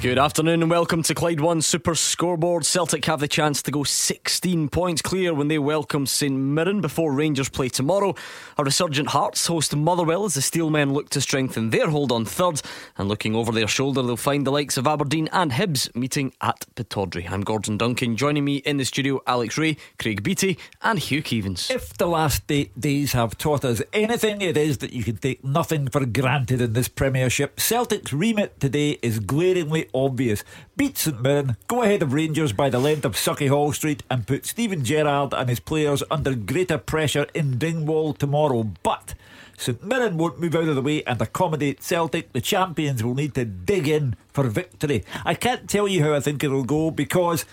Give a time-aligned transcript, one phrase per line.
[0.00, 2.64] Good afternoon and welcome to Clyde One Super Scoreboard.
[2.64, 7.12] Celtic have the chance to go 16 points clear when they welcome St Mirren before
[7.12, 8.14] Rangers play tomorrow.
[8.56, 12.62] A resurgent Hearts host Motherwell as the Steelmen look to strengthen their hold on third.
[12.96, 16.64] And looking over their shoulder, they'll find the likes of Aberdeen and Hibs meeting at
[16.76, 17.28] Pittodrie.
[17.28, 18.16] I'm Gordon Duncan.
[18.16, 21.72] Joining me in the studio, Alex Rae, Craig Beattie, and Hugh Keevins.
[21.72, 25.42] If the last eight days have taught us anything, it is that you can take
[25.42, 27.58] nothing for granted in this Premiership.
[27.58, 30.44] Celtic's remit today is glaringly obvious.
[30.76, 34.46] Beat St Mirren, go ahead of Rangers by the length of Sauchiehall Street, and put
[34.46, 38.64] Steven Gerrard and his players under greater pressure in Dingwall tomorrow.
[38.82, 39.14] But
[39.56, 42.32] St Mirren won't move out of the way and accommodate Celtic.
[42.32, 45.04] The champions will need to dig in for victory.
[45.24, 47.44] I can't tell you how I think it'll go because.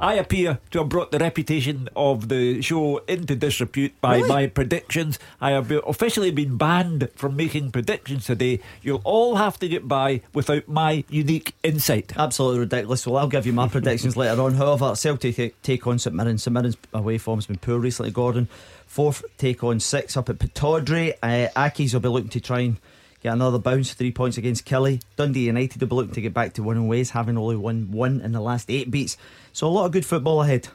[0.00, 4.28] I appear to have brought the reputation of the show into disrepute by Really?
[4.28, 5.18] my predictions.
[5.40, 8.60] I have officially been banned from making predictions today.
[8.82, 12.12] You'll all have to get by without my unique insight.
[12.16, 13.06] Absolutely ridiculous.
[13.06, 14.54] Well, I'll give you my predictions later on.
[14.54, 16.38] However, Celtic take, on St Mirren.
[16.38, 18.48] St Mirren's away form's been poor recently, Gordon.
[18.86, 21.14] Fourth take on six up at Pittodrie.
[21.22, 22.76] Uh, Accies will be looking to try and
[23.24, 25.02] get another bounce, three points against Killie.
[25.16, 28.20] Dundee United will be looking to get back to winning ways, having only won one
[28.20, 29.16] in the last eight beats.
[29.52, 30.68] So a lot of good football ahead.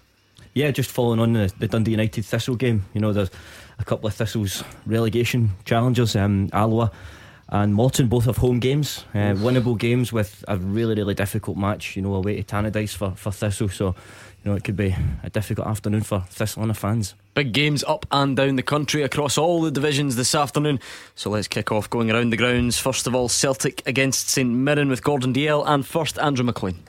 [0.56, 2.86] Yeah, just following on the, the Dundee United Thistle game.
[2.95, 3.30] You know, there's
[3.78, 6.16] a couple of Thistles relegation challengers.
[6.16, 6.91] Um, Alloa
[7.50, 11.95] and Morton both have home games, uh, winnable games with a really, really difficult match.
[11.95, 13.69] You know, away to Tannadice for, for Thistle.
[13.69, 13.95] So,
[14.43, 16.23] you know, it could be a difficult afternoon for
[16.57, 17.13] and fans.
[17.33, 20.79] Big games up and down the country across all the divisions this afternoon.
[21.15, 22.79] So let's kick off going around the grounds.
[22.79, 26.79] First of all, Celtic against St Mirren with Gordon Dalziel and first Andrew McLean.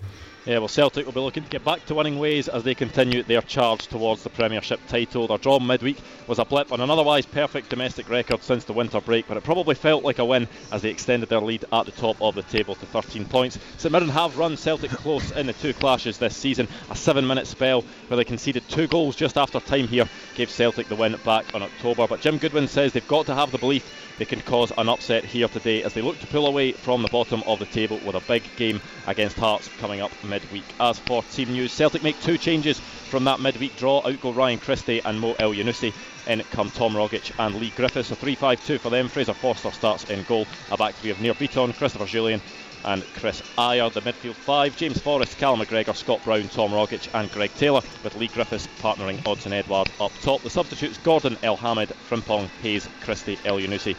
[0.50, 3.22] Yeah, well, Celtic will be looking to get back to winning ways as they continue
[3.22, 5.28] their charge towards the Premiership title.
[5.28, 9.00] Their draw midweek was a blip on an otherwise perfect domestic record since the winter
[9.00, 11.92] break, but it probably felt like a win as they extended their lead at the
[11.92, 13.60] top of the table to 13 points.
[13.76, 16.66] St Mirren have run Celtic close in the two clashes this season.
[16.90, 20.88] A seven minute spell where they conceded two goals just after time here gave Celtic
[20.88, 22.08] the win back on October.
[22.08, 25.24] But Jim Goodwin says they've got to have the belief they can cause an upset
[25.24, 28.16] here today as they look to pull away from the bottom of the table with
[28.16, 30.10] a big game against Hearts coming up
[30.40, 30.64] midweek.
[30.80, 34.02] As for team news, Celtic make two changes from that midweek draw.
[34.06, 35.92] Out go Ryan Christie and Mo Elyounoussi.
[36.26, 38.10] In come Tom Rogic and Leigh Griffiths.
[38.10, 39.08] A 3 5 2 for them.
[39.08, 40.46] Fraser Forster starts in goal.
[40.70, 42.40] A back three of Nir Bitton, Christopher Jullien,
[42.84, 43.92] and Chris Ajer.
[43.92, 48.14] The midfield five James Forrest, Callum McGregor, Scott Brown, Tom Rogic, and Greg Taylor, with
[48.16, 50.42] Leigh Griffiths partnering Odsonne Edouard up top.
[50.42, 53.96] The substitutes Gordon Elhamed, Frimpong, Hayes, Christie, Elyounoussi,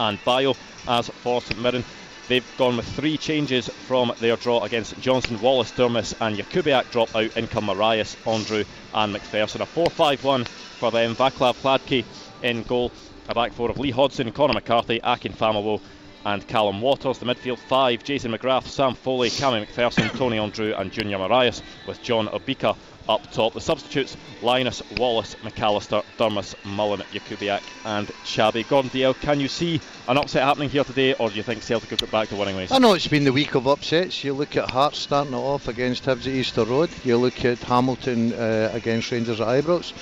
[0.00, 0.54] and Bayo.
[0.86, 1.84] As for St Mirren,
[2.28, 7.14] they've gone with three changes from their draw against Johnson, Wallace, Durmus, and Jakubiak drop
[7.14, 7.36] out.
[7.36, 8.64] In come Morias, Andrew,
[8.94, 9.60] and McPherson.
[9.60, 10.44] A 4 5 1
[10.78, 11.14] for them.
[11.14, 12.04] Vaclav Hladky
[12.42, 12.90] in goal.
[13.28, 15.80] A back four of Lee Hodson, Conor McCarthy, Akin Famewo,
[16.24, 17.18] and Callum Waters.
[17.18, 22.02] The midfield five Jason McGrath, Sam Foley, Cammy McPherson, Tony Andrew, and Junior Morias, with
[22.02, 22.76] John Obika
[23.08, 23.52] up top.
[23.52, 28.66] The substitutes Lyness, Wallace, McAllister, Durmus, Mullen, Jakubiak, and Chabi.
[28.68, 31.90] Gordon Dalziel, can you see an upset happening here today, or do you think Celtic
[31.90, 32.72] could get back to winning ways?
[32.72, 34.24] I know it's been the week of upsets.
[34.24, 36.90] You look at Hearts starting it off against Hibs at Easter Road.
[37.04, 39.92] You look at Hamilton uh, against Rangers at Ibrox.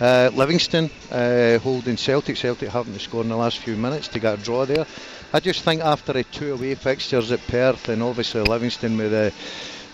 [0.00, 2.36] Uh, Livingston uh, holding Celtic.
[2.36, 4.86] Celtic having to score in the last few minutes to get a draw there.
[5.34, 9.32] I just think after the two away fixtures at Perth and obviously Livingston with the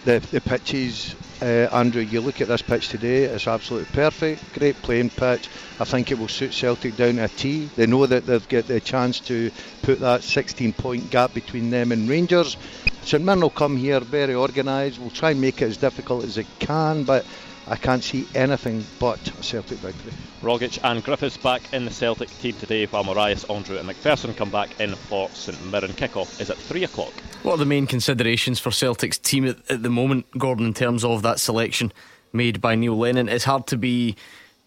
[0.04, 4.80] the, the pitches, uh, Andrew, you look at this pitch today, it's absolutely perfect, great
[4.82, 5.48] playing pitch.
[5.78, 7.68] I think it will suit Celtic down a T.
[7.76, 9.50] They know that they've got the chance to
[9.82, 12.56] put that 16 point gap between them and Rangers.
[13.02, 16.38] St Mirren will come here very organised, will try and make it as difficult as
[16.38, 17.24] it can, but
[17.70, 20.12] I can't see anything but a Celtic victory.
[20.40, 24.50] Rogic and Griffiths back in the Celtic team today, while Morias, Andrew, and McPherson come
[24.50, 25.92] back in for St Mirren.
[25.92, 27.12] Kickoff is at 3 o'clock.
[27.42, 31.04] What are the main considerations for Celtic's team at, at the moment, Gordon, in terms
[31.04, 31.92] of that selection
[32.32, 33.28] made by Neil Lennon?
[33.28, 34.16] It's hard to be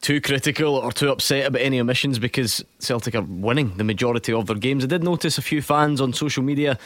[0.02, 4.46] too critical or too upset about any omissions because Celtic are winning the majority of
[4.46, 4.84] their games.
[4.84, 6.78] I did notice a few fans on social media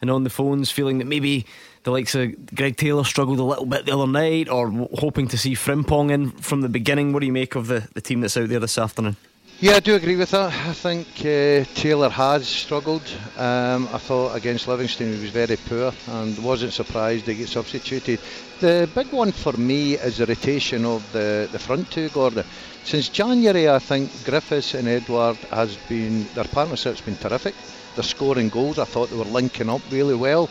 [0.00, 1.46] and on the phones feeling that maybe
[1.84, 5.28] the likes of Greg Taylor struggled a little bit the other night or w- hoping
[5.28, 7.12] to see Frimpong in from the beginning.
[7.12, 9.16] What do you make of the, the team that's out there this afternoon?
[9.60, 10.52] Yeah, I do agree with that.
[10.52, 13.02] I think uh, Taylor has struggled.
[13.36, 18.18] Um, I thought against Livingston he was very poor and wasn't surprised to get substituted.
[18.60, 22.44] The big one for me is the rotation of the, the front two, Gordon.
[22.82, 27.54] Since January, I think Griffiths and Edouard has been their partnership's been terrific.
[27.94, 28.78] They're scoring goals.
[28.78, 30.50] I thought they were linking up really well.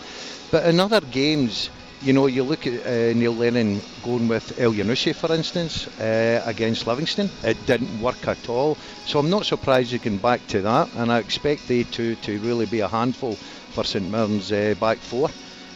[0.53, 1.71] But in other games,
[2.03, 6.85] you know, you look at uh, Neil Lennon going with Elyounoussi, for instance, uh, against
[6.85, 7.27] Livingston.
[7.43, 8.77] It didn't work at all.
[9.07, 12.37] So I'm not surprised you can back to that, and I expect they two to
[12.41, 15.31] really be a handful for St Mirren's uh, back four.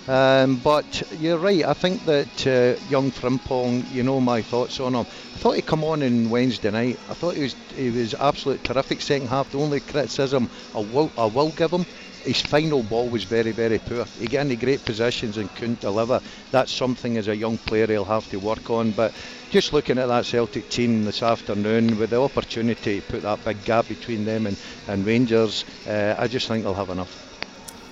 [0.07, 1.65] Um, but you're right.
[1.65, 5.07] I think that uh, young Frimpong, you know my thoughts on him.
[5.07, 7.00] I thought he'd come on on Wednesday night.
[7.09, 9.51] I thought he was he was absolutely terrific second half.
[9.51, 11.85] The only criticism I will I will give him.
[12.27, 14.03] His final ball was very, very poor.
[14.19, 16.19] He got into great positions and couldn't deliver.
[16.51, 18.91] That's something as a young player he'll have to work on.
[18.91, 19.13] But
[19.50, 23.63] just looking at that Celtic team this afternoon, with the opportunity to put that big
[23.63, 24.57] gap between them and,
[24.89, 27.24] and Rangers, uh, I just think they'll have enough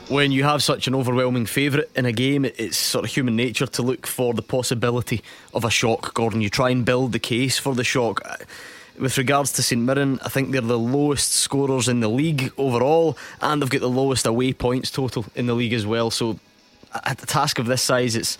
[0.07, 3.65] when you have such an overwhelming favourite in a game, it's sort of human nature
[3.65, 5.23] to look for the possibility
[5.53, 6.41] of a shock, Gordon.
[6.41, 8.21] You try and build the case for the shock.
[8.99, 13.17] With regards to St Mirren, I think they're the lowest scorers in the league overall,
[13.41, 16.11] and they've got the lowest away points total in the league as well.
[16.11, 16.39] So,
[17.03, 18.37] at a task of this size, it's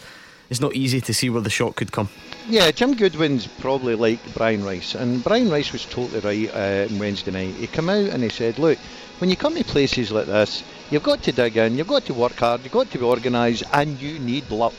[0.50, 2.08] it's not easy to see where the shot could come.
[2.48, 7.00] Yeah, Jim Goodwin's probably like Brian Rice, and Brian Rice was totally right uh, on
[7.00, 7.56] Wednesday night.
[7.56, 8.78] He came out and he said, "Look,
[9.18, 12.14] when you come to places like this, You've got to dig in, you've got to
[12.14, 14.76] work hard, you've got to be organised, and you need luck.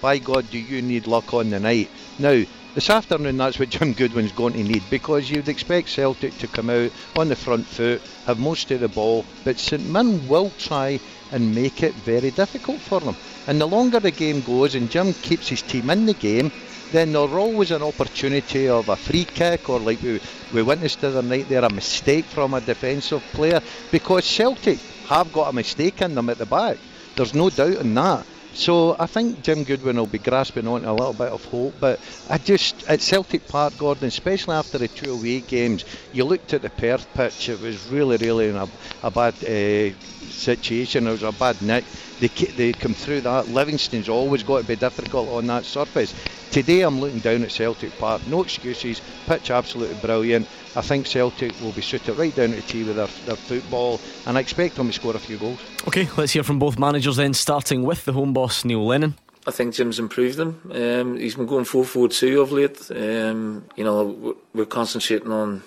[0.00, 1.90] By God, do you need luck on the night?
[2.20, 2.44] Now,
[2.74, 6.70] this afternoon, that's what Jim Goodwin's going to need because you'd expect Celtic to come
[6.70, 11.00] out on the front foot, have most of the ball, but St Mirren will try
[11.32, 13.16] and make it very difficult for them.
[13.46, 16.52] And the longer the game goes and Jim keeps his team in the game,
[16.92, 20.20] then there's always an opportunity of a free kick or like we,
[20.52, 24.78] we witnessed the other night there, a mistake from a defensive player because Celtic
[25.08, 26.76] have got a mistake in them at the back.
[27.16, 28.26] There's no doubt in that.
[28.52, 31.76] So I think Jim Goodwin will be grasping on a little bit of hope.
[31.78, 36.52] But I just, at Celtic Park, Gordon, especially after the two away games, you looked
[36.52, 38.68] at the Perth pitch, it was really, really in a,
[39.02, 39.94] a bad uh,
[40.28, 41.06] situation.
[41.06, 41.86] It was a bad nick.
[42.20, 43.48] They, they come through that.
[43.48, 46.14] Livingston's always got to be difficult on that surface.
[46.50, 48.26] Today I'm looking down at Celtic Park.
[48.26, 49.00] No excuses.
[49.26, 50.46] Pitch absolutely brilliant.
[50.76, 54.00] I think Celtic will be suited right down to the tee with their, their football,
[54.26, 55.58] and I expect them to score a few goals.
[55.88, 59.14] Okay, let's hear from both managers then, starting with the home boss, Neil Lennon.
[59.46, 60.60] I think Jim's improved them.
[60.72, 62.90] Um, he's been going 4 4 2 of late.
[62.90, 65.62] Um, you know, we're concentrating on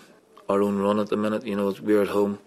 [0.47, 1.45] our own run at the minute.
[1.45, 2.39] You know, we're at home.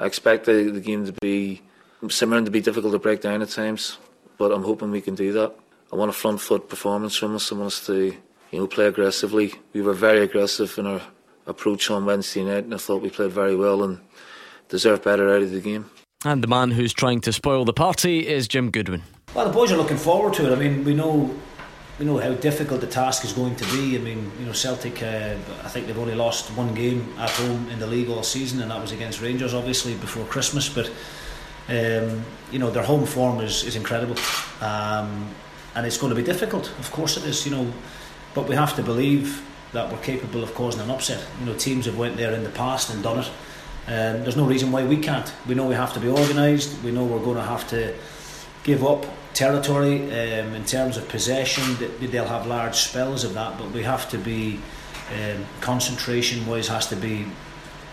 [0.00, 1.62] I expect the, the game to be
[2.10, 3.98] similar to be difficult to break down at times,
[4.38, 5.54] but I'm hoping we can do that.
[5.92, 7.52] I want a front foot performance from us.
[7.52, 8.16] I want us to,
[8.50, 9.54] you know, play aggressively.
[9.72, 11.02] We were very aggressive in our
[11.46, 14.00] approach on Wednesday night, and I thought we played very well and
[14.68, 15.90] deserved better out of the game.
[16.24, 19.02] And the man who's trying to spoil the party is Jim Goodwin.
[19.34, 20.52] Well, the boys are looking forward to it.
[20.52, 21.34] I mean, we know
[21.98, 23.96] we know how difficult the task is going to be.
[23.96, 25.02] I mean, you know, Celtic.
[25.02, 28.60] Uh, I think they've only lost one game at home in the league all season,
[28.62, 30.68] and that was against Rangers, obviously before Christmas.
[30.68, 30.90] But
[31.68, 34.16] um, you know, their home form is is incredible,
[34.60, 35.28] um,
[35.74, 36.70] and it's going to be difficult.
[36.78, 37.44] Of course, it is.
[37.46, 37.72] You know,
[38.34, 41.24] but we have to believe that we're capable of causing an upset.
[41.40, 43.30] You know, teams have went there in the past and done it.
[43.86, 45.30] Um, there's no reason why we can't.
[45.46, 46.82] We know we have to be organised.
[46.82, 47.94] We know we're going to have to
[48.62, 51.64] give up territory um, in terms of possession.
[52.00, 54.60] They'll have large spells of that, but we have to be
[55.12, 57.26] um, concentration wise has to be,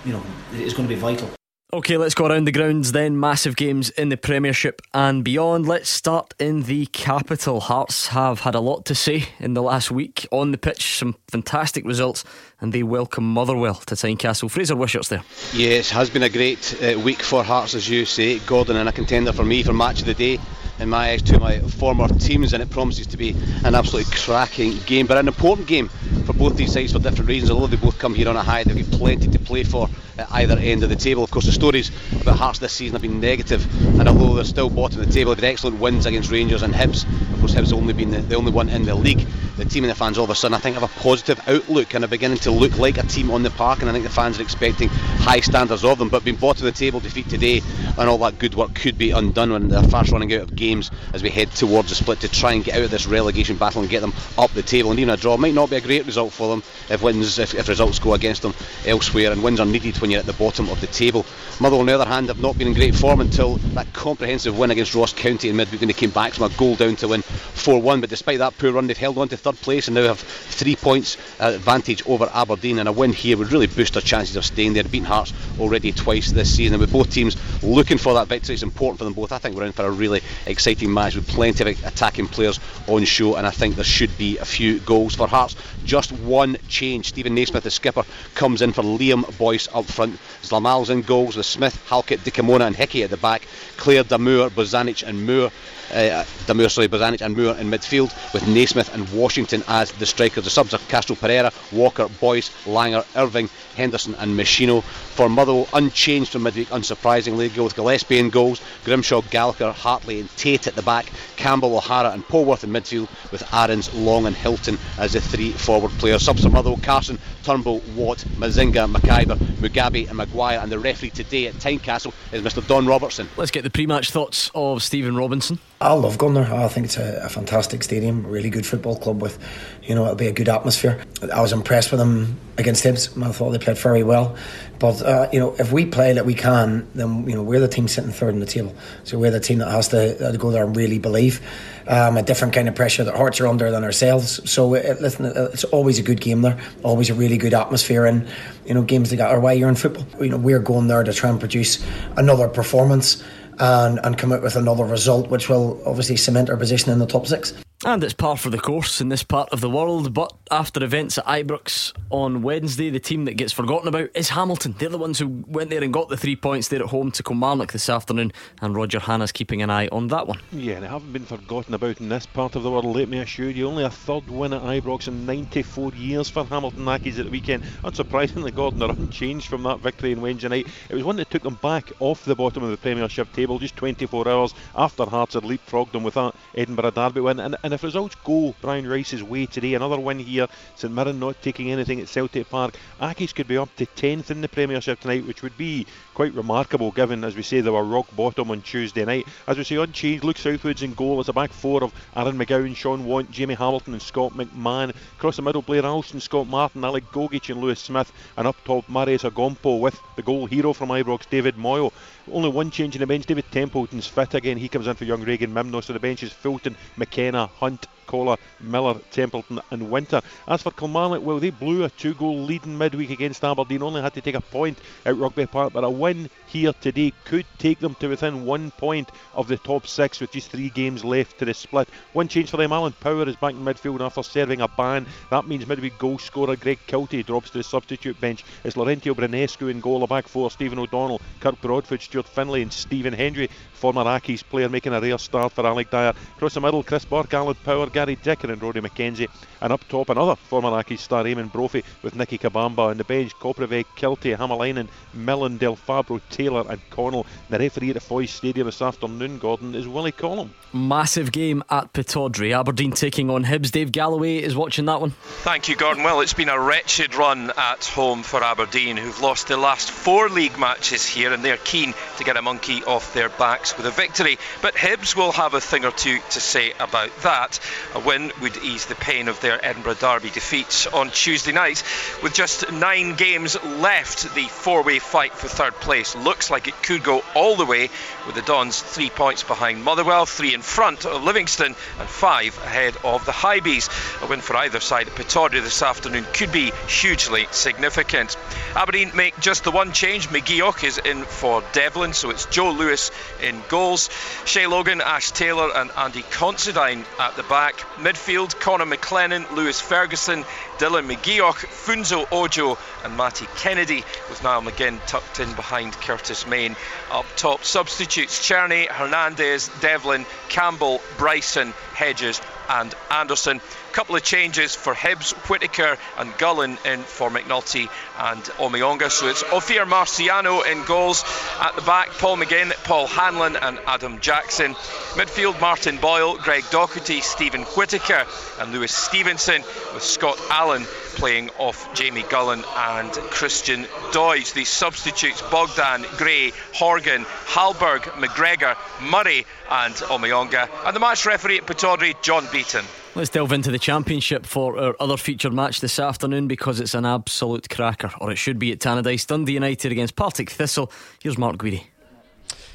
[0.06, 0.23] you know,
[0.53, 1.29] it's going to be vital.
[1.73, 3.18] Okay, let's go around the grounds then.
[3.18, 5.65] Massive games in the Premiership and beyond.
[5.65, 7.61] Let's start in the capital.
[7.61, 10.28] Hearts have had a lot to say in the last week.
[10.33, 12.25] On the pitch, some fantastic results,
[12.59, 14.51] and they welcome Motherwell to Tynecastle.
[14.51, 15.23] Fraser Wishart's there.
[15.54, 18.40] Yes, has been a great uh, week for Hearts, as you say.
[18.40, 20.42] Gordon and a contender for me for match of the day
[20.81, 24.76] in my eyes to my former teams and it promises to be an absolutely cracking
[24.88, 25.88] game but an important game
[26.26, 27.52] for both these sides for different reasons.
[27.52, 30.30] Although they both come here on a high they've got plenty to play for at
[30.31, 31.23] either end of the table.
[31.23, 33.64] Of course the stories about Hearts this season have been negative
[34.00, 36.73] and although they're still bottom of the table they've had excellent wins against Rangers and
[36.73, 37.06] Hibs.
[37.33, 39.28] Of course Hibs have only been the, the only one in the league.
[39.57, 41.94] The team and the fans all of a sudden I think have a positive outlook
[41.94, 44.09] and are beginning to look like a team on the park and I think the
[44.09, 46.09] fans are expecting high standards of them.
[46.09, 47.61] But being bottom of the table defeat today
[47.97, 50.70] and all that good work could be undone when they're fast running out of games
[51.13, 53.81] as we head towards the split to try and get out of this relegation battle
[53.81, 54.92] and get them up the table.
[54.92, 57.54] And even a draw might not be a great result for them if wins if,
[57.54, 58.54] if results go against them
[58.85, 61.25] elsewhere and wins are needed when you're at the bottom of the table.
[61.59, 64.71] Motherwell on the other hand have not been in great form until that comprehensive win
[64.71, 67.21] against Ross County in midweek when they came back from a goal down to win
[67.21, 70.19] 4-1 but despite that poor run they've held on to third place and now have
[70.19, 72.80] three points advantage over Aberdeen.
[72.80, 74.83] And a win here would really boost their chances of staying there.
[74.83, 76.80] Beaten Hearts already twice this season.
[76.80, 78.54] With both teams looking for that victory.
[78.54, 79.31] It's important for them both.
[79.31, 83.03] I think we're in for a really exciting match with plenty of attacking players on
[83.06, 85.56] show, and I think there should be a few goals for Hearts.
[85.85, 87.09] Just one change.
[87.09, 88.03] Steven Naismith, the skipper,
[88.35, 90.19] comes in for Liam Boyce up front.
[90.44, 93.47] Zlamal's in goals with Smith, Halkett, Dikamona, and Hickey at the back.
[93.77, 95.51] Clare Damour, Bozanic, and Moore
[95.92, 100.44] uh, Damour, sorry, Bozanic and Moore in midfield with Naismith and Washington as the strikers.
[100.44, 104.83] The subs are Castro Pereira, Walker, Boyce, Langer, Irving, Henderson and Meshino.
[104.83, 110.30] For Motherwell, unchanged from midweek, unsurprisingly, go with Gillespie in goals, Grimshaw, Gallagher, Hartley and
[110.38, 114.78] Tait at the back, Campbell, O'Hara and Polworth in midfield with Aarons, Long and Hylton
[114.98, 116.24] as the three forward players.
[116.24, 121.48] Subs for Motherwell, Carson, Turnbull, Watt, Mazinga, McIver, Mugabi and Maguire and the referee today
[121.48, 123.28] at Tynecastle is Mr Don Robertson.
[123.38, 125.60] Let's get the pre-match thoughts of Stephen Robinson.
[125.81, 126.44] I love Gunner.
[126.44, 129.40] I think it's a, a, fantastic stadium, really good football club with,
[129.81, 131.04] you know, it'll be a good atmosphere.
[131.33, 133.19] I was impressed with them against Hibs.
[133.21, 134.38] I thought they played very well.
[134.81, 137.68] But uh, you know, if we play that we can, then you know we're the
[137.68, 138.73] team sitting third in the table.
[139.04, 141.40] So we're the team that has to, uh, go there and really believe.
[141.88, 144.50] Um, a different kind of pressure that Hearts are under than ourselves.
[144.50, 146.59] So uh, listen, uh, it's always a good game there.
[146.81, 148.28] Always a really good atmosphere, and
[148.66, 149.31] you know, games that got.
[149.56, 150.06] You're in football.
[150.19, 151.85] You know, we're going there to try and produce
[152.18, 153.23] another performance
[153.60, 157.06] and, and come out with another result, which will obviously cement our position in the
[157.06, 157.54] top six.
[157.83, 160.14] And it's par for the course in this part of the world.
[160.14, 164.76] But after events at Ibrox on Wednesday, the team that gets forgotten about is Hamilton.
[164.78, 167.23] They're the ones who went there and got the three points there at home to
[167.23, 168.33] Kilmarnock this afternoon.
[168.61, 170.40] And Roger Hannah's keeping an eye on that one.
[170.52, 173.18] Yeah, and they haven't been forgotten about in this part of the world, let me
[173.18, 173.68] assure you.
[173.68, 177.64] Only a third win at Ibrox in 94 years for Hamilton Accies at the weekend.
[177.83, 180.68] Unsurprisingly, Gordon are unchanged from that victory in Wednesday night.
[180.90, 183.76] It was one that took them back off the bottom of the Premiership table just
[183.78, 187.40] 24 hours after Hearts had leapfrogged them with that Edinburgh Derby win.
[187.40, 191.21] And, and and if results go Brian Rice's way today, another win here, St Mirren
[191.21, 194.99] not taking anything at Celtic Park, Accies could be up to 10th in the Premiership
[194.99, 198.61] tonight, which would be quite remarkable given, as we say, they were rock bottom on
[198.61, 199.25] Tuesday night.
[199.47, 202.75] As we say, unchanged, Luke Southwood's in goal as a back four of Aaron McGowan,
[202.75, 204.94] Sean Want, Jamie Hamilton and Scott McMahon.
[205.18, 208.11] Across the middle, Blair Alston, Scott Martin, Alec Gogic and Lewis Smith.
[208.35, 211.94] And up top, Marius Agompo with the goal hero from Ibrox, David Moyo.
[212.31, 213.25] Only one change in the bench.
[213.25, 214.57] David Templeton's fit again.
[214.57, 215.83] He comes in for young Regan Mimnaugh.
[215.83, 220.21] So the bench is Fulton, McKenna, Hunt, Kohler, Miller, Templeton, and Winter.
[220.45, 223.81] As for Kilmarnock, well, they blew a two goal lead in midweek against Aberdeen.
[223.81, 227.45] Only had to take a point at Rugby Park, but a win here today could
[227.57, 231.39] take them to within one point of the top six with just three games left
[231.39, 231.87] to the split.
[232.11, 232.73] One change for them.
[232.73, 235.06] Alan Power is back in midfield after serving a ban.
[235.30, 238.44] That means midweek goal scorer Greg Kiltie drops to the substitute bench.
[238.65, 242.73] It's Laurentiu Branescu in goal, a back four, Stephen O'Donnell, Kirk Broadfoot, Stuart Findlay, and
[242.73, 243.49] Stephen Hendrie.
[243.73, 246.13] Former Accies player making a rare start for Alec Dyer.
[246.35, 249.30] Across the middle, Chris Burke, Alan Power, Dicker, and Rory McKenzie.
[249.62, 252.90] And up top, another former Accies star, Eamonn Brophy, with Nicky Kabamba.
[252.90, 257.26] On the bench, Koprivec, Kiltie, Hamalainen, Millen, Del Fabro, Taylor, and Connell.
[257.50, 260.54] The referee at the Foy Stadium this afternoon, Gordon, is Willie Collum.
[260.74, 262.58] Massive game at Pittodrie.
[262.58, 263.72] Aberdeen taking on Hibs.
[263.72, 265.12] Dave Galloway is watching that one.
[265.44, 266.04] Thank you, Gordon.
[266.04, 270.30] Well, it's been a wretched run at home for Aberdeen, who've lost the last four
[270.30, 273.92] league matches here, and they're keen to get a monkey off their backs with a
[273.92, 274.38] victory.
[274.62, 277.60] But Hibs will have a thing or two to say about that.
[277.95, 281.83] A win would ease the pain of their Edinburgh Derby defeats on Tuesday night.
[282.23, 286.83] With just nine games left, the four way fight for third place looks like it
[286.83, 287.90] could go all the way,
[288.26, 292.95] with the Dons three points behind Motherwell, three in front of Livingston, and five ahead
[293.04, 293.90] of the Hibees.
[294.23, 298.38] A win for either side at Pittodrie this afternoon could be hugely significant.
[298.76, 300.30] Aberdeen make just the one change.
[300.30, 303.11] McGeouch is in for Devlin, so it's Joe Lewis
[303.42, 304.09] in goals.
[304.45, 307.70] Shay Logan, Ash Taylor, and Andy Considine at the back.
[307.97, 310.44] Midfield, Connor McLennan, Lewis Ferguson,
[310.78, 316.75] Dylan McGeouch, Funso Ojo, and Matty Kennedy, with Niall McGinn tucked in behind Curtis Main.
[317.11, 323.61] Up top, substitutes Cerny, Hernandez, Devlin, Campbell, Bryson, Hedges, and Anderson.
[323.92, 329.12] Couple of changes for Hibs, Whittaker and Gullan in for McNulty and Omeonga.
[329.12, 331.26] So it's Ofir Marciano in goals.
[331.60, 334.74] At the back, Paul McGinn, Paul Hanlon and Adam Jackson.
[335.16, 338.26] Midfield, Martin Boyle, Greg Docherty, Steven Whittaker
[338.60, 339.62] and Lewis Stevenson
[339.94, 344.54] with Scott Allan playing off Jamie Gullan and Christian Doidge.
[344.54, 350.69] These substitutes Bogdan, Gray, Horgan, Hallberg, McGregor, Murray and Omeonga.
[350.86, 352.86] And the match referee at Pittodrie, John Beaton.
[353.13, 357.06] Let's delve into the championship for our other featured match this afternoon because it's an
[357.06, 359.27] absolute cracker, or it should be at Tannadice.
[359.27, 360.89] Dundee United against Partick Thistle.
[361.21, 361.83] Here's Mark Guidi.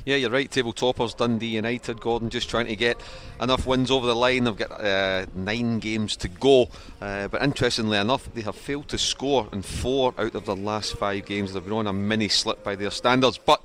[0.05, 0.51] Yeah, you're right.
[0.51, 2.03] Table toppers Dundee United.
[2.03, 3.01] Gordon just trying to get
[3.41, 4.45] enough wins over the line.
[4.45, 6.69] They've got uh, nine games to go,
[7.01, 10.97] uh, but interestingly enough, they have failed to score in four out of their last
[10.97, 11.55] five games.
[11.55, 13.63] They've been on a mini slip by their standards, but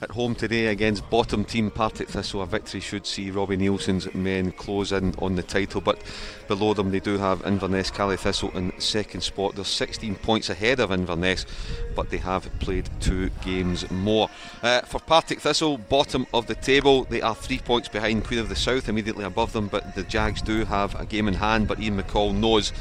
[0.00, 4.50] At home today against bottom team Partick Thistle, a victory should see Robbie Neilson's men
[4.50, 5.80] close in on the title.
[5.80, 6.02] But
[6.48, 9.54] below them, they do have Inverness, Caley Thistle in second spot.
[9.54, 11.46] They're 16 points ahead of Inverness,
[11.94, 14.28] but they have played two games more.
[14.62, 18.48] Uh, for Partick Thistle, bottom of the table, they are three points behind Queen of
[18.48, 19.68] the South, immediately above them.
[19.68, 21.68] But the Jags do have a game in hand.
[21.68, 22.72] But Ian McCall knows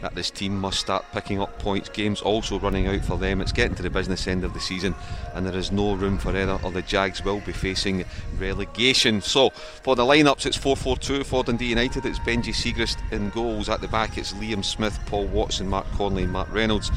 [0.00, 1.88] that this team must start picking up points.
[1.88, 3.40] Games also running out for them.
[3.40, 4.94] It's getting to the business end of the season,
[5.34, 8.04] and there is no room for error, or the Jags will be facing
[8.38, 9.20] relegation.
[9.20, 12.06] So, for the lineups, it's 4 4 2 for Dundee United.
[12.06, 13.68] It's Benji Siegrist in goals.
[13.68, 16.90] At the back, it's Liam Smith, Paul Watson, Mark Connolly, Matt Reynolds.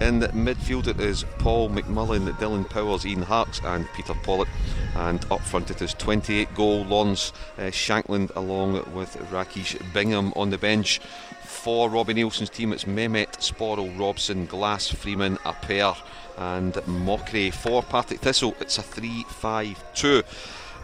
[0.00, 4.48] In midfield, it is Paul McMullan, Dillon Powers, Ian Harkes, and Peter Pawlett.
[4.94, 10.50] And up front, it is 28 goal Lawrence uh, Shankland along with Rakish Bingham on
[10.50, 11.00] the bench
[11.48, 15.96] for Robbie Neilson's team, it's Mehmet, Sporle, Robson, Glass, Freeman, Appere,
[16.36, 17.52] and Mochrie.
[17.52, 20.22] For Partick Thistle, it's a 3 5 2.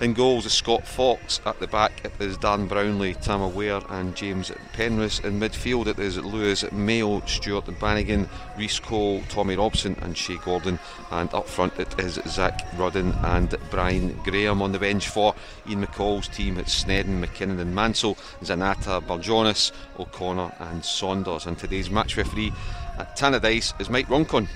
[0.00, 1.40] In goals is Scott Fox.
[1.46, 5.20] At the back, it is Dan Brownlie, Tama Ware, and James Penrose.
[5.20, 10.80] In midfield, it is Lewis Mayo, Stuart Bannigan, Reece Cole, Tommy Robson, and Shea Gordon.
[11.12, 14.62] And up front, it is Zak Rudden and Brian Graham.
[14.62, 15.32] On the bench for
[15.68, 19.70] Ian McCall's team, it's Sneddon, McKinnon, and Mansell, Zanata, Barjonas,
[20.00, 21.46] O'Connor, and Saunders.
[21.46, 22.52] And today's match referee
[22.98, 24.48] at Tannadice is Mike Roncon.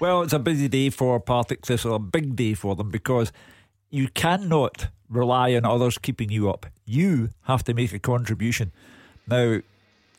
[0.00, 3.32] Well, it's a busy day for Partick Thistle, a big day for them because
[3.90, 6.66] you cannot rely on others keeping you up.
[6.84, 8.72] You have to make a contribution.
[9.28, 9.60] Now,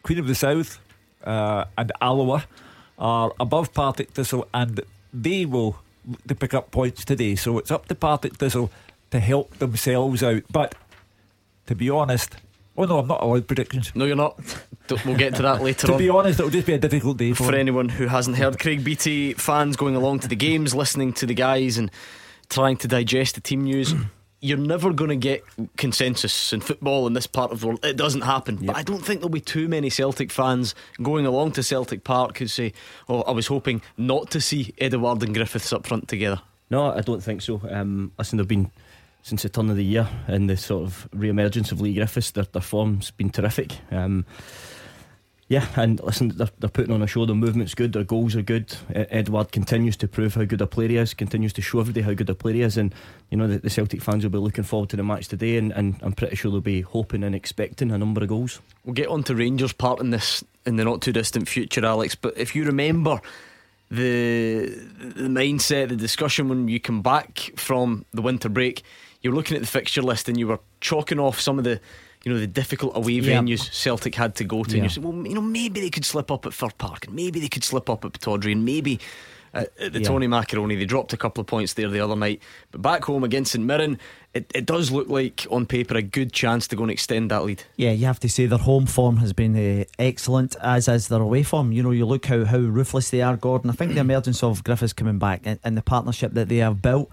[0.03, 0.79] Queen of the South
[1.23, 2.45] uh, and Alloa
[2.97, 4.81] are above Partick Thistle and
[5.13, 5.79] they will
[6.27, 7.35] to pick up points today.
[7.35, 8.71] So it's up to Partick Thistle
[9.11, 10.43] to help themselves out.
[10.51, 10.75] But
[11.67, 12.37] to be honest,
[12.77, 13.91] oh no, I'm not allowed predictions.
[13.95, 14.39] No, you're not.
[15.05, 15.99] We'll get to that later to on.
[15.99, 18.57] be honest, it'll just be a difficult day for, for anyone who hasn't heard.
[18.57, 21.91] Craig Beattie, fans going along to the games, listening to the guys, and
[22.49, 23.93] trying to digest the team news.
[24.39, 25.43] You're never going to get
[25.77, 27.83] consensus in football in this part of the world.
[27.83, 28.57] It doesn't happen.
[28.57, 28.67] Yep.
[28.67, 32.37] But I don't think there'll be too many Celtic fans going along to Celtic Park
[32.37, 32.73] who say,
[33.09, 36.39] "Oh, I was hoping not to see Edouard and Griffiths up front together."
[36.69, 37.61] No, I don't think so.
[37.67, 38.69] Um, listen, they've been
[39.23, 42.31] since the turn of the year and the sort of re-emergence of Leigh Griffiths.
[42.31, 43.73] Their, their form's been terrific.
[43.91, 44.25] Um,
[45.49, 47.25] yeah, and listen, they're, they're putting on a show.
[47.25, 48.75] Their movement's good, their goals are good.
[48.93, 52.13] Edouard continues to prove how good a player he is, continues to show everybody how
[52.13, 52.75] good a player he is.
[52.75, 52.93] And,
[53.29, 55.71] you know, the, the Celtic fans will be looking forward to the match today, and,
[55.71, 58.59] and I'm pretty sure they'll be hoping and expecting a number of goals.
[58.83, 62.13] We'll get on to Rangers part in this in the not too distant future, Alex.
[62.13, 63.21] But if you remember
[63.89, 68.83] the, the mindset, the discussion when you come back from the winter break,
[69.21, 71.79] you're looking at the fixture list and you were chalking off some of the
[72.27, 74.75] you know the difficult away venues Celtic had to go to.
[74.75, 77.15] And you said, well, you know, maybe they could slip up at Fir Park, and
[77.15, 78.99] maybe they could slip up at Pittodrie, and maybe.
[79.53, 80.05] at the yeah.
[80.05, 83.23] Tony Macaroni, they dropped a couple of points there the other night, but back home
[83.23, 83.97] against St Mirren,
[84.33, 87.45] it, it does look like on paper a good chance to go and extend that
[87.45, 87.63] lead.
[87.77, 91.21] Yeah, you have to say their home form has been uh, excellent, as is their
[91.21, 91.71] away form.
[91.71, 93.69] You know, you look how how ruthless they are, Gordon.
[93.69, 96.81] I think the emergence of Griffiths coming back and, and the partnership that they have
[96.81, 97.09] built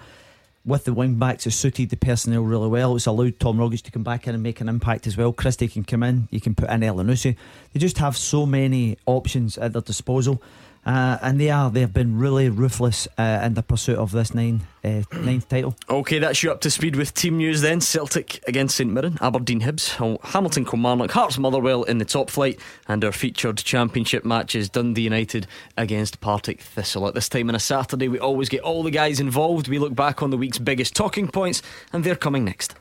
[0.64, 2.96] with the wing backs, has suited the personnel really well.
[2.96, 5.32] It's allowed Tom Rogic to come back in and make an impact as well.
[5.32, 7.36] Christie can come in, you can put in Elyounoussi.
[7.72, 10.42] They just have so many options at their disposal.
[10.86, 14.34] Uh, and they are, they have been really ruthless uh, in the pursuit of this
[14.34, 15.74] nine, uh, ninth title.
[15.88, 17.80] Okay, that's you up to speed with team news then.
[17.80, 19.96] Celtic against St Mirren, Aberdeen Hibs,
[20.32, 25.46] Hamilton Kilmarnock, Hearts Motherwell in the top flight, and our featured championship matches Dundee United
[25.76, 27.08] against Partick Thistle.
[27.08, 29.68] At this time on a Saturday, we always get all the guys involved.
[29.68, 32.74] We look back on the week's biggest talking points, and they're coming next.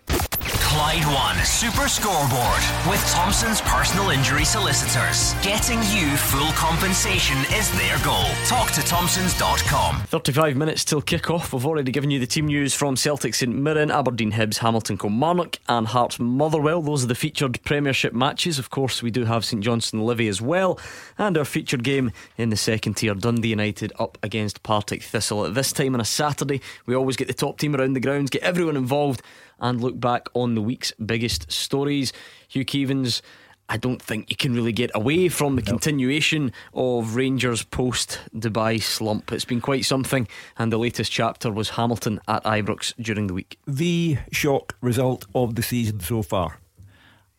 [0.74, 5.36] Clyde One Super Scoreboard with Thompson's personal injury solicitors.
[5.44, 8.26] Getting you full compensation is their goal.
[8.48, 10.02] Talk to Thompson's.com.
[10.08, 11.54] 35 minutes till kick off.
[11.54, 15.60] We've already given you the team news from Celtic St Mirren, Aberdeen Hibs, Hamilton Kilmarnock,
[15.70, 16.82] and Hearts Motherwell.
[16.82, 18.58] Those are the featured Premiership matches.
[18.58, 20.80] Of course, we do have St Johnstone Livy as well.
[21.20, 25.46] And our featured game in the second tier, Dundee United up against Partick Thistle.
[25.46, 28.32] At this time on a Saturday, we always get the top team around the grounds,
[28.32, 29.22] get everyone involved
[29.64, 32.14] and look back on the week's biggest stories.
[32.48, 33.22] Hugh Keevins.
[33.70, 35.70] I don't think you can really get away from the nope.
[35.70, 39.32] continuation of Rangers post Dubai slump.
[39.32, 43.58] It's been quite something, and the latest chapter was Hamilton at Ibrox during the week.
[43.66, 46.60] The shock result of the season so far,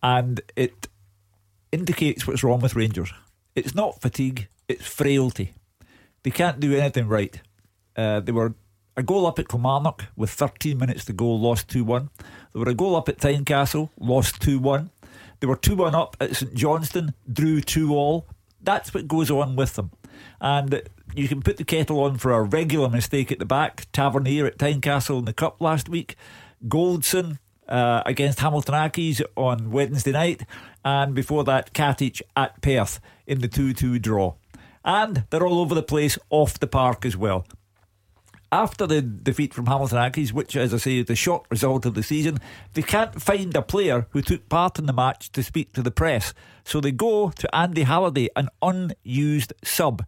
[0.02, 0.88] and it
[1.70, 3.12] indicates what's wrong with Rangers.
[3.54, 5.52] It's not fatigue, it's frailty.
[6.22, 7.38] They can't do anything right.
[7.94, 8.54] Uh, they were
[8.96, 12.10] a goal up at Kilmarnock with 13 minutes to go, lost 2 1.
[12.52, 14.90] They were a goal up at Tynecastle, lost 2 1.
[15.40, 18.26] They were 2 1 up at St Johnstone, drew 2 all.
[18.62, 19.90] That's what goes on with them.
[20.40, 20.82] And
[21.14, 23.86] you can put the kettle on for a regular mistake at the back.
[23.92, 26.16] Tavernier at Tynecastle in the Cup last week.
[26.66, 30.44] Goldson uh, against Hamilton Accies on Wednesday night.
[30.84, 34.34] And before that, Katic at Perth in the 2 2 draw.
[34.84, 37.46] And they're all over the place off the park as well.
[38.54, 41.94] After the defeat from Hamilton Accies, which, as I say, is the shock result of
[41.94, 42.38] the season,
[42.74, 45.90] they can't find a player who took part in the match to speak to the
[45.90, 46.32] press.
[46.62, 50.06] So they go to Andy Halliday, an unused sub,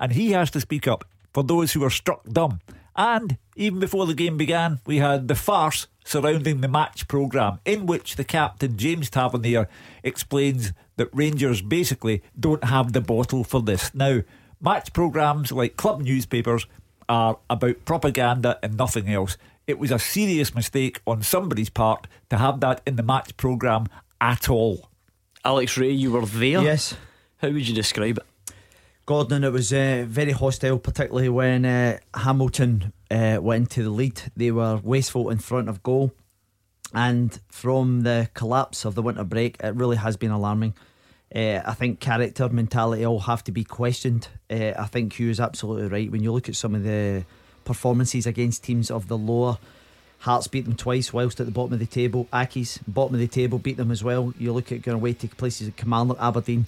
[0.00, 2.58] and he has to speak up for those who are struck dumb.
[2.96, 7.86] And even before the game began, we had the farce surrounding the match programme, in
[7.86, 9.68] which the captain, James Tavernier,
[10.02, 13.94] explains that Rangers basically don't have the bottle for this.
[13.94, 14.22] Now,
[14.60, 16.66] match programmes like club newspapers
[17.08, 19.36] are about propaganda and nothing else.
[19.66, 23.86] It was a serious mistake on somebody's part to have that in the match programme
[24.20, 24.88] at all.
[25.44, 26.62] Alex Rae, you were there.
[26.62, 26.94] Yes.
[27.38, 28.54] How would you describe it?
[29.06, 34.20] Gordon, it was uh, very hostile, particularly when uh, Hamilton uh, went into the lead.
[34.36, 36.12] They were wasteful in front of goal.
[36.92, 40.74] And from the collapse of the winter break, it really has been alarming.
[41.34, 44.28] Uh, I think character, mentality all have to be questioned.
[44.50, 46.10] Uh, I think Hugh is absolutely right.
[46.10, 47.24] When you look at some of the
[47.64, 49.58] performances against teams of the lower,
[50.20, 52.26] Hearts beat them twice whilst at the bottom of the table.
[52.32, 54.32] Accies, bottom of the table, beat them as well.
[54.38, 56.66] You look at going away to places like Kilmarnock, Aberdeen,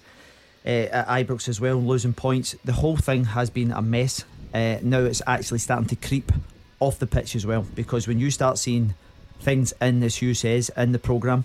[0.66, 2.55] uh, at Ibrox as well, losing points.
[2.64, 4.25] The whole thing has been a mess.
[4.53, 6.31] Now it's actually starting to creep
[6.79, 8.94] off the pitch as well because when you start seeing
[9.40, 11.44] things in, as Hugh says, in the programme,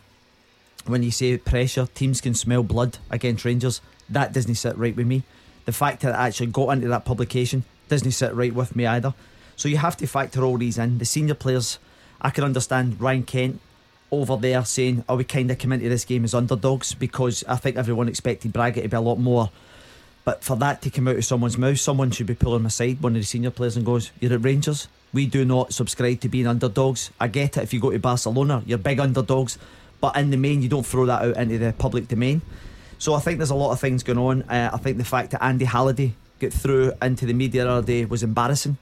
[0.85, 3.81] when you say pressure, teams can smell blood against Rangers.
[4.09, 5.23] That doesn't sit right with me.
[5.65, 9.13] The fact that it actually got into that publication doesn't sit right with me either.
[9.55, 10.97] So you have to factor all these in.
[10.97, 11.79] The senior players,
[12.21, 13.61] I can understand Ryan Kent
[14.11, 17.55] over there saying, "Are we kind of come into this game as underdogs?" Because I
[17.55, 19.51] think everyone expected Braga to be a lot more.
[20.25, 23.15] But for that to come out of someone's mouth, someone should be pulling aside one
[23.15, 24.87] of the senior players and goes, "You're at Rangers.
[25.13, 27.11] We do not subscribe to being underdogs.
[27.19, 27.63] I get it.
[27.63, 29.57] If you go to Barcelona, you're big underdogs."
[30.03, 32.41] But in the main, you don't throw that out into the public domain.
[32.97, 34.41] So I think there's a lot of things going on.
[34.43, 37.87] Uh, I think the fact that Andy Halliday got through into the media the other
[37.87, 38.75] day was embarrassing,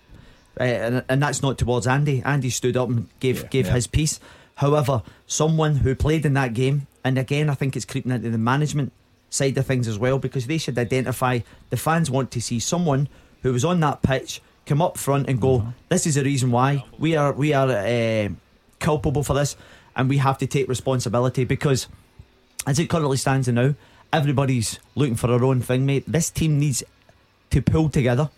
[0.60, 2.24] uh, and, and that's not towards Andy.
[2.26, 3.74] Andy stood up and gave Yeah, gave yeah.
[3.74, 4.20] his piece.
[4.56, 8.40] However, someone who played in that game, and again, I think it's creeping into the
[8.40, 8.92] management
[9.30, 13.08] side of things as well, because they should identify the fans want to see someone
[13.44, 16.84] who was on that pitch come up front and go, "This is the reason why
[16.98, 18.30] we are we are uh,
[18.80, 19.56] culpable for this."
[19.96, 21.88] And we have to take responsibility because
[22.66, 23.76] as it currently stands now,
[24.14, 26.04] everybody's looking for their own thing, mate.
[26.08, 26.84] This team needs
[27.50, 28.30] to pull together.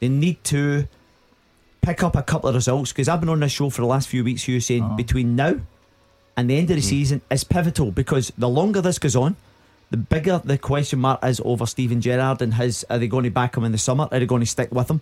[0.00, 0.86] They need to
[1.82, 4.08] pick up a couple of results because I've been on this show for the last
[4.08, 4.46] few weeks.
[4.48, 4.96] You saying uh-huh.
[4.96, 5.56] between now
[6.36, 6.88] and the end of the hmm.
[6.88, 9.36] season is pivotal because the longer this goes on,
[9.90, 12.84] the bigger the question mark is over Steven Gerrard and his.
[12.90, 14.08] Are they going to back him in the summer?
[14.10, 15.00] Are they going to stick with him?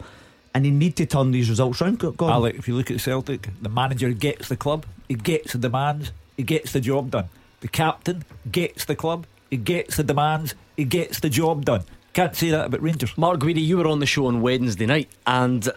[0.55, 1.99] And they need to turn these results round.
[1.99, 2.29] Go, go.
[2.29, 6.12] Alec, if you look at Celtic, the manager gets the club, he gets the demands,
[6.37, 7.29] he gets the job done.
[7.61, 11.85] The captain gets the club, he gets the demands, he gets the job done.
[12.12, 13.17] Can't say that about Rangers.
[13.17, 15.71] Mark Guidi, you were on the show on Wednesday night, and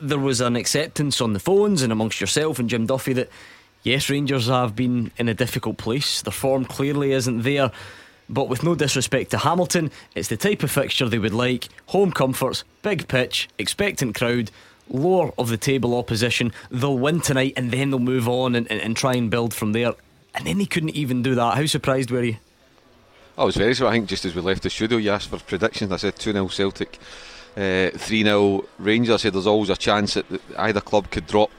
[0.00, 3.28] there was an acceptance on the phones and amongst yourself and Jim Duffy that
[3.82, 6.22] yes, Rangers have been in a difficult place.
[6.22, 7.72] Their form clearly isn't there.
[8.30, 11.68] But with no disrespect to Hamilton, it's the type of fixture they would like.
[11.86, 14.52] Home comforts, big pitch, expectant crowd,
[14.88, 16.52] lower of the table opposition.
[16.70, 19.72] They'll win tonight and then they'll move on and, and, and try and build from
[19.72, 19.94] there.
[20.32, 21.56] And then they couldn't even do that.
[21.56, 22.36] How surprised were you?
[23.36, 23.92] I was very surprised.
[23.92, 25.90] I think just as we left the studio, you asked for predictions.
[25.90, 26.98] I said 2 0 Celtic,
[27.56, 29.14] uh, 3 0 Rangers.
[29.14, 31.50] I said there's always a chance that either club could drop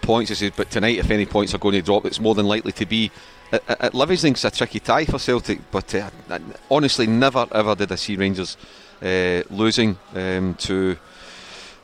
[0.00, 0.30] points.
[0.30, 2.72] I said, but tonight, if any points are going to drop, it's more than likely
[2.72, 3.10] to be
[3.52, 4.32] at, at, at Livingston.
[4.32, 8.16] It's a tricky tie for Celtic, but uh, I- honestly, never ever did I see
[8.16, 8.56] Rangers
[9.02, 10.96] uh, losing um, to.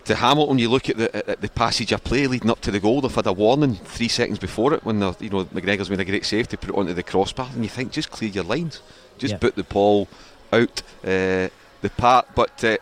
[0.07, 2.81] To Hamilton, you look at the, at the passage of play leading up to the
[2.81, 3.03] goal.
[3.03, 6.25] They've had a warning three seconds before it when you know McGregor's made a great
[6.25, 8.81] save to put it onto the crossbar, and you think just clear your lines,
[9.19, 9.39] just Yeah.
[9.39, 10.09] put the ball
[10.53, 11.49] out uh,
[11.83, 12.29] the park.
[12.35, 12.79] But uh,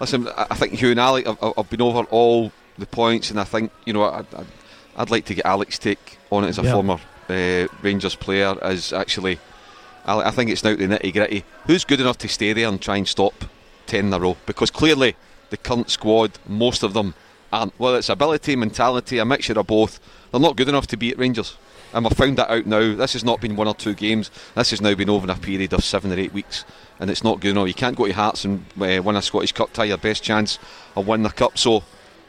[0.00, 3.38] listen, I I think Hugh and Alec, I've, I've been over all the points, and
[3.38, 4.46] I think you know I'd, I'd,
[4.96, 6.72] I'd like to get Alex take on it as a Yeah.
[6.72, 8.56] former uh, Rangers player.
[8.62, 9.38] is actually,
[10.06, 11.44] Alec, I think it's now the nitty gritty.
[11.66, 13.44] Who's good enough to stay there and try and stop
[13.86, 14.36] ten in a row?
[14.46, 15.16] Because clearly
[15.50, 17.14] the current squad, most of them
[17.52, 17.78] aren't.
[17.78, 21.18] Whether it's ability, mentality, a mixture of both, they're not good enough to be at
[21.18, 21.56] Rangers.
[21.92, 22.96] And we've found that out now.
[22.96, 24.30] This has not been one or two games.
[24.56, 26.64] This has now been over a period of seven or eight weeks,
[26.98, 27.68] and it's not good enough.
[27.68, 29.84] You can't go to Hearts and uh, win a Scottish Cup tie.
[29.84, 30.58] Your best chance
[30.96, 31.56] of winning the cup.
[31.56, 31.84] So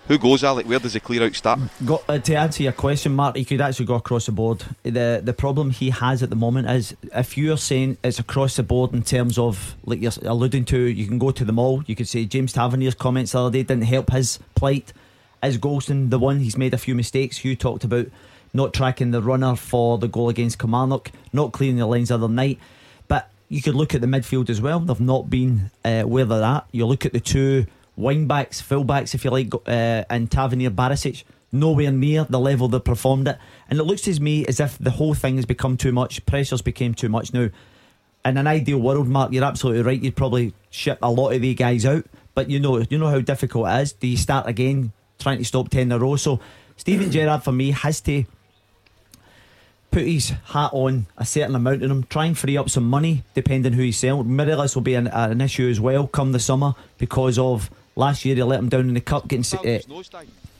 [0.07, 0.67] Who goes, Alec?
[0.67, 1.59] Where does the clear out start?
[1.83, 4.63] Go, uh, to answer your question, Mark, he could actually go across the board.
[4.83, 8.63] The the problem he has at the moment is if you're saying it's across the
[8.63, 11.83] board in terms of like you're alluding to, you can go to the mall.
[11.87, 14.93] You could say James Tavernier's comments the other day didn't help his plight.
[15.41, 16.39] Is Goldson the one?
[16.39, 17.37] He's made a few mistakes.
[17.37, 18.05] Hugh talked about
[18.53, 22.29] not tracking the runner for the goal against Kilmarnock, not clearing the lines the other
[22.29, 22.59] night.
[23.07, 24.79] But you could look at the midfield as well.
[24.79, 26.67] They've not been uh, where they're at.
[26.71, 27.65] You look at the two
[27.95, 32.67] wing backs, full backs, if you like, uh, and Tavernier Barisic, nowhere near the level
[32.67, 33.39] they performed at.
[33.69, 36.25] And it looks to me as if the whole thing has become too much.
[36.25, 37.49] Pressures became too much now.
[38.25, 40.01] In an ideal world, Mark, you're absolutely right.
[40.01, 43.19] You'd probably ship a lot of these guys out, but you know, you know how
[43.19, 43.93] difficult it is.
[43.93, 46.15] Do you start again trying to stop ten in a row?
[46.15, 46.39] So
[46.75, 48.25] Steven Gerrard for me has to
[49.91, 53.23] put his hat on a certain amount of them, try and free up some money
[53.33, 54.35] depending who he's selling.
[54.35, 58.35] Morelos will be an, an issue as well come the summer because of Last year
[58.35, 59.57] he let him down in the cup getting.
[59.57, 59.79] Uh,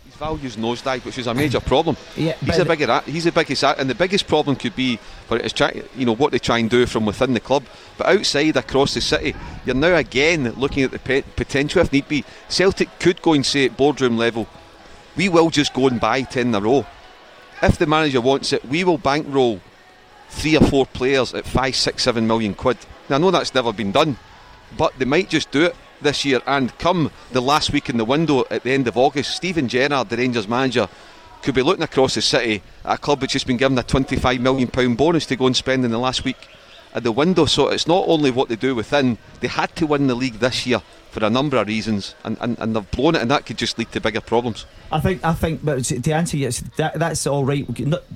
[0.05, 1.97] his values nosedive, which is a major problem.
[2.15, 5.51] Yeah, he's a bigger, he's the biggest, and the biggest problem could be for it's
[5.51, 7.65] try, you know what they try and do from within the club,
[7.97, 12.23] but outside across the city, you're now again looking at the potential if need be.
[12.47, 14.47] Celtic could go and say at boardroom level,
[15.17, 16.85] we will just go and buy ten in a row.
[17.61, 19.59] If the manager wants it, we will bankroll
[20.29, 22.77] three or four players at five, six, seven million quid.
[23.09, 24.17] Now I know that's never been done,
[24.77, 26.41] but they might just do it this year.
[26.47, 30.07] And come the last week in the window at the end of August, Steven Gerrard,
[30.09, 30.87] the Rangers manager,
[31.41, 34.39] could be looking across the city at a club which has been given a £25
[34.39, 36.47] million bonus to go and spend in the last week
[36.93, 37.45] at the window.
[37.45, 40.65] So it's not only what they do within, they had to win the league this
[40.65, 40.81] year
[41.15, 43.77] for a number of reasons, and, and, and they've blown it, and that could just
[43.79, 44.65] lead to bigger problems.
[44.91, 47.65] I think, I think, but to answer yes, that, that's all right.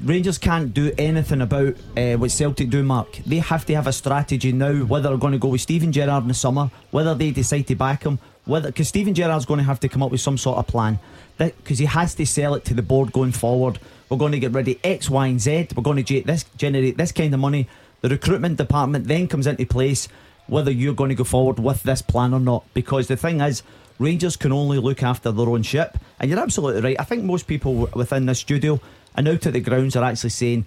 [0.04, 3.16] Rangers can't do anything about uh, what Celtic do, Mark.
[3.26, 4.74] They have to have a strategy now.
[4.84, 7.76] Whether they're going to go with Steven Gerrard in the summer, whether they decide to
[7.76, 10.58] back him, whether because Steven Gerrard's going to have to come up with some sort
[10.58, 11.00] of plan,
[11.38, 13.80] because he has to sell it to the board going forward.
[14.10, 15.70] We're going to get of X, Y, and Z.
[15.74, 17.70] We're going to this, generate this kind of money.
[18.02, 20.10] The recruitment department then comes into place
[20.50, 22.64] whether you're going to go forward with this plan or not.
[22.74, 23.64] Because the thing is,
[24.00, 25.98] Rangers can only look after their own ship.
[26.20, 27.00] And you're absolutely right.
[27.00, 28.80] I think most people within this studio
[29.16, 30.66] and out at the grounds are actually saying,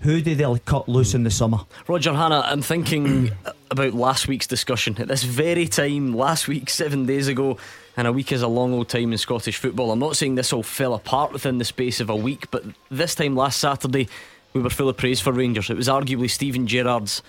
[0.00, 1.60] who do they cut loose in the summer?
[1.88, 3.30] Roger Hannah, I'm thinking
[3.70, 4.96] about last week's discussion.
[4.98, 7.56] At this very time, last week, seven days ago,
[7.96, 9.90] and a week is a long old time in Scottish football.
[9.90, 13.14] I'm not saying this all fell apart within the space of a week, but this
[13.14, 14.08] time last Saturday,
[14.52, 15.70] we were full of praise for Rangers.
[15.70, 17.22] It was arguably Steven Gerrard's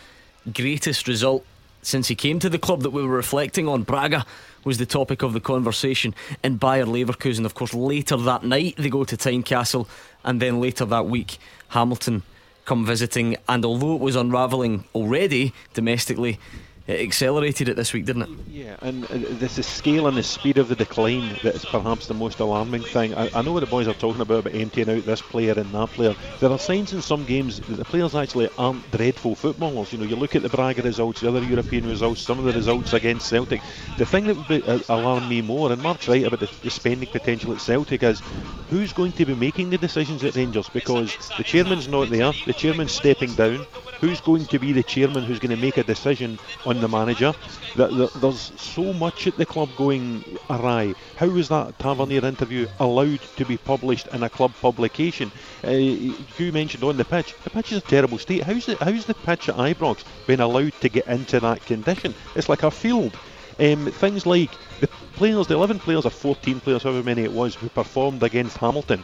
[0.54, 1.46] greatest result
[1.86, 3.84] since he came to the club that we were reflecting on.
[3.84, 4.26] Braga
[4.64, 8.90] was the topic of the conversation, in Bayer Leverkusen, of course, later that night they
[8.90, 9.88] go to Tynecastle,
[10.24, 11.38] and then later that week
[11.70, 12.24] Hamilton
[12.66, 13.38] come visiting.
[13.48, 16.40] And although it was unravelling already domestically,
[16.88, 18.30] it accelerated it this week, didn't it?
[18.48, 22.14] Yeah, and this is scale and the speed of the decline that is perhaps the
[22.14, 23.16] most alarming thing.
[23.16, 25.72] I, I, know what the boys are talking about about emptying out this player and
[25.72, 26.16] that player.
[26.40, 29.94] There are signs in some games that the players actually aren't dreadful footballers.
[29.94, 32.54] You know, you look at the Braga results, the other European results, some of the
[32.54, 33.62] results against Celtic.
[33.98, 36.70] The thing that would be, uh, alarm me more, and Mark's right about the, the
[36.70, 38.22] spending potential at Celtic, is
[38.70, 42.54] who's going to be making the decisions at Rangers because the chairman's not there, the
[42.54, 43.66] chairman's stepping down.
[44.06, 47.34] Who's going to be the chairman who's going to make a decision on the manager?
[47.76, 50.94] There's so much at the club going awry.
[51.16, 55.32] How was that Tavernier interview allowed to be published in a club publication?
[55.64, 58.44] Uh, you mentioned on the pitch, the pitch is a terrible state.
[58.44, 62.14] How's the, how's the pitch at Ibrox been allowed to get into that condition?
[62.36, 63.18] It's like a field.
[63.60, 67.56] Um, things like the players, the 11 players or 14 players, however many it was,
[67.56, 69.04] who performed against Hamilton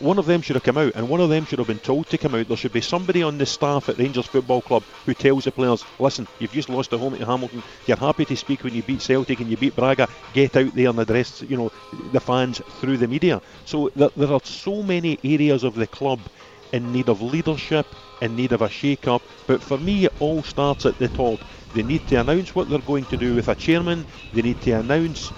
[0.00, 2.08] one of them should have come out, and one of them should have been told
[2.10, 2.48] to come out.
[2.48, 5.84] There should be somebody on the staff at Rangers Football Club who tells the players,
[5.98, 7.62] listen, you've just lost at home to Hamilton.
[7.86, 10.08] You're happy to speak when you beat Celtic and you beat Braga.
[10.34, 11.72] Get out there and address, you know,
[12.12, 13.40] the fans through the media.
[13.64, 16.20] So there, there are so many areas of the club
[16.72, 17.86] in need of leadership,
[18.20, 19.22] in need of a shake-up.
[19.46, 21.40] But for me, it all starts at the top.
[21.74, 24.06] They need to announce what they're going to do with a chairman.
[24.34, 25.28] They need to announce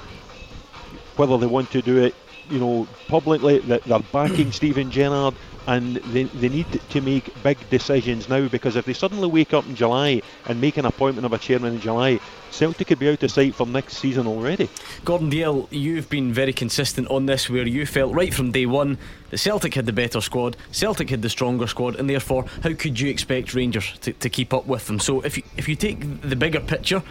[1.16, 2.14] whether they want to do it
[2.50, 5.34] you know, publicly that they're backing Steven Gerrard
[5.68, 9.66] and they, they need to make big decisions now because if they suddenly wake up
[9.66, 12.18] in July and make an appointment of a chairman in July,
[12.50, 14.70] Celtic could be out of sight for next season already.
[15.04, 18.96] Gordon Dalziel, you've been very consistent on this where you felt right from day one
[19.28, 22.98] that Celtic had the better squad, Celtic had the stronger squad, and therefore, how could
[22.98, 24.98] you expect Rangers to, to keep up with them?
[24.98, 27.02] So if you, if you take the bigger picture,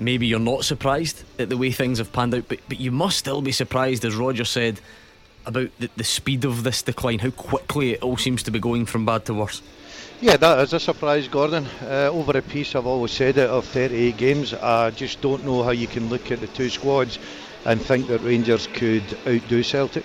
[0.00, 3.18] maybe you're not surprised at the way things have panned out, but, but you must
[3.18, 4.80] still be surprised, as Roger said,
[5.46, 8.86] about the, the speed of this decline, how quickly it all seems to be going
[8.86, 9.62] from bad to worse.
[10.20, 11.66] Yeah, that is a surprise, Gordon.
[11.82, 15.62] Uh, over a piece, I've always said it, of 38 games, I just don't know
[15.62, 17.18] how you can look at the two squads
[17.64, 20.04] and think that Rangers could outdo Celtic.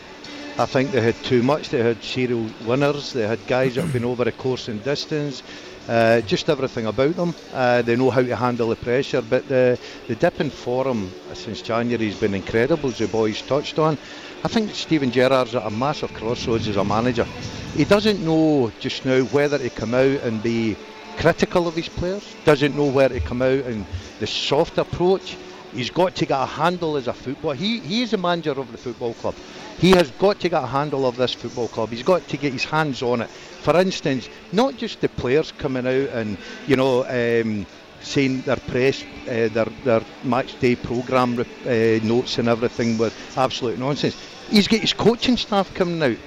[0.58, 1.70] I think they had too much.
[1.70, 3.14] They had serial winners.
[3.14, 5.42] They had guys that have been over a course and distance.
[5.90, 7.34] Uh, just everything about them.
[7.52, 9.24] Uh, they know how to handle the pressure.
[9.24, 13.80] But the, the dip in form since January has been incredible, as the boys touched
[13.80, 13.98] on.
[14.44, 17.26] I think Steven Gerrard's at a massive crossroads as a manager.
[17.74, 20.78] He doesn't know just now whether to come out and be
[21.18, 23.84] critical of his players, doesn't know where to come out and
[24.20, 25.38] the soft approach.
[25.74, 27.52] He's got to get a handle as a football.
[27.52, 29.36] He he is the manager of the football club.
[29.78, 31.90] He has got to get a handle of this football club.
[31.90, 33.30] He's got to get his hands on it.
[33.30, 37.66] For instance, not just the players coming out and you know um,
[38.02, 43.78] saying their press, uh, their their match day programme uh, notes and everything with absolute
[43.78, 44.18] nonsense.
[44.50, 46.18] He's got his coaching staff coming out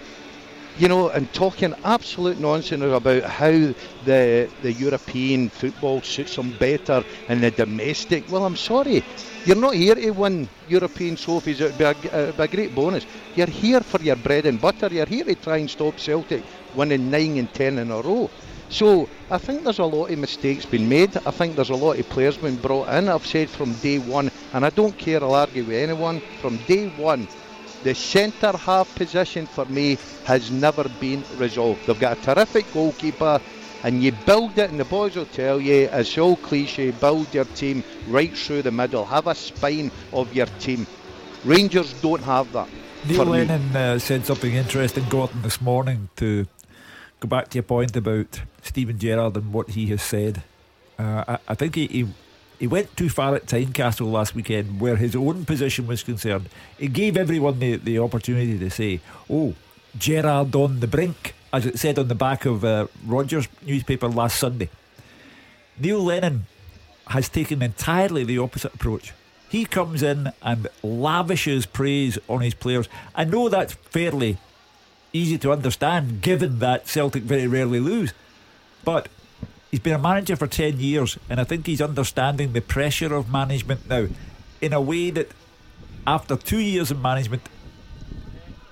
[0.79, 3.51] you know, and talking absolute nonsense about how
[4.05, 8.31] the the European football suits them better than the domestic.
[8.31, 9.05] Well, I'm sorry,
[9.45, 11.61] you're not here to win European trophies.
[11.61, 13.07] It would be a, a great bonus.
[13.35, 14.89] You're here for your bread and butter.
[14.89, 16.43] You're here to try and stop Celtic
[16.75, 18.31] winning nine and ten in a row.
[18.69, 21.15] So I think there's a lot of mistakes being made.
[21.27, 23.09] I think there's a lot of players being brought in.
[23.09, 25.23] I've said from day one, and I don't care.
[25.23, 26.23] I'll argue with anyone.
[26.41, 27.29] From day one,
[27.83, 31.87] the centre half position for me has never been resolved.
[31.87, 33.41] They've got a terrific goalkeeper,
[33.85, 37.45] and you build it, and the boys will tell you, as so cliche, build your
[37.45, 39.05] team right through the middle.
[39.05, 40.87] Have a spine of your team.
[41.45, 42.69] Rangers don't have that.
[43.09, 46.47] Neil Lennon uh, said something interesting, Gordon, this morning to
[47.19, 50.43] go back to your point about Steven Gerrard and what he has said.
[50.99, 52.07] Uh, I, I, think he, he
[52.61, 56.49] he went too far at Tynecastle last weekend where his own position was concerned.
[56.79, 59.55] He gave everyone the, the opportunity to say, oh,
[59.99, 64.39] Gerrard on the brink, as it said on the back of uh, Rogers' newspaper last
[64.39, 64.71] Sunday.
[65.79, 66.47] Neil Lennon
[67.09, 69.13] has taken entirely the opposite approach.
[69.49, 72.89] He comes in and lavishes praise on his players.
[73.15, 74.39] I know that's fairly
[75.13, 78.15] easy to understand given that Celtic very rarely lose.
[78.85, 79.09] But
[79.73, 83.33] He's been a manager for 10 years, and I think he's understanding the pressure of
[83.33, 84.07] management now
[84.61, 85.31] in a way that
[86.07, 87.49] after two years of management,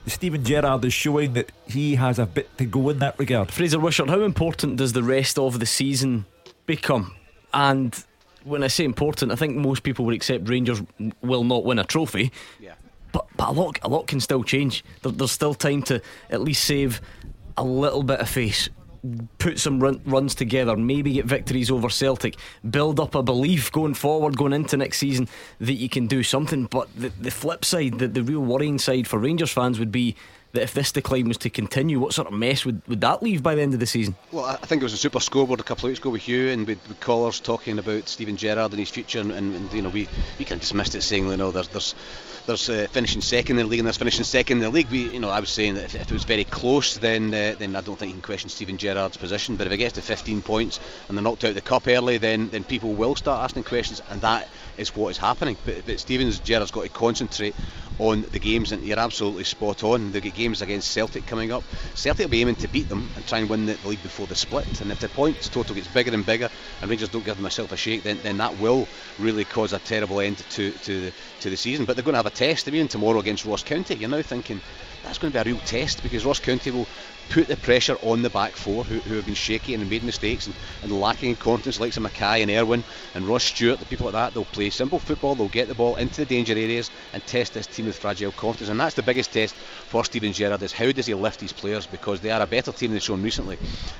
[0.06, 3.52] Steven Gerrard is showing that he has a bit to go in that regard.
[3.52, 6.24] Fraser Wishart, how important does the rest of the season
[6.66, 7.14] become?
[7.52, 8.02] And
[8.44, 10.82] when I say important, I think most people would accept Rangers
[11.20, 12.32] will not win a trophy.
[12.58, 12.74] Yeah.
[13.12, 14.84] But, but a lot a lot can still change.
[15.02, 17.00] There, there's still time to at least save
[17.56, 18.68] a little bit of face
[19.38, 22.36] put some run, runs together, maybe get victories over Celtic,
[22.68, 25.28] build up a belief going forward, going into next season
[25.60, 26.66] that you can do something.
[26.66, 30.16] But the, the flip side, the, the real worrying side for Rangers fans would be
[30.52, 33.42] that if this decline was to continue, what sort of mess would, would that leave
[33.42, 34.16] by the end of the season?
[34.32, 36.48] Well, I think it was a super scoreboard a couple of weeks ago with Hugh
[36.48, 39.82] and with, with callers talking about Steven Gerrard and his future, and, and, and you
[39.82, 40.08] know we,
[40.38, 41.94] we kind of dismissed it saying you know there's there's
[42.46, 44.88] there's uh, finishing second in the league and there's finishing second in the league.
[44.90, 47.54] We, you know, I was saying that if, if it was very close, then uh,
[47.58, 49.56] then I don't think you can question Steven Gerrard's position.
[49.56, 52.18] But if it gets to 15 points and they're knocked out of the cup early,
[52.18, 54.48] then then people will start asking questions, and that
[54.80, 55.56] is what is happening.
[55.64, 57.54] But, but Steven Gerrard's got to concentrate
[57.98, 60.10] on the games, and you're absolutely spot on.
[60.10, 61.62] They've got games against Celtic coming up.
[61.94, 64.26] Celtic will be aiming to beat them and try and win the, the league before
[64.26, 64.80] the split.
[64.80, 66.48] And if the points total gets bigger and bigger,
[66.80, 68.88] and Rangers don't give themselves a shake, then, then that will
[69.18, 71.84] really cause a terrible end to to the, to the season.
[71.84, 72.66] But they're going to have a test.
[72.66, 74.60] I mean, tomorrow against Ross County, you're now thinking
[75.04, 76.86] that's going to be a real test because Ross County will
[77.30, 80.46] put the pressure on the back four who, who have been shaky and made mistakes
[80.46, 82.82] and, and lacking in confidence, like some Mackay and Irwin
[83.14, 84.34] and Ross Stewart, the people like that.
[84.34, 87.68] They'll play simple football, they'll get the ball into the danger areas and test this
[87.68, 88.68] team with fragile confidence.
[88.68, 91.86] And that's the biggest test for Steven Gerrard is how does he lift his players
[91.86, 93.58] because they are a better team than they've shown recently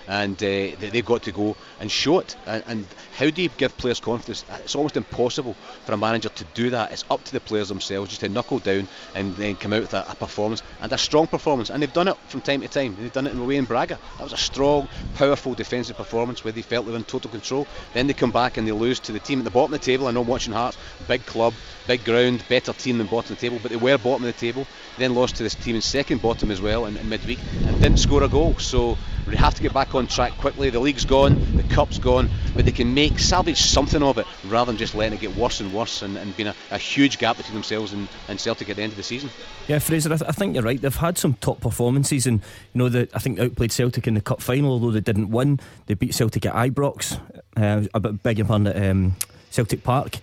[0.09, 0.47] and uh,
[0.81, 2.35] they, have got to go and show it.
[2.47, 4.45] And, and how do you give players confidence?
[4.65, 6.91] It's almost impossible for a manager to do that.
[6.91, 9.95] It's up to the players themselves just to knuckle down and then come out with
[9.95, 11.71] a, a performance and a strong performance.
[11.71, 12.97] And they've done it from time to time.
[12.99, 13.99] They've done it in away in Braga.
[14.19, 17.67] That was a strong, powerful defensive performance where they felt they were in total control.
[17.93, 19.87] Then they come back and they lose to the team at the bottom of the
[19.87, 20.07] table.
[20.07, 21.55] I know watching Hearts, big club,
[21.87, 24.41] big ground, better team than bottom of the table, but they were bottom of the
[24.41, 24.67] table.
[24.99, 27.99] Then lost to this team in second bottom as well in, in midweek and didn't
[27.99, 28.59] score a goal.
[28.59, 30.71] So we have to get back on track quickly.
[30.71, 34.71] The league's gone, the cup's gone, but they can make salvage something of it rather
[34.71, 37.37] than just letting it get worse and worse and, and being a, a huge gap
[37.37, 39.31] between themselves and, and Celtic at the end of the season.
[39.69, 40.81] Yeah, Fraser, I, th- I, think you're right.
[40.81, 42.41] They've had some top performances, and
[42.75, 45.31] you know, the, I think they outplayed Celtic in the cup final, although they didn't
[45.31, 45.61] win.
[45.87, 47.21] They beat Celtic at Ibrox,
[47.57, 49.17] uh, a bit big upon at um,
[49.51, 50.19] Celtic Park.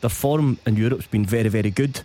[0.00, 2.00] Their form in Europe's been very, very good.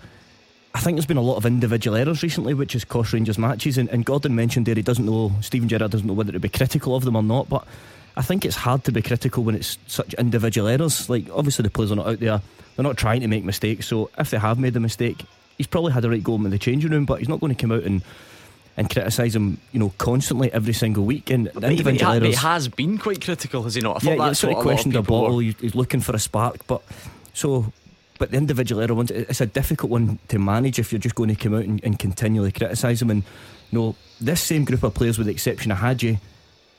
[0.86, 3.80] I think there's been a lot of individual errors recently, which has cost Rangers matches.
[3.80, 6.48] And, and Gordon mentioned there he doesn't know, Steven Gerrard doesn't know whether to be
[6.48, 7.50] critical of them or not.
[7.50, 7.66] But
[8.16, 11.10] I think it's hard to be critical when it's such individual errors.
[11.10, 12.40] Like, obviously, the players are not out there,
[12.76, 13.88] they're not trying to make mistakes.
[13.88, 15.26] So if they have made a mistake,
[15.58, 17.60] he's probably had a right go in the changing room, but he's not going to
[17.60, 18.04] come out and
[18.78, 21.32] and criticise him, you know, constantly every single week.
[21.32, 23.96] And the individual he, ha- he has been quite critical, has he not?
[23.96, 25.40] I thought yeah, that's sort of questioned a, a bottle.
[25.40, 26.84] He's, he's looking for a spark, but
[27.34, 27.74] so.
[28.18, 31.30] But the individual error ones, it's a difficult one to manage if you're just going
[31.30, 33.10] to come out and, and continually criticise them.
[33.10, 33.24] And
[33.72, 36.20] you know, this same group of players, with the exception of Hagi,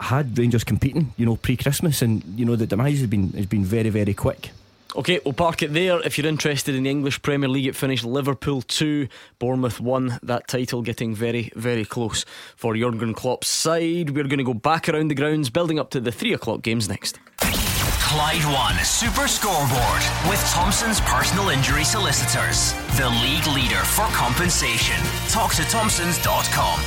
[0.00, 3.64] had Rangers competing, you know, pre-Christmas, and you know the demise has been has been
[3.64, 4.50] very very quick.
[4.94, 6.00] Okay, we'll park it there.
[6.00, 9.08] If you're interested in the English Premier League, it finished Liverpool 2,
[9.38, 10.20] Bournemouth 1.
[10.22, 12.24] That title getting very, very close
[12.56, 14.10] for Jurgen Klopp's side.
[14.10, 16.88] We're going to go back around the grounds, building up to the 3 o'clock games
[16.88, 17.18] next.
[18.06, 24.94] Clyde One Super Scoreboard with Thompson's personal injury solicitors, the league leader for compensation.
[25.28, 26.80] Talk to Thompson's.com.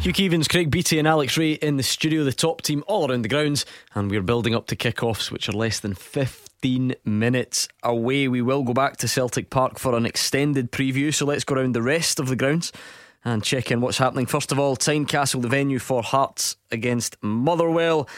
[0.00, 3.22] Hugh Keevins, Craig Beattie, and Alex Rae in the studio, the top team all around
[3.22, 3.64] the grounds,
[3.94, 8.26] and we're building up to kick-offs, which are less than 15 minutes away.
[8.26, 11.76] We will go back to Celtic Park for an extended preview, so let's go around
[11.76, 12.72] the rest of the grounds
[13.24, 14.26] and check in what's happening.
[14.26, 18.08] First of all, Tynecastle, the venue for Hearts against Motherwell.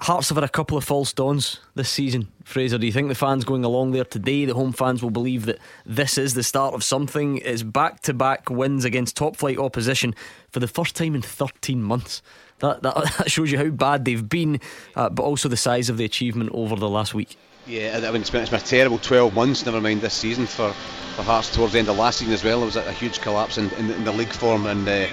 [0.00, 2.28] Hearts have had a couple of false dawns this season.
[2.44, 5.46] Fraser, do you think the fans going along there today, the home fans will believe
[5.46, 7.38] that this is the start of something?
[7.38, 10.14] It's back to back wins against top flight opposition
[10.50, 12.22] for the first time in 13 months.
[12.60, 14.60] That, that, that shows you how bad they've been,
[14.94, 17.36] uh, but also the size of the achievement over the last week.
[17.66, 20.46] Yeah, I mean, it's been, it's been a terrible 12 months, never mind this season
[20.46, 20.72] for,
[21.16, 22.58] for Hearts towards the end of last season as well.
[22.58, 25.08] There was a, a huge collapse in, in, in, the league form, and uh,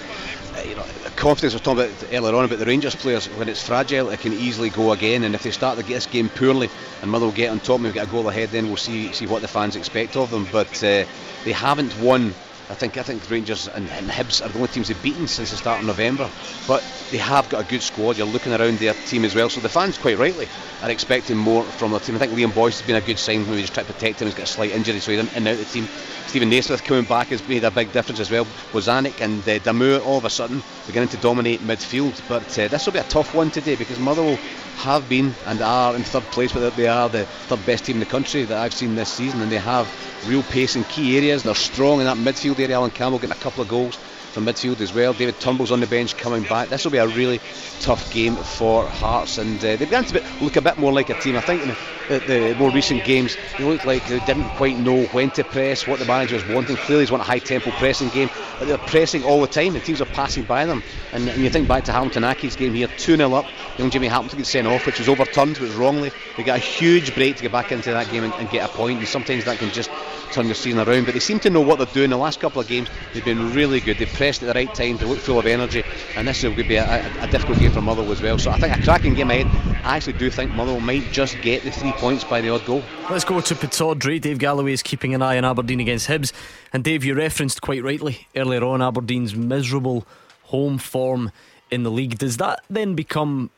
[0.63, 0.85] you know,
[1.15, 3.27] confidence was talking about earlier on about the Rangers players.
[3.27, 5.23] When it's fragile, it can easily go again.
[5.23, 6.69] And if they start to get this game poorly,
[7.01, 9.27] and Motherwell get on top, and we get a goal ahead, then we'll see see
[9.27, 10.47] what the fans expect of them.
[10.51, 11.05] But uh,
[11.43, 12.33] they haven't won
[12.67, 15.51] I think I think Rangers and, and Hibs are the only teams they've beaten since
[15.51, 16.27] the start of November.
[16.67, 18.17] But they have got a good squad.
[18.17, 19.49] You're looking around their team as well.
[19.49, 20.47] So the fans, quite rightly,
[20.81, 22.15] are expecting more from their team.
[22.15, 23.45] I think Liam Boyce has been a good sign.
[23.45, 24.27] Maybe just try to protect him.
[24.27, 25.87] He's got a slight injury, so he's in and out the team.
[26.27, 28.45] Steven Naismith coming back has made a big difference as well.
[28.73, 32.19] Bozanic and uh, all of a sudden beginning to dominate midfield.
[32.27, 34.37] But uh, this will be a tough one today because Motherwell
[34.77, 37.99] have been and are in third place, but they are the third best team in
[38.01, 39.87] the country that I've seen this season, and they have
[40.27, 41.43] real pace in key areas.
[41.43, 42.75] They're strong in that midfield area.
[42.75, 43.97] Alan Campbell getting a couple of goals
[44.35, 45.13] from midfield as well.
[45.13, 46.67] David Turnbull's on the bench coming back.
[46.67, 47.39] This will be a really
[47.79, 51.17] tough game for Hearts, and uh, they began to look a bit more like a
[51.21, 51.37] team.
[51.37, 51.69] I think in
[52.09, 55.87] the, the, more recent games, they looked like they didn't quite know when to press,
[55.87, 56.75] what the manager was wanting.
[56.75, 58.29] Clearly, he's want a high tempo pressing game,
[58.59, 60.83] they're pressing all the time, and teams are passing by them.
[61.13, 63.45] And, and you think back to Hamilton Accies game here, 2 0 up,
[63.77, 66.11] young Jimmy Hamilton gets sent off, which was overturned, which was wrongly.
[66.35, 68.73] They got a huge break to get back into that game and, and get a
[68.73, 69.89] point, and sometimes that can just
[70.31, 71.05] turn your season around.
[71.05, 72.09] But they seem to know what they're doing.
[72.09, 73.97] The last couple of games, they've been really good.
[73.97, 75.83] They've pressed at the right time, they look full of energy,
[76.15, 78.39] and this will be a, a, a difficult game for Motherwell as well.
[78.39, 79.45] So I think a cracking game ahead.
[79.85, 82.81] I actually do think Motherwell might just get the three points by the odd goal.
[83.11, 84.19] Let's go to Pittodrie.
[84.19, 86.33] Dave Galloway is keeping an eye on Aberdeen against Hibs.
[86.73, 90.07] And Dave, you referenced quite rightly earlier on Aberdeen's miserable
[90.45, 91.31] home form
[91.69, 92.17] in the league.
[92.17, 93.51] Does that then become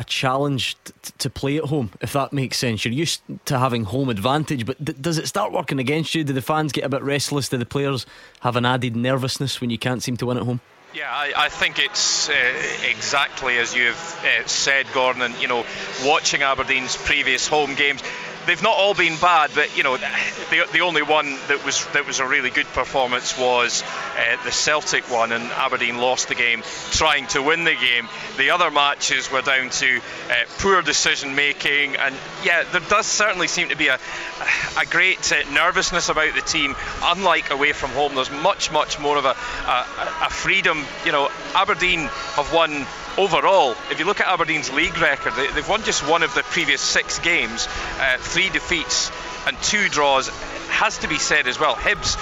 [0.00, 2.86] a challenge t- to play at home, if that makes sense.
[2.86, 6.24] You're used to having home advantage, but does it start working against you?
[6.24, 7.50] Do the fans get a bit restless?
[7.50, 8.06] Do the players
[8.40, 10.60] have an added nervousness when you can't seem to win at home?
[10.94, 12.32] Yeah, I, I think it's uh,
[12.90, 15.20] exactly as you've uh, said, Gordon.
[15.20, 15.66] And you know,
[16.04, 18.02] watching Aberdeen's previous home games,
[18.50, 22.04] they've not all been bad, but you know, the, the only one that was that
[22.04, 23.84] was a really good performance was
[24.18, 28.08] uh, the Celtic one, and Aberdeen lost the game trying to win the game.
[28.38, 33.46] The other matches were down to uh, poor decision making, and yeah, there does certainly
[33.46, 34.00] seem to be a
[34.76, 36.74] a great uh, nervousness about the team.
[37.04, 39.36] Unlike away from home, there's much much more of a,
[39.68, 40.84] a, a freedom.
[41.04, 42.00] You know, Aberdeen
[42.34, 42.84] have won
[43.20, 46.42] overall, if you look at Aberdeen's league record, they, have won just one of the
[46.42, 47.68] previous six games,
[47.98, 49.12] uh, three defeats
[49.46, 50.28] and two draws.
[50.70, 51.74] Has to be said as well.
[51.74, 52.16] Hibs,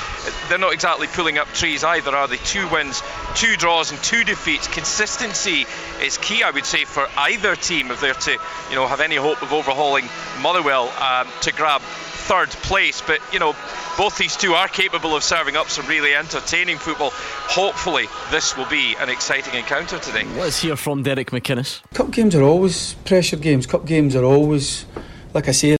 [0.49, 2.39] they're not exactly pulling up trees either, are they?
[2.39, 3.03] Two wins,
[3.37, 4.67] two draws, and two defeats.
[4.67, 5.67] Consistency
[6.03, 9.17] is key, I would say, for either team if they're to, you know, have any
[9.17, 10.09] hope of overhauling
[10.41, 11.83] Motherwell um, to grab
[12.29, 13.01] third place.
[13.01, 13.57] But you know,
[13.97, 17.11] both these two are capable of serving up some really entertaining football.
[17.13, 20.25] Hopefully, this will be an exciting encounter today.
[20.37, 21.83] Let's hear from Derek McInnes.
[21.95, 23.67] Cup games are always pressure games.
[23.67, 24.85] Cup games are always,
[25.33, 25.79] like I say,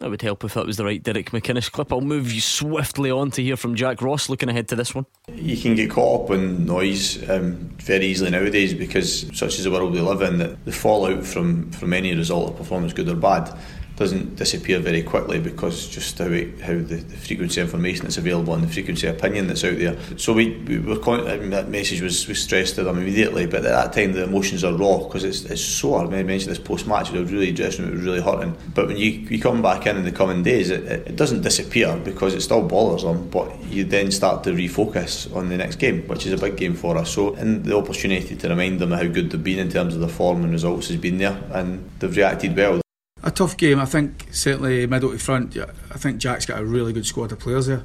[0.00, 1.92] that would help if that was the right Derek McInnes clip.
[1.92, 5.04] I'll move you swiftly on to hear from Jack Ross looking ahead to this one.
[5.28, 9.70] You can get caught up in noise um, very easily nowadays because such is the
[9.70, 13.14] world we live in that the fallout from, from any result of performance, good or
[13.14, 13.54] bad,
[14.00, 18.54] doesn't disappear very quickly because just how it, how the, the frequency information that's available
[18.54, 19.94] and the frequency opinion that's out there.
[20.16, 23.44] So we, we were con- I mean, that message was, was stressed to them immediately,
[23.44, 26.14] but at that time the emotions are raw because it's, it's so hard.
[26.14, 28.56] I mentioned this post match, it was really dressing, it was really hurting.
[28.74, 31.42] But when you, you come back in in the coming days, it, it, it doesn't
[31.42, 35.76] disappear because it still bothers them, but you then start to refocus on the next
[35.76, 37.10] game, which is a big game for us.
[37.10, 40.08] So, and the opportunity to remind them how good they've been in terms of the
[40.08, 42.80] form and results has been there, and they've reacted well.
[43.22, 44.28] A tough game, I think.
[44.32, 45.56] Certainly middle to front.
[45.56, 47.84] I think Jack's got a really good squad of players there.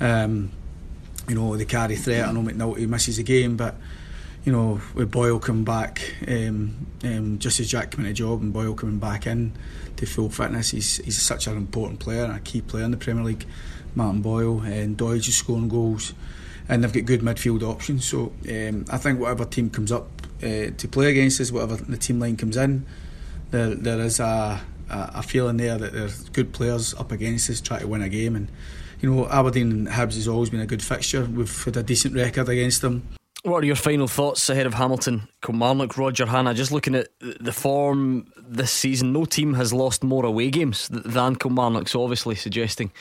[0.00, 0.50] Um,
[1.28, 2.26] you know they carry threat.
[2.26, 3.74] I know McNulty misses a game, but
[4.44, 8.52] you know with Boyle coming back, um, um, just as Jack coming to job and
[8.52, 9.52] Boyle coming back in
[9.96, 12.96] to full fitness, he's he's such an important player and a key player in the
[12.96, 13.46] Premier League.
[13.94, 16.14] Martin Boyle and Doidge is scoring goals,
[16.68, 18.06] and they've got good midfield options.
[18.06, 20.08] So um, I think whatever team comes up
[20.42, 22.86] uh, to play against us, whatever the team line comes in
[23.52, 27.80] there, there is a, a, feeling there that there's good players up against us trying
[27.80, 28.34] to win a game.
[28.34, 28.48] And,
[29.00, 31.24] you know, Aberdeen and Hibs has always been a good fixture.
[31.24, 33.06] We've had a decent record against them.
[33.44, 35.28] What are your final thoughts ahead of Hamilton?
[35.42, 40.24] Kilmarnock, Roger Hannah, just looking at the form this season, no team has lost more
[40.24, 42.92] away games than Kilmarnock, so obviously suggesting,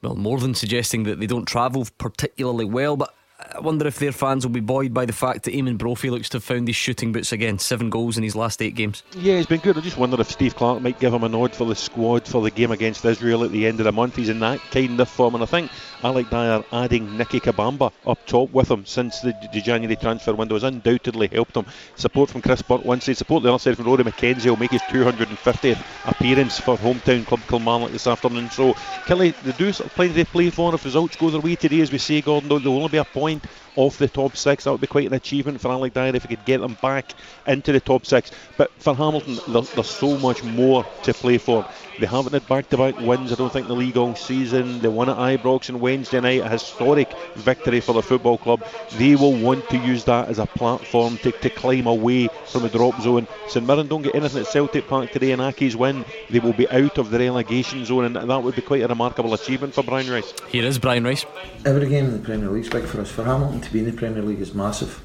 [0.00, 2.96] well, more than suggesting that they don't travel particularly well.
[2.96, 3.14] But
[3.54, 6.28] I wonder if their fans will be buoyed by the fact that Eamonn Brophy looks
[6.30, 7.58] to have found his shooting boots again.
[7.58, 9.02] Seven goals in his last eight games.
[9.16, 9.78] Yeah, he's been good.
[9.78, 12.42] I just wonder if Steve Clarke might give him a nod for the squad for
[12.42, 14.16] the game against Israel at the end of the month.
[14.16, 15.70] He's in that kind of form, and I think
[16.02, 20.54] Alec Dyer adding Nicke Kabamba up top with him since the, the, January transfer window
[20.54, 21.66] has undoubtedly helped him.
[21.96, 24.82] Support from Chris once they support the other side from Rory McKenzie will make his
[24.82, 28.50] 250th appearance for hometown club Kilmarnock this afternoon.
[28.50, 28.74] So
[29.04, 30.74] Killie, they do plenty to play for.
[30.74, 33.29] If results go their way today, as we say, Gordon, there'll only be a point
[33.30, 34.64] point off the top six.
[34.64, 37.14] That would be quite an achievement for Alec Dyer if he could get them back
[37.46, 38.30] into the top six.
[38.56, 41.66] But for Hamilton, there's, there's so much more to play for.
[41.98, 44.80] They haven't had back to back wins, I don't think, the league all season.
[44.80, 48.64] They won at Ibrox on Wednesday night, a historic victory for the football club.
[48.92, 52.70] They will want to use that as a platform to, to climb away from the
[52.70, 53.26] drop zone.
[53.48, 56.06] St Mirren don't get anything at Celtic Park today, and Accies win.
[56.30, 59.34] They will be out of the relegation zone, and that would be quite a remarkable
[59.34, 60.32] achievement for Brian Rice.
[60.48, 61.26] Here is Brian Rice.
[61.66, 63.10] Every game in the Premier League is big for us.
[63.10, 65.02] For Hamilton to be in the Premier League is massive.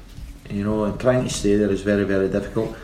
[0.50, 2.76] You know, and trying to stay there is very, very difficult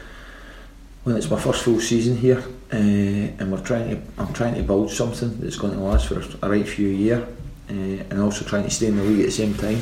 [1.05, 2.39] when it's my first full season here,
[2.73, 6.23] uh, and we're trying to, I'm trying to build something that's going to last for
[6.43, 7.27] a right few years,
[7.69, 9.81] uh, and also trying to stay in the league at the same time.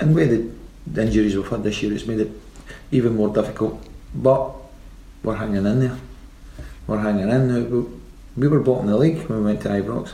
[0.00, 0.50] And, with the,
[0.92, 2.30] the injuries we've had this year, it's made it
[2.90, 3.82] even more difficult.
[4.14, 4.52] But
[5.22, 5.98] we're hanging in there.
[6.86, 8.00] We're hanging in.
[8.36, 10.12] We were bottom the league when we went to Ibrox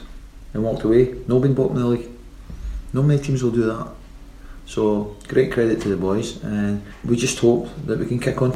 [0.52, 1.14] and walked away.
[1.26, 2.08] Nobody bottom of the league.
[2.92, 3.88] No many teams will do that.
[4.66, 8.52] So great credit to the boys, and we just hope that we can kick on.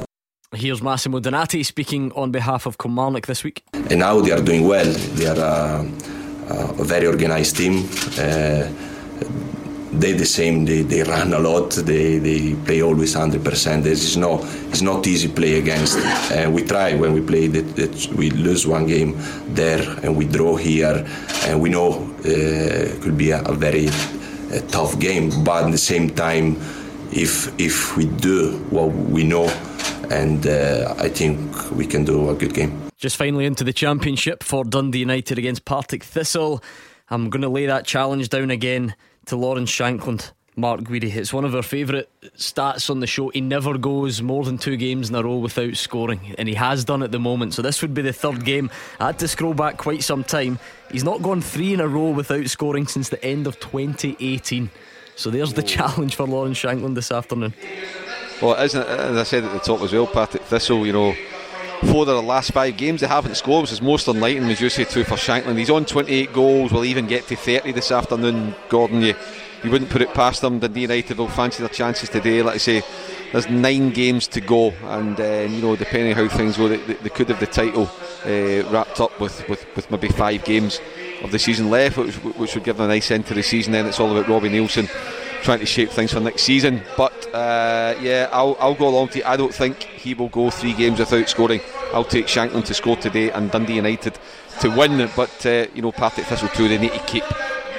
[0.54, 3.62] Here's Massimo Donati speaking on behalf of Kilmarnock this week.
[3.74, 4.90] And now they are doing well.
[5.14, 7.86] They are a, a very organised team.
[8.18, 8.68] Uh,
[9.92, 10.64] they the same.
[10.64, 11.72] They, they run a lot.
[11.72, 13.86] They, they play always hundred percent.
[13.86, 14.40] It's not
[14.70, 15.98] it's not easy play against.
[15.98, 19.16] Uh, we try when we play that, that we lose one game
[19.48, 21.06] there and we draw here,
[21.46, 21.92] and we know
[22.24, 23.88] uh, it could be a, a very
[24.50, 25.30] a tough game.
[25.44, 26.56] But at the same time,
[27.12, 29.48] if if we do what we know
[30.10, 32.90] and uh, I think we can do a good game.
[32.96, 36.62] Just finally into the championship for Dundee United against Partick Thistle.
[37.10, 38.94] I'm going to lay that challenge down again
[39.26, 40.32] to Lawrence Shankland.
[40.58, 41.14] Mark Guidi.
[41.14, 43.28] It's one of our favourite stats on the show.
[43.28, 46.84] He never goes more than two games in a row without scoring, and he has
[46.84, 47.54] done at the moment.
[47.54, 48.68] So this would be the third game.
[48.98, 50.58] I had to scroll back quite some time.
[50.90, 54.70] He's not gone three in a row without scoring since the end of 2018.
[55.14, 57.54] So there's the challenge for Lawrence Shankland this afternoon.
[58.42, 61.14] Well, it isn't as I said at the top as well, Partick Thistle, you know,
[61.86, 64.68] four of the last five games they haven't scored, which is most enlightening, as you
[64.68, 65.56] say, too, for Shankland.
[65.56, 69.02] He's on 28 goals, will even get to 30 this afternoon, Gordon.
[69.02, 69.14] You,
[69.62, 70.58] you wouldn't put it past them.
[70.58, 72.42] Dundee United will fancy their chances today.
[72.42, 72.82] Like I say,
[73.32, 77.08] there's nine games to go, and uh, you know, depending how things go, they, they
[77.08, 77.90] could have the title
[78.24, 80.80] uh, wrapped up with, with, with maybe five games
[81.22, 83.72] of the season left, which, which would give them a nice end to the season.
[83.72, 84.88] Then it's all about Robbie Neilson
[85.42, 86.82] trying to shape things for next season.
[86.96, 89.24] But uh, yeah, I'll, I'll go along to you.
[89.24, 91.60] I don't think he will go three games without scoring.
[91.92, 94.18] I'll take Shankland to score today and Dundee United
[94.60, 95.10] to win.
[95.16, 97.24] But uh, you know, Partick Thistle too, they need to keep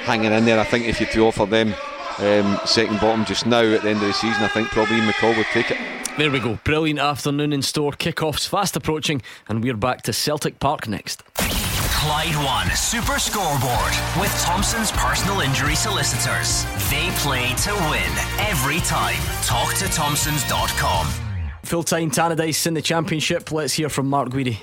[0.02, 0.58] hanging in there.
[0.58, 1.74] I think if you to offer them
[2.18, 5.36] um, second bottom just now at the end of the season, I think probably McCall
[5.36, 5.78] would take it.
[6.18, 6.58] There we go.
[6.64, 7.92] Brilliant afternoon in store.
[7.92, 11.24] Kickoffs fast approaching, and we're back to Celtic Park next.
[11.34, 16.64] Clyde One Super Scoreboard with Thompson's personal injury solicitors.
[16.90, 18.12] They play to win
[18.48, 19.18] every time.
[19.44, 21.06] Talk to Thompsons.com.
[21.64, 23.52] Full time Tannadice in the championship.
[23.52, 24.58] Let's hear from Mark Guidi.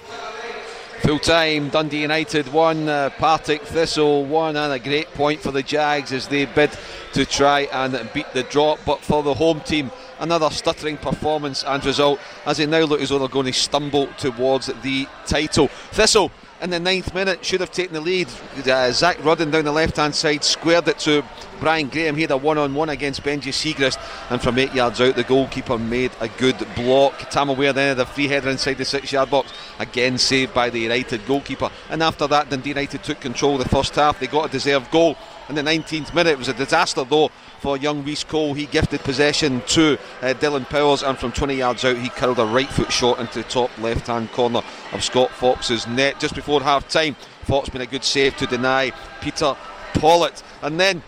[1.03, 5.61] Full time, Dundee United won, uh, Partick Thistle won, and a great point for the
[5.61, 6.71] Jags as they bid
[7.13, 8.79] to try and beat the drop.
[8.85, 13.09] But for the home team, another stuttering performance and result as they now look as
[13.09, 15.67] though they're going to stumble towards the title.
[15.91, 16.31] Thistle
[16.61, 18.27] in the ninth minute should have taken the lead.
[18.65, 21.23] Uh, Zak Rudden down the left hand side squared it to
[21.59, 22.15] Brian Graham.
[22.15, 23.99] He had a one on one against Benji Siegrist,
[24.29, 27.13] and from eight yards out, the goalkeeper made a good block.
[27.31, 30.79] Tamaware then had a free header inside the six yard box, again saved by the
[30.79, 31.69] United goalkeeper.
[31.89, 34.19] And after that, Dundee United took control the first half.
[34.19, 35.17] They got a deserved goal
[35.49, 36.31] in the 19th minute.
[36.31, 38.53] It was a disaster though for young Reece Cole.
[38.53, 42.45] He gifted possession to uh, Dillon Powers, and from 20 yards out, he curled a
[42.45, 44.61] right foot shot into the top left hand corner
[44.93, 47.15] of Scott Fox's net just before half time.
[47.43, 48.91] Fox made a good save to deny
[49.21, 49.55] Peter
[49.93, 51.01] Pawlett, and then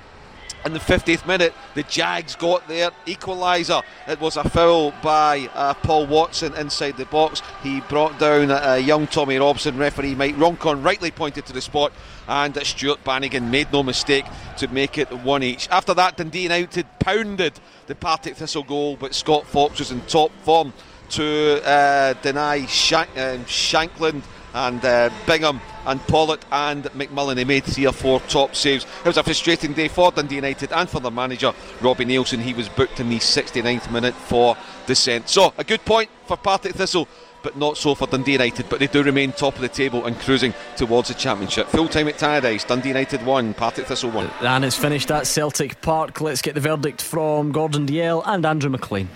[0.66, 3.82] in the 50th minute, the Jags got their equaliser.
[4.08, 7.42] It was a foul by uh, Paul Watson inside the box.
[7.64, 9.78] He brought down uh, young Tommy Robson.
[9.78, 11.94] Referee Mike Roncon rightly pointed to the spot,
[12.30, 14.26] and Stuart Bannigan made no mistake
[14.58, 15.68] to make it one each.
[15.70, 20.32] After that, Dundee United pounded the Partick Thistle goal, but Scott Fox was in top
[20.44, 20.72] form
[21.10, 24.22] to uh, deny Shank- um, Shankland
[24.54, 27.36] and uh, Bingham and Pawlett and McMullan.
[27.36, 28.86] They made three or four top saves.
[29.00, 32.40] It was a frustrating day for Dundee United and for their manager, Robbie Neilson.
[32.42, 34.56] He was booked in the 69th minute for
[34.86, 35.30] dissent.
[35.30, 37.08] So, a good point for Partick Thistle.
[37.42, 40.20] But not so for Dundee United, but they do remain top of the table and
[40.20, 41.68] cruising towards the championship.
[41.68, 44.30] Full time at Tannadice, Dundee United 1, Partick Thistle 1.
[44.42, 46.20] And it's finished at Celtic Park.
[46.22, 49.10] Let's get the verdict from Gordon Dalziel and Andrew McLean.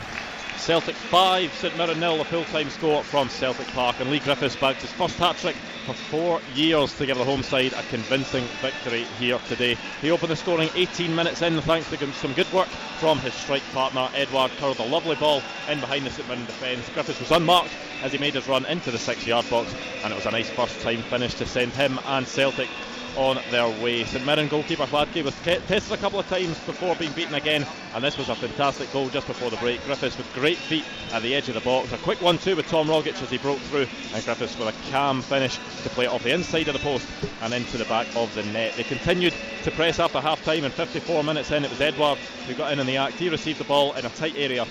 [0.64, 3.98] Celtic 5, St Mirren nil, a full time score from Celtic Park.
[4.00, 7.44] And Leigh Griffiths bags his first hat trick for four years to give the home
[7.44, 9.78] side a convincing victory here today.
[10.02, 13.70] He opened the scoring 18 minutes in thanks to some good work from his strike
[13.74, 14.10] partner.
[14.16, 16.88] Edouard curled a lovely ball in behind the St Mirren defence.
[16.94, 20.16] Griffiths was unmarked as he made his run into the six yard box, and it
[20.16, 22.70] was a nice first time finish to send him and Celtic
[23.16, 24.04] on their way.
[24.06, 28.04] St Mirren goalkeeper Hladky was tested a couple of times before being beaten again, and
[28.04, 29.84] this was a fantastic goal just before the break.
[29.86, 31.92] Griffiths with great feet at the edge of the box.
[31.92, 34.92] A quick one too with Tom Rogic as he broke through, and Griffiths with a
[34.92, 37.08] calm finish to play it off the inside of the post
[37.42, 38.74] and into the back of the net.
[38.76, 39.34] They continued
[39.64, 42.80] to press after half time, and 54 minutes in, it was Edouard who got in
[42.80, 43.20] in the act.
[43.20, 44.66] He received the ball in a tight area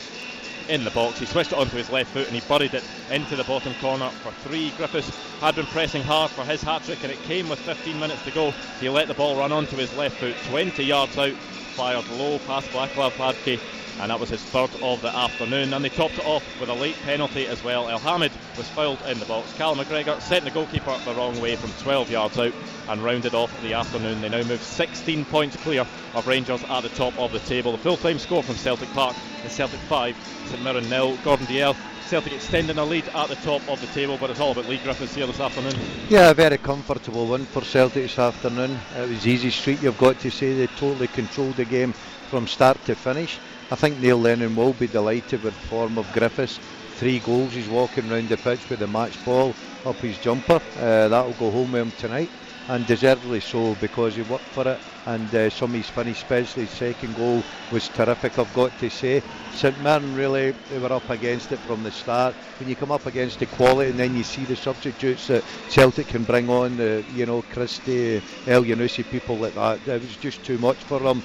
[0.69, 1.19] in the box.
[1.19, 4.11] He switched it onto his left foot and he buried it into the bottom corner
[4.23, 4.71] for three.
[4.71, 5.11] Griffiths
[5.41, 8.31] had been pressing hard for his hat trick and it came with 15 minutes to
[8.33, 8.53] go.
[8.81, 11.35] He let the ball run onto his left foot 20 yards out,
[11.77, 13.59] fired low past Vaclav Hladky
[14.03, 15.73] and that was his third of the afternoon.
[15.73, 17.87] And they topped it off with a late penalty as well.
[17.87, 19.53] Elhamed was fouled in the box.
[19.53, 22.53] Cal McGregor sent the goalkeeper the wrong way from 12 yards out
[22.89, 24.21] and rounded off the afternoon.
[24.21, 27.71] They now move 16 points clear of Rangers at the top of the table.
[27.71, 31.17] The full time score from Celtic Park is Celtic 5, St Mirren nil.
[31.23, 31.77] Gordon Dalziel.
[32.09, 34.79] Celtic extending a lead at the top of the table, but it's all about Leigh
[34.79, 35.73] Griffiths here this afternoon.
[36.11, 38.79] Yeah, a very comfortable win for Celtic this afternoon.
[38.97, 40.53] It was easy street, you've got to say.
[40.53, 41.95] They totally controlled the game
[42.29, 43.39] from start to finish.
[43.73, 46.61] I think Neil Lennon will be delighted with the form of Griffiths.
[46.97, 49.55] Three goals, he's walking around the pitch with the match ball
[49.87, 50.61] up his jumper.
[50.79, 52.29] Uh, that'll go home with him tonight,
[52.69, 54.79] and deservedly so because he worked for it.
[55.07, 57.43] And uh, some of his finish, especially his second goal,
[57.73, 58.39] was terrific.
[58.39, 59.23] I've got to say,
[59.55, 62.35] St Mirren really they were up against it from the start.
[62.61, 66.09] When you come up against the quality, and then you see the substitutes that Celtic
[66.09, 69.89] can bring on, uh, you know, Christie, Elyounoussi, people like that.
[69.89, 71.23] It was just too much for them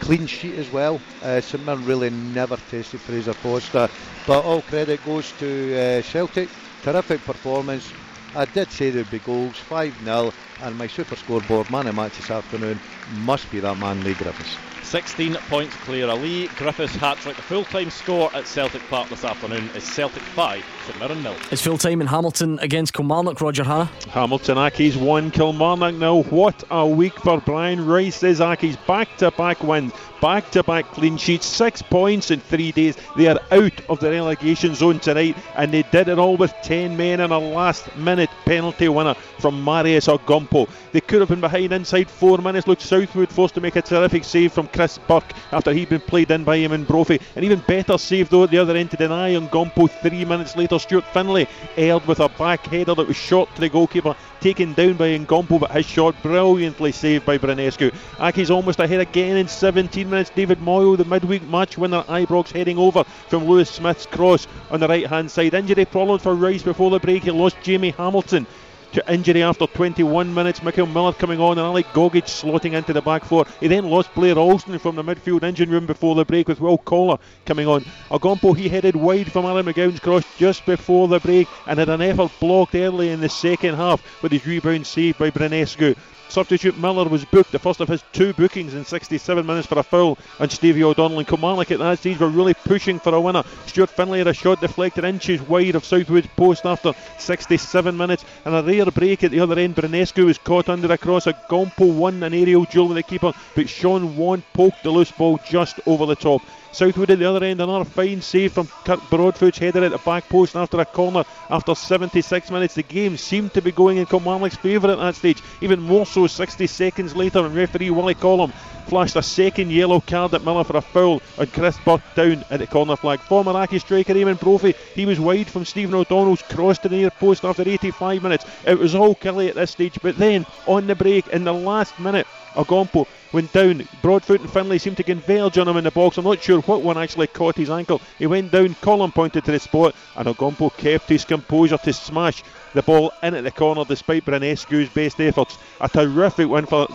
[0.00, 1.00] clean sheet as well.
[1.22, 3.88] Uh, St Mirren really never tasted Fraser Forster,
[4.26, 5.46] but all credit goes to
[5.76, 6.50] uh, Celtic.
[6.82, 7.92] Terrific performance.
[8.34, 12.16] I did say there'd be goals, 5 0, and my super scoreboard man of match
[12.16, 14.79] this afternoon must be that man, Leigh Griffiths.
[14.90, 16.08] 16 points clear.
[16.08, 17.36] A Leigh Griffiths hat trick.
[17.36, 21.36] The full time score at Celtic Park this afternoon is Celtic 5, St Mirren nil.
[21.52, 23.84] It's full time in Hamilton against Kilmarnock, Roger Hannah.
[24.08, 26.22] Hamilton Accies 1, Kilmarnock now.
[26.24, 28.16] What a week for Brian Rice.
[28.16, 32.72] Says Accies back to back wins, back to back clean sheets, six points in three
[32.72, 32.96] days.
[33.16, 36.96] They are out of the relegation zone tonight, and they did it all with 10
[36.96, 40.68] men and a last minute penalty winner from Marios Ogkmpoe.
[40.90, 42.66] They could have been behind inside four minutes.
[42.66, 46.30] Luke, Southwood forced to make a terrific save from Chris Burke after he'd been played
[46.30, 47.20] in by in Brophy.
[47.36, 50.78] An even better save though at the other end to deny Ogkmpoe three minutes later.
[50.78, 54.94] Stuart Findlay aired with a back header that was shot to the goalkeeper, taken down
[54.94, 57.92] by Ogkmpoe, but his shot brilliantly saved by Branescu.
[58.16, 60.30] Accies almost ahead again in 17 minutes.
[60.30, 64.88] David Moyo, the midweek match winner, Ibrox heading over from Lewis Smith's cross on the
[64.88, 65.52] right hand side.
[65.52, 67.24] Injury problems for Rice before the break.
[67.24, 68.46] He lost Jamie Hamilton
[68.92, 70.60] to injury after 21 minutes.
[70.60, 73.46] Mickel Miller coming on and Alec Gogic slotting into the back four.
[73.60, 76.78] He then lost Blair Alston from the midfield engine room before the break with Will
[76.78, 77.84] Collar coming on.
[78.10, 82.02] Ogkmpoe he headed wide from Alan McGowan's cross just before the break and had an
[82.02, 85.96] effort blocked early in the second half with his rebound saved by Branescu.
[86.30, 89.82] Substitute Miller was booked, the first of his two bookings in 67 minutes for a
[89.82, 91.18] foul on Stevie O'Donnell.
[91.18, 93.42] And Kilmarnock at that stage were really pushing for a winner.
[93.66, 98.24] Stuart Findlay had a shot deflected inches wide of Southwood's post after 67 minutes.
[98.44, 99.74] And a rare break at the other end.
[99.74, 101.26] Branescu was caught under a cross.
[101.26, 105.40] Ogkmpoe won an aerial duel with the keeper, but Shaun Want poked the loose ball
[105.48, 106.42] just over the top.
[106.72, 110.28] Southwood at the other end, another fine save from Kirk Broadfoot's header at the back
[110.28, 112.74] post after a corner after 76 minutes.
[112.74, 116.28] The game seemed to be going in Kilmarnock's favour at that stage, even more so
[116.28, 118.52] 60 seconds later when referee Willie Collum
[118.90, 122.58] flashed a second yellow card at Miller for a foul on Chris Burke down at
[122.58, 123.20] the corner flag.
[123.20, 127.10] Former Aki striker Eamonn Brophy, he was wide from Stephen O'Donnell's cross to the near
[127.10, 128.44] post after 85 minutes.
[128.66, 132.00] It was all Killie at this stage, but then on the break in the last
[132.00, 133.86] minute, Ogkmpoe went down.
[134.02, 136.18] Broadfoot and Findlay seemed to converge on him in the box.
[136.18, 138.00] I'm not sure what one actually caught his ankle.
[138.18, 142.42] He went down, Collum pointed to the spot, and Ogkmpoe kept his composure to smash
[142.74, 145.58] the ball in at the corner despite Branescu's best efforts.
[145.80, 146.88] A terrific win for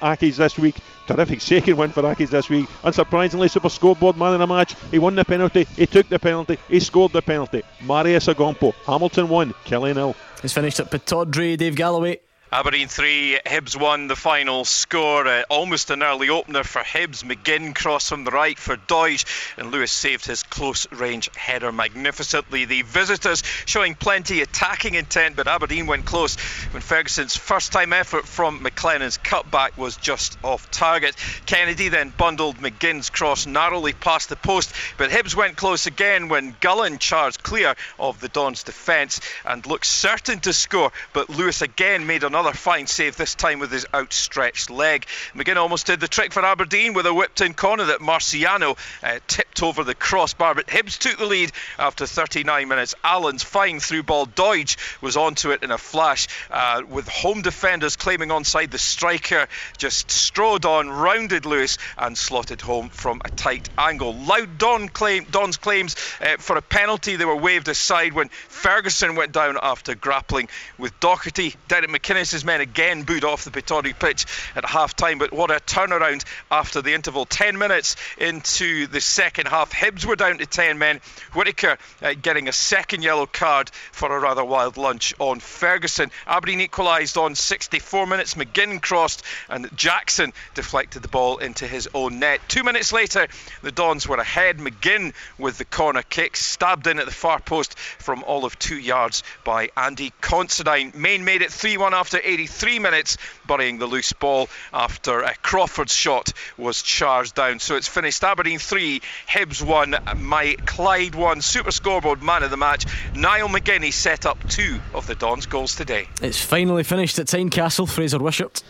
[0.00, 0.76] Accies this week.
[1.10, 2.68] Terrific second win for Accies this week.
[2.84, 4.76] Unsurprisingly, Super Scoreboard man in the match.
[4.92, 7.62] He won the penalty, he took the penalty, he scored the penalty.
[7.82, 8.72] Marius Ogkmpoe.
[8.86, 10.14] Hamilton won, Killie nil.
[10.44, 12.20] It's finished at Pittodrie, Dave Galloway.
[12.52, 15.24] Aberdeen 3, Hibs 1, the final score.
[15.24, 17.22] Uh, almost an early opener for Hibs.
[17.22, 19.24] McGinn cross from the right for Doidge,
[19.56, 22.64] and Lewis saved his close range header magnificently.
[22.64, 26.34] The visitors showing plenty attacking intent, but Aberdeen went close
[26.72, 31.14] when Ferguson's first time effort from McLennan's cutback was just off target.
[31.46, 36.54] Kennedy then bundled McGinn's cross narrowly past the post, but Hibs went close again when
[36.54, 42.08] Gullan charged clear of the Dons' defence and looked certain to score, but Lewis again
[42.08, 45.04] made another Another fine save, this time with his outstretched leg.
[45.34, 49.18] McGinn almost did the trick for Aberdeen with a whipped in corner that Marciano uh,
[49.28, 50.54] tipped over the crossbar.
[50.54, 52.94] But Hibs took the lead after 39 minutes.
[53.04, 54.24] Allan's fine through ball.
[54.24, 58.70] Doidge was onto it in a flash uh, with home defenders claiming onside.
[58.70, 64.14] The striker just strode on, rounded Lewis, and slotted home from a tight angle.
[64.14, 69.14] Loud Don claim, Don's claims uh, for a penalty they were waved aside when Ferguson
[69.14, 71.54] went down after grappling with Docherty.
[71.68, 75.18] Derek McInnes his men again booed off the Pittodrie pitch at half time.
[75.18, 77.26] But what a turnaround after the interval.
[77.26, 79.72] 10 minutes into the second half.
[79.72, 81.00] Hibs were down to 10 men.
[81.34, 86.10] Whittaker uh, getting a second yellow card for a rather wild lunch on Ferguson.
[86.26, 88.34] Aberdeen equalised on 64 minutes.
[88.34, 92.40] McGinn crossed and Jackson deflected the ball into his own net.
[92.48, 93.26] Two minutes later,
[93.62, 94.58] the Dons were ahead.
[94.58, 98.78] McGinn with the corner kick, stabbed in at the far post from all of two
[98.78, 100.92] yards by Andy Considine.
[100.94, 103.16] Main made it 3 1 after 83 minutes,
[103.46, 107.58] burying the loose ball after a Crawford's shot was charged down.
[107.58, 111.40] So it's finished Aberdeen 3, Hibs 1, my Clyde 1.
[111.42, 112.86] Super scoreboard man of the match.
[113.14, 116.08] Niall McGinney set up two of the Dons' goals today.
[116.22, 118.62] It's finally finished at Tynecastle, Fraser Wishart.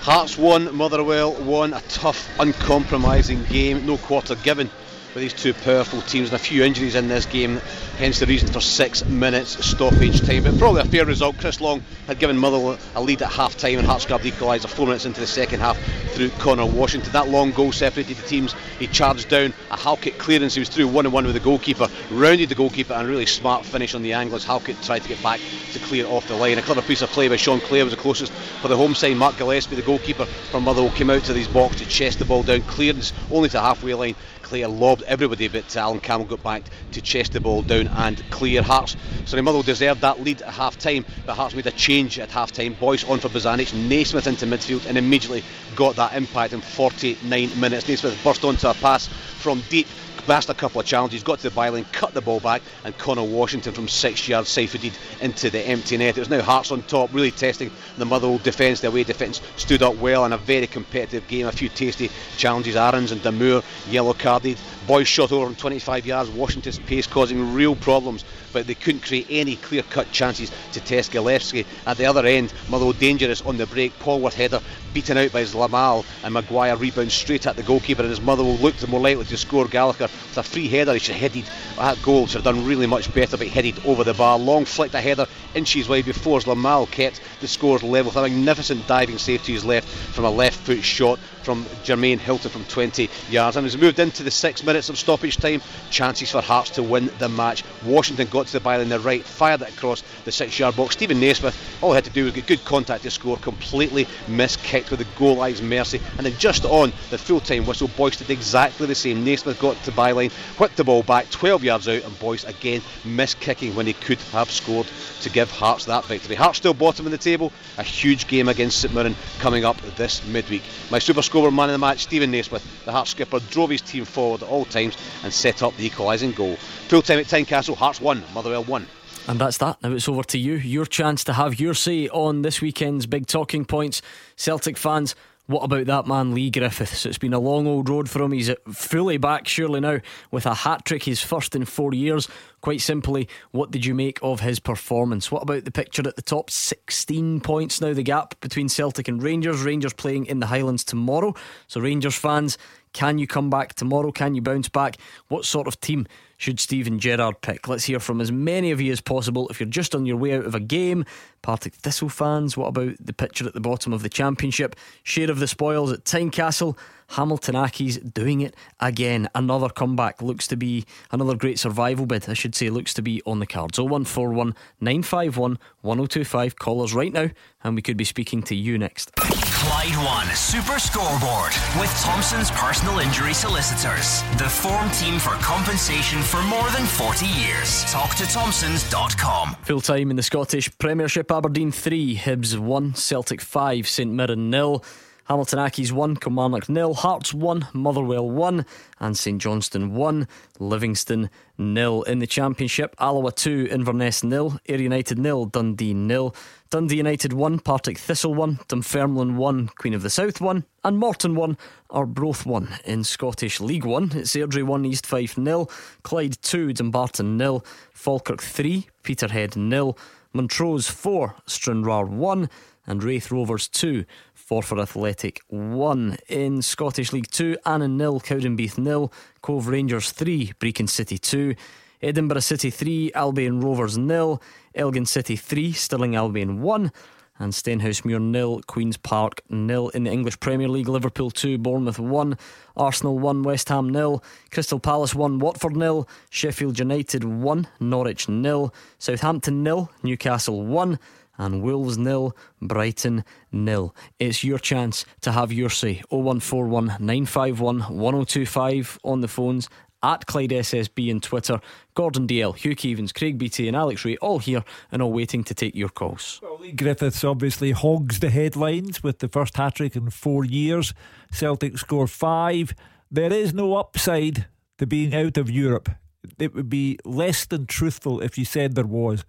[0.00, 1.72] Hearts 1, Motherwell 1.
[1.72, 4.70] A tough, uncompromising game, no quarter given
[5.18, 7.56] these two powerful teams and a few injuries in this game,
[7.98, 10.42] hence the reason for six minutes stoppage time.
[10.44, 11.36] But probably a fair result.
[11.38, 14.68] Chris Long had given Motherwell a lead at half time and Hearts grabbed the equaliser
[14.68, 15.78] four minutes into the second half
[16.12, 17.12] through Connor Washington.
[17.12, 18.54] That long goal separated the teams.
[18.78, 20.54] He charged down a Halkett clearance.
[20.54, 23.26] He was through one on one with the goalkeeper, rounded the goalkeeper, and a really
[23.26, 25.40] smart finish on the angle as Halkett tried to get back
[25.72, 26.58] to clear off the line.
[26.58, 29.16] A clever piece of play by Sean Clare was the closest for the home side.
[29.16, 32.42] Mark Gillespie, the goalkeeper from Motherwell, came out to his box to chest the ball
[32.42, 34.14] down, clearance only to halfway line
[34.48, 38.62] Clare lobbed everybody, but Alan Campbell got back to chest the ball down and clear.
[38.62, 38.96] Hearts,
[39.26, 42.50] sorry, Motherwell deserved that lead at half time, but Hearts made a change at half
[42.50, 42.72] time.
[42.72, 45.42] Boyce on for Bozanic, Naismith into midfield, and immediately
[45.76, 47.86] got that impact in 49 minutes.
[47.88, 49.86] Naismith burst onto a pass from deep
[50.28, 53.22] passed a couple of challenges, got to the byline, cut the ball back, and Connor
[53.22, 56.18] Washington from six yards sifted into the empty net.
[56.18, 58.80] It was now Hearts on top, really testing the Motherwell defence.
[58.80, 61.46] The away defence stood up well in a very competitive game.
[61.46, 62.76] A few tasty challenges.
[62.76, 64.58] Aarons and Damour yellow carded.
[64.88, 66.30] Boyce shot over from 25 yards.
[66.30, 68.24] Washington's pace causing real problems,
[68.54, 71.66] but they couldn't create any clear cut chances to test Gillespie.
[71.86, 73.92] At the other end, Motherwell dangerous on the break.
[73.98, 74.62] Polworth header
[74.94, 78.88] beaten out by Zlamal, and Maguire rebounds straight at the goalkeeper, and his Motherwell looked
[78.88, 79.66] more likely to score.
[79.66, 81.44] Gallagher with a free header, he should have headed
[81.76, 84.38] that goal, should have done really much better, but he headed over the bar.
[84.38, 88.86] Long flicked a header inches wide before Zlamal kept the scores level with a magnificent
[88.86, 91.18] diving save to his left from a left foot shot
[91.48, 93.56] from Jermaine Hylton from 20 yards.
[93.56, 96.82] And as we moved into the six minutes, of stoppage time, chances for Hearts to
[96.82, 97.64] win the match.
[97.86, 100.92] Washington got to the byline the right, fired it across the six yard box.
[100.92, 104.90] Steven Naismith, all he had to do was get good contact to score, completely miskicked
[104.90, 106.02] with the goal line's mercy.
[106.18, 109.24] And then just on the full time whistle, Boyce did exactly the same.
[109.24, 112.82] Naismith got to the byline, whipped the ball back 12 yards out, and Boyce again
[113.04, 114.86] miskicking when he could have scored
[115.22, 116.34] to give Hearts that victory.
[116.34, 120.22] Hearts still bottom of the table, a huge game against St Mirren coming up this
[120.26, 120.62] midweek.
[120.90, 124.04] My super scorer man of the match, Steven Naismith, the Hearts skipper, drove his team
[124.04, 126.56] forward at all times and set up the equalising goal.
[126.88, 128.86] Full time at Tynecastle, Hearts 1, Motherwell 1.
[129.28, 129.80] And that's that.
[129.80, 130.54] Now it's over to you.
[130.54, 134.02] Your chance to have your say on this weekend's big talking points.
[134.34, 135.14] Celtic fans,
[135.48, 137.06] what about that man Leigh Griffiths?
[137.06, 138.32] It's been a long old road for him.
[138.32, 142.28] He's fully back, surely now, with a hat trick, his first in four years.
[142.60, 145.32] Quite simply, what did you make of his performance?
[145.32, 146.50] What about the picture at the top?
[146.50, 149.62] 16 points now, the gap between Celtic and Rangers.
[149.62, 151.34] Rangers playing in the Highlands tomorrow.
[151.66, 152.58] So, Rangers fans,
[152.92, 154.12] can you come back tomorrow?
[154.12, 154.98] Can you bounce back?
[155.28, 156.06] What sort of team
[156.38, 157.68] should Steven Gerrard pick?
[157.68, 159.48] Let's hear from as many of you as possible.
[159.48, 161.04] If you're just on your way out of a game,
[161.42, 164.76] Partick Thistle fans, what about the picture at the bottom of the Championship?
[165.02, 166.78] Share of the spoils at Tynecastle.
[167.08, 169.28] Hamilton Accies doing it again.
[169.34, 173.22] Another comeback looks to be another great survival bid, I should say, looks to be
[173.24, 173.78] on the cards.
[173.78, 176.56] 0141 951 1025.
[176.56, 177.30] Callers right now,
[177.62, 179.12] and we could be speaking to you next.
[179.16, 184.22] Clyde One Super Scoreboard with Thompson's personal injury solicitors.
[184.38, 187.84] The form team for compensation for more than 40 years.
[187.86, 189.56] Talk to Thompsons.com.
[189.62, 194.80] Full time in the Scottish Premiership Aberdeen 3, Hibs 1, Celtic 5, St Mirren 0.
[195.28, 198.64] Hamilton Accies 1, Kilmarnock nil, Hearts 1, Motherwell 1,
[198.98, 200.26] and St Johnstone 1,
[200.58, 202.02] Livingston nil.
[202.04, 206.34] In the Championship, Alloa 2, Inverness nil, Ayr United nil, Dundee nil,
[206.70, 211.34] Dundee United 1, Partick Thistle 1, Dunfermline 1, Queen of the South 1, and Morton
[211.34, 211.58] 1
[211.90, 212.66] Arbroath 1.
[212.86, 215.70] In Scottish League 1, it's Airdrie 1, East Fife nil,
[216.04, 217.62] Clyde 2, Dumbarton nil,
[217.92, 219.98] Falkirk 3, Peterhead nil,
[220.32, 222.48] Montrose 4, Stranraer 1,
[222.86, 224.04] and Raith Rovers 2,
[224.48, 226.16] Forfar Athletic 1.
[226.28, 231.54] In Scottish League 2, Annan nil, Cowdenbeath nil, Cove Rangers 3, Brechin City 2,
[232.00, 234.40] Edinburgh City 3, Albion Rovers nil,
[234.74, 236.90] Elgin City 3, Stirling Albion 1,
[237.38, 239.90] and Stenhousemuir nil, Queen's Park nil.
[239.90, 242.38] In the English Premier League, Liverpool 2, Bournemouth 1,
[242.74, 248.72] Arsenal 1, West Ham nil, Crystal Palace 1, Watford nil, Sheffield United 1, Norwich nil,
[248.98, 250.98] Southampton nil, Newcastle 1
[251.38, 253.94] and Wolves nil, Brighton nil.
[254.18, 256.02] It's your chance to have your say.
[256.10, 259.68] 0141 951 1025 on the phones.
[260.00, 261.60] At Clyde SSB and Twitter,
[261.94, 264.62] Gordon Dalziel, Hugh Keevins, Craig Beattie, and Alex Rae, all here
[264.92, 266.38] and all waiting to take your calls.
[266.40, 270.94] Well, Leigh Griffiths obviously hogs the headlines with the first hat trick in four years.
[271.32, 272.74] Celtic score five.
[273.10, 274.46] There is no upside
[274.78, 275.90] to being out of Europe.
[276.38, 279.24] It would be less than truthful if you said there was.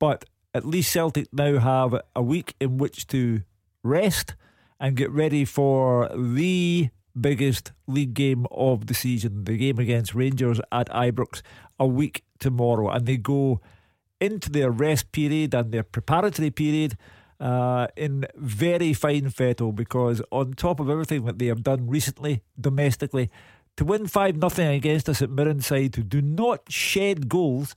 [0.00, 0.24] But
[0.54, 3.42] at least Celtic now have a week in which to
[3.82, 4.34] rest
[4.80, 6.90] and get ready for the
[7.20, 11.42] biggest league game of the season, the game against Rangers at Ibrox,
[11.78, 12.88] a week tomorrow.
[12.90, 13.60] And they go
[14.20, 16.96] into their rest period and their preparatory period
[17.40, 22.42] uh, in very fine fettle because, on top of everything that they have done recently
[22.60, 23.30] domestically,
[23.76, 27.76] to win 5 0 against us at Mirren side who do not shed goals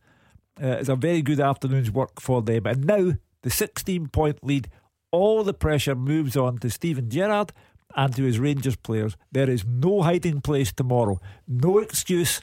[0.62, 2.66] uh, is a very good afternoon's work for them.
[2.66, 4.70] And now the 16 point lead,
[5.12, 7.52] all the pressure moves on to Steven Gerrard
[7.96, 9.16] and to his Rangers players.
[9.32, 12.42] There is no hiding place tomorrow, no excuse.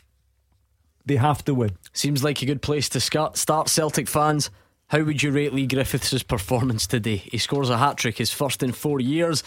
[1.07, 1.77] They have to win.
[1.93, 4.51] Seems like a good place to start, Celtic fans.
[4.89, 7.17] How would you rate Leigh Griffiths' performance today?
[7.17, 9.43] He scores a hat trick, his first in four years.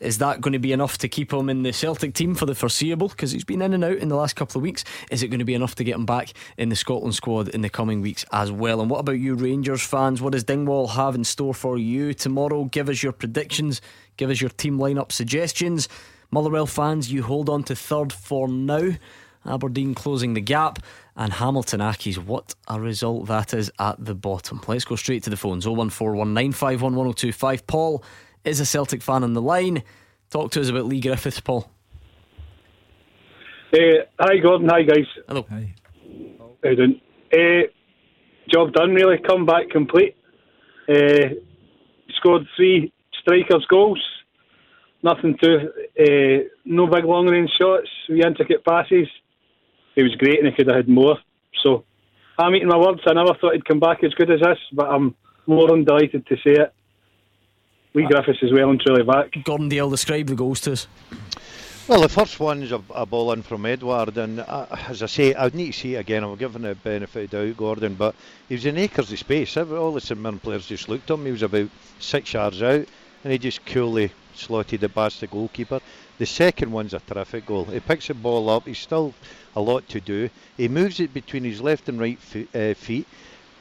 [0.00, 2.54] Is that going to be enough to keep him in the Celtic team for the
[2.54, 3.08] foreseeable?
[3.08, 4.84] Because he's been in and out in the last couple of weeks.
[5.10, 7.62] Is it going to be enough to get him back in the Scotland squad in
[7.62, 8.82] the coming weeks as well?
[8.82, 10.20] And what about you, Rangers fans?
[10.20, 12.64] What does Dingwall have in store for you tomorrow?
[12.64, 13.80] Give us your predictions,
[14.18, 15.88] give us your team lineup suggestions.
[16.30, 18.90] Motherwell fans, you hold on to third for now.
[19.46, 20.80] Aberdeen closing the gap.
[21.16, 24.60] And Hamilton Accies, what a result that is at the bottom.
[24.66, 27.66] Let's go straight to the phones 01419511025.
[27.66, 28.04] Paul
[28.46, 29.82] is a Celtic fan on the line.
[30.30, 31.70] Talk to us about Leigh Griffiths, Paul.
[33.72, 34.68] Uh, hi, Gordon.
[34.68, 35.06] Hi, guys.
[35.28, 35.44] Hello.
[35.50, 35.74] Hi.
[36.62, 37.00] How you doing?
[37.32, 37.68] Uh,
[38.48, 39.18] job done, really.
[39.18, 40.16] Come back complete.
[40.88, 41.34] Uh,
[42.16, 44.02] scored three strikers' goals.
[45.02, 45.70] Nothing to.
[45.98, 47.88] Uh, no big long range shots.
[48.08, 49.08] We intricate passes.
[49.94, 51.16] He was great and he could have had more.
[51.62, 51.84] So
[52.38, 53.00] I'm eating my words.
[53.06, 55.14] I never thought he'd come back as good as this, but I'm
[55.46, 56.72] more than delighted to see it.
[57.96, 59.34] Leigh Griffiths is well and truly back.
[59.42, 60.86] Gordon Dalziel, describe the goals to us.
[61.88, 65.34] Well, the first one's a, a ball in from Edouard, and uh, as I say,
[65.34, 66.22] I'd need to see it again.
[66.22, 68.14] I'm giving it the benefit of the doubt, Gordon, but
[68.50, 69.56] he was in acres of space.
[69.56, 71.24] All the St Mirren players just looked at him.
[71.24, 72.86] He was about six yards out,
[73.24, 75.80] and he just coolly slotted it past the goalkeeper.
[76.18, 77.64] The second one's a terrific goal.
[77.64, 78.66] He picks the ball up.
[78.66, 79.14] He's still
[79.54, 80.28] a lot to do.
[80.58, 82.18] He moves it between his left and right
[82.54, 83.06] uh, feet.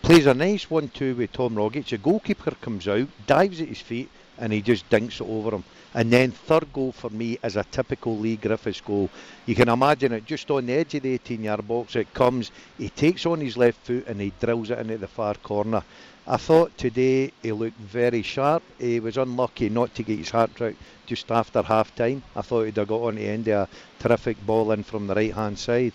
[0.02, 1.88] Plays a nice one-two with Tom Rogic.
[1.88, 5.64] The goalkeeper comes out, dives at his feet, and he just dinks it over him.
[5.96, 9.10] And then third goal for me is a typical Leigh Griffiths goal.
[9.46, 11.96] You can imagine it just on the edge of the 18 yard box.
[11.96, 15.36] It comes, he takes on his left foot and he drills it into the far
[15.36, 15.84] corner.
[16.28, 18.62] I thought today he looked very sharp.
[18.78, 20.76] He was unlucky not to get his hat trick
[21.06, 22.24] just after half time.
[22.36, 25.16] I thought he'd have got on the end of a terrific ball in from the
[25.16, 25.94] right hand side.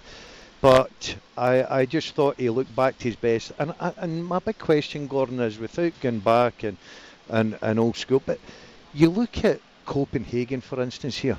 [0.62, 3.52] But I, I just thought he looked back to his best.
[3.58, 6.78] And, and my big question, Gordon, is without going back and,
[7.30, 8.38] and, and old school, but
[8.92, 11.38] you look at Copenhagen, for instance, here.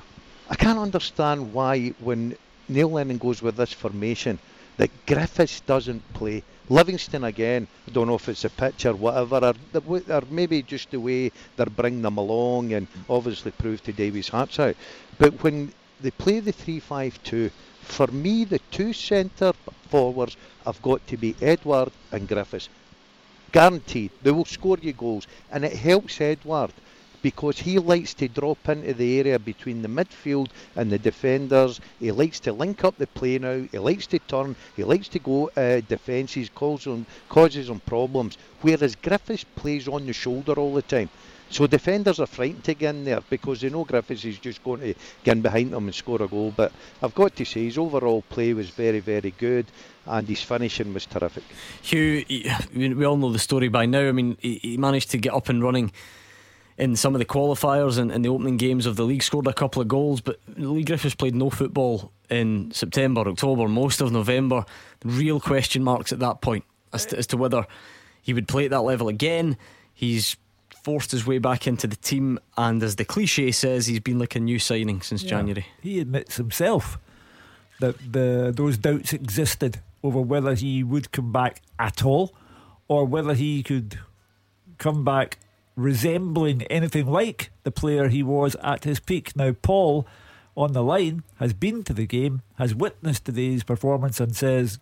[0.50, 2.36] I can't understand why, when
[2.68, 4.38] Neil Lennon goes with this formation,
[4.76, 6.42] that Griffiths doesn't play.
[6.68, 10.90] Livingston again, I don't know if it's a pitch or whatever, or, or maybe just
[10.90, 14.76] the way they're bringing them along and obviously prove to Davies hearts out.
[15.18, 17.50] But when they play the 3 5 2,
[17.82, 19.52] for me, the two centre
[19.88, 22.68] forwards have got to be Edouard and Griffiths.
[23.52, 26.72] Guaranteed, they will score you goals, and it helps Edouard
[27.22, 31.80] because he likes to drop into the area between the midfield and the defenders.
[32.00, 33.64] He likes to link up the play now.
[33.70, 34.56] He likes to turn.
[34.74, 38.36] He likes to go uh, defences, causes on, causes on problems.
[38.60, 41.10] Whereas Griffiths plays on the shoulder all the time.
[41.52, 44.80] So defenders are frightened to get in there because they know Griffiths is just going
[44.80, 46.50] to get in behind them and score a goal.
[46.56, 46.72] But
[47.02, 49.66] I've got to say his overall play was very, very good
[50.06, 51.44] and his finishing was terrific.
[51.82, 52.24] Hugh,
[52.74, 54.08] we all know the story by now.
[54.08, 55.92] I mean, he managed to get up and running
[56.78, 59.52] in some of the qualifiers and in the opening games of the league, scored a
[59.52, 64.64] couple of goals, but Leigh Griffiths played no football in September, October, most of November.
[65.04, 67.66] Real question marks at that point as to, as to whether
[68.22, 69.58] he would play at that level again.
[69.92, 70.36] He's
[70.82, 74.34] forced his way back into the team, and as the cliche says, he's been like
[74.34, 75.30] a new signing since yeah.
[75.30, 75.66] January.
[75.80, 76.98] He admits himself
[77.80, 82.34] that the those doubts existed over whether he would come back at all
[82.88, 83.98] or whether he could
[84.78, 85.38] come back
[85.76, 89.34] resembling anything like the player he was at his peak.
[89.36, 90.06] Now, Paul
[90.56, 94.78] on the line has been to the game, has witnessed today's performance, and says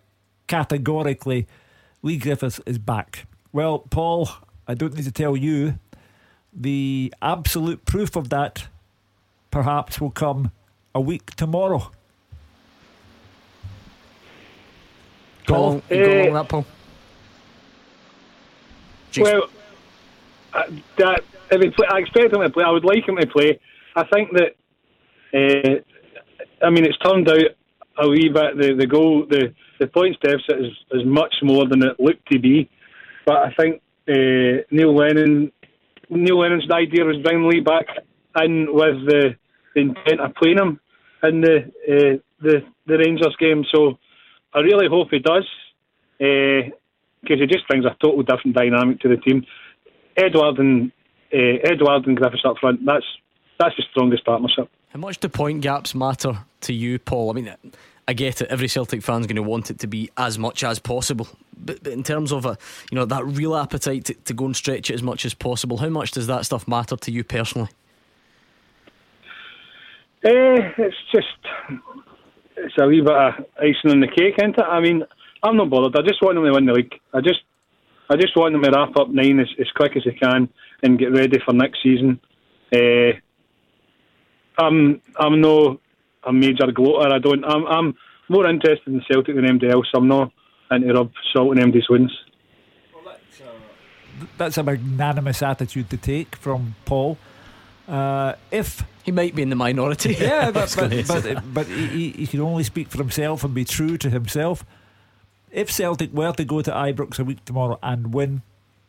[0.46, 1.46] categorically,
[2.02, 3.26] Leigh Griffiths is back.
[3.52, 4.28] Well, Paul,
[4.66, 5.78] I don't need to tell you,
[6.52, 8.66] the absolute proof of that
[9.50, 10.52] perhaps will come
[10.94, 11.90] a week tomorrow.
[15.46, 16.66] Go Paul, on, go on that, Paul.
[19.12, 19.22] Jeez.
[19.24, 19.48] Well,
[20.52, 20.62] uh,
[20.98, 22.64] that if he play, I expect him to play.
[22.64, 23.58] I would like him to play.
[23.96, 24.56] I think that.
[25.32, 25.80] Uh,
[26.62, 27.38] I mean, it's turned out
[27.98, 28.56] a wee bit.
[28.56, 32.38] The the goal, the the points deficit is, is much more than it looked to
[32.38, 32.68] be.
[33.26, 35.52] But I think uh, Neil Lennon,
[36.10, 37.86] Neil Lennon's idea was bringing Leigh back
[38.42, 39.36] in with the,
[39.74, 40.80] the intent of playing him
[41.22, 41.56] in the
[41.88, 43.64] uh, the the Rangers game.
[43.72, 43.98] So
[44.52, 45.46] I really hope he does,
[46.18, 46.72] because
[47.30, 49.46] uh, he just brings a total different dynamic to the team.
[50.16, 50.92] Edouard and
[51.32, 52.84] uh, Edouard and Griffiths up front.
[52.84, 53.04] That's
[53.58, 54.68] that's the strongest partnership.
[54.90, 57.30] How much do point gaps matter to you, Paul?
[57.30, 57.54] I mean,
[58.10, 58.48] I get it.
[58.50, 61.28] Every Celtic fan's going to want it to be as much as possible.
[61.56, 62.58] But, but in terms of a,
[62.90, 65.76] you know, that real appetite to, to, go and stretch it as much as possible,
[65.76, 67.68] how much does that stuff matter to you personally?
[70.24, 71.28] Uh, it's just
[72.56, 74.64] it's a wee bit of icing on the cake, isn't it?
[74.64, 75.04] I mean,
[75.44, 75.96] I'm not bothered.
[75.96, 76.94] I just want them to win the league.
[77.14, 77.42] I just
[78.10, 80.48] I just want them to wrap up nine as, as quick as they can
[80.82, 82.18] and get ready for next season.
[82.74, 83.12] Uh,
[84.58, 85.78] I'm I'm no
[86.24, 87.12] a major gloater.
[87.12, 87.44] I don't.
[87.44, 87.94] I'm I'm
[88.28, 89.86] more interested in Celtic than anybody else.
[89.94, 90.32] I'm not
[90.70, 92.12] into rub salt in anybody's wounds.
[94.36, 97.18] that's, a magnanimous attitude to take from Paul.
[97.88, 102.26] Uh, if he might be in the minority, yeah, but but, but, but he, he
[102.26, 104.64] can only speak for himself and be true to himself
[105.50, 108.42] if Celtic were to go to Ibrox a week tomorrow and win,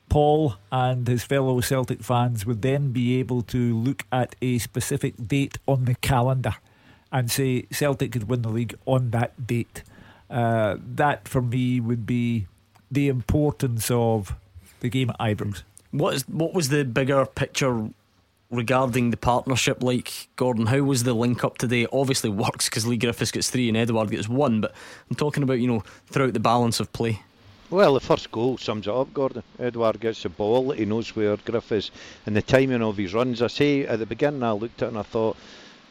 [0.10, 5.16] Paul and his fellow Celtic fans would then be able to look at a specific
[5.28, 6.56] date on the calendar
[7.12, 9.84] and say Celtic could win the league on that date.
[10.30, 12.48] Uh, that for me would be
[12.90, 14.36] the importance of
[14.80, 15.64] the game at Ibrox.
[15.92, 17.90] What is what was the bigger picture
[18.50, 22.86] regarding the partnership like Gordon how was the link up today It obviously works because
[22.86, 24.74] Leigh Griffiths gets three and Edouard gets one but
[25.10, 27.22] I'm talking about you know throughout the balance of play
[27.72, 29.44] well, the first goal sums it up, Gordon.
[29.58, 31.92] Edouard gets the ball, he knows where Griffiths is,
[32.26, 33.42] and the timing of his runs.
[33.42, 35.38] I say at the beginning, I looked at it and I thought,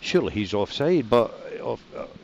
[0.00, 1.30] surely he's offside, but
[1.62, 1.76] uh,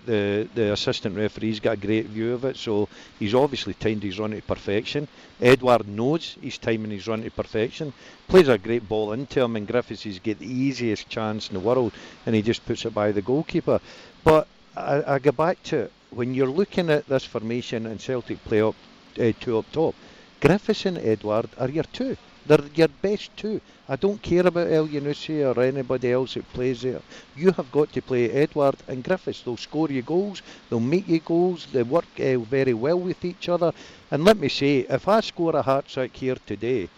[0.06, 4.18] the the assistant referee's got a great view of it, so he's obviously timed his
[4.18, 5.06] run to perfection.
[5.40, 7.92] Edouard knows he's timing his run to perfection,
[8.28, 11.60] plays a great ball into him, and Griffiths has got the easiest chance in the
[11.60, 11.92] world,
[12.24, 13.80] and he just puts it by the goalkeeper.
[14.24, 18.62] But I, I go back to when you're looking at this formation and Celtic play
[18.62, 18.74] up
[19.20, 19.94] uh, two up top,
[20.40, 22.16] Griffiths and Edouard are your two.
[22.46, 23.60] They're your best two.
[23.88, 27.00] I don't care about Elyounoussi or anybody else that plays there.
[27.36, 29.42] You have got to play Edouard and Griffiths.
[29.42, 30.42] They'll score you goals.
[30.68, 31.66] They'll make you goals.
[31.72, 33.72] They work uh, very well with each other.
[34.10, 36.88] And let me say, if I score a hat trick here today,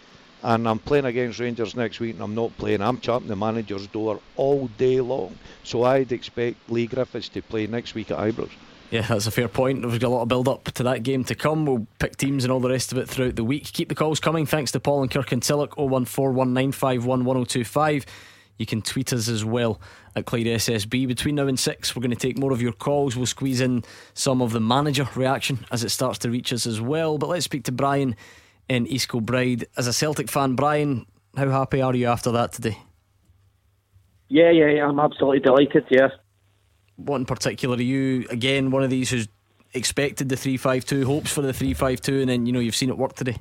[0.43, 3.87] and I'm playing against Rangers next week and I'm not playing, I'm champing the manager's
[3.89, 5.37] door all day long.
[5.65, 8.51] So I'd expect Leigh Griffiths to play next week at Ibrox.
[8.91, 9.83] Yeah, that's a fair point.
[9.83, 11.67] Got a lot of build up to that game to come.
[11.67, 13.71] We'll pick teams and all the rest of it throughout the week.
[13.73, 14.47] Keep the calls coming.
[14.47, 18.07] Thanks to Paul and Kirkintilloch 01419511025.
[18.57, 19.79] You can tweet us as well
[20.17, 21.07] at Clyde SSB.
[21.07, 23.15] Between now and six, we're going to take more of your calls.
[23.15, 23.85] We'll squeeze in
[24.15, 27.19] some of the manager reaction as it starts to reach us as well.
[27.19, 28.17] But let's speak to Brian
[28.69, 29.67] in East Kilbride.
[29.77, 31.05] As a Celtic fan, Brian,
[31.37, 32.79] how happy are you after that today?
[34.29, 35.85] Yeah, yeah, yeah I'm absolutely delighted.
[35.91, 36.09] Yeah,
[37.07, 39.29] in particular are you again one of these who's
[39.75, 42.61] expected the three five two, hopes for the three five two, and then you know
[42.61, 43.37] you've seen it work today?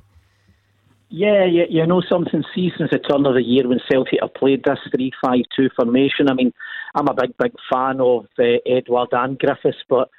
[1.10, 2.44] Yeah, yeah, you know something.
[2.54, 5.70] See since the turn of the year when Celtic have played this three five two
[5.74, 6.28] formation.
[6.28, 6.52] I mean,
[6.94, 10.10] I'm a big, big fan of uh, Edouard and Griffiths, but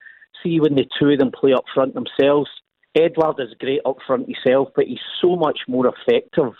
[0.41, 2.49] see when the two of them play up front themselves.
[2.95, 6.53] Edouard is great up front himself, but he's so much more effective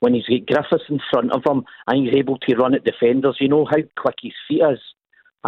[0.00, 3.36] when he's got Griffiths in front of him and he's able to run at defenders.
[3.38, 4.80] You know how quick his feet is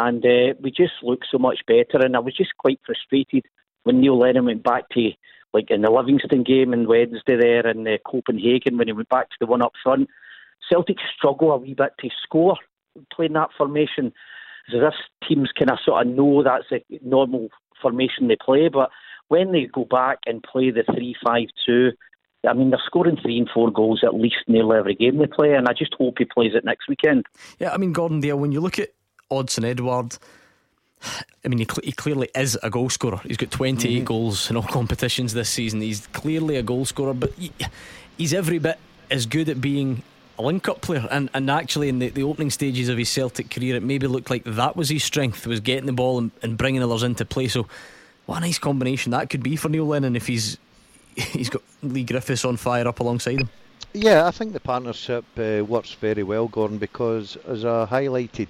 [0.01, 2.05] and uh, we just looked so much better.
[2.05, 3.46] And I was just quite frustrated
[3.84, 5.11] when Neil Lennon went back to
[5.55, 9.30] like in the Livingston game on Wednesday there in uh, Copenhagen when he went back
[9.30, 10.09] to the one up front.
[10.70, 12.57] Celtic struggle a wee bit to score
[13.12, 14.12] playing that formation.
[14.70, 14.94] So this
[15.26, 17.49] teams kind of sort of know that's a normal
[17.80, 18.90] formation they play, but
[19.28, 21.92] when they go back and play the three-five-two,
[22.49, 25.55] I mean, they're scoring three and four goals at least nearly every game they play,
[25.55, 27.26] and I just hope he plays it next weekend.
[27.59, 28.90] Yeah, I mean, Gordon Dalziel, when you look at
[29.31, 30.18] Odsonne Edouard.
[31.45, 33.20] I mean, he, cl- he, clearly is a goal scorer.
[33.24, 34.05] He's got 28 mm-hmm.
[34.05, 35.81] goals in all competitions this season.
[35.81, 37.53] He's clearly a goal scorer, but he,
[38.16, 38.79] he's every bit
[39.11, 40.03] as good at being
[40.39, 41.07] a link up player.
[41.11, 44.31] And, and actually, in the, the opening stages of his Celtic career, it maybe looked
[44.31, 47.47] like that was his strength, was getting the ball and, and bringing others into play.
[47.49, 47.68] So,
[48.26, 50.59] what a nice combination that could be for Neil Lennon if he's
[51.16, 53.51] he's got Leigh Griffiths on fire up alongside him.
[53.95, 58.49] Yeah, I think the partnership uh, works very well, Gordon, because as I highlighted,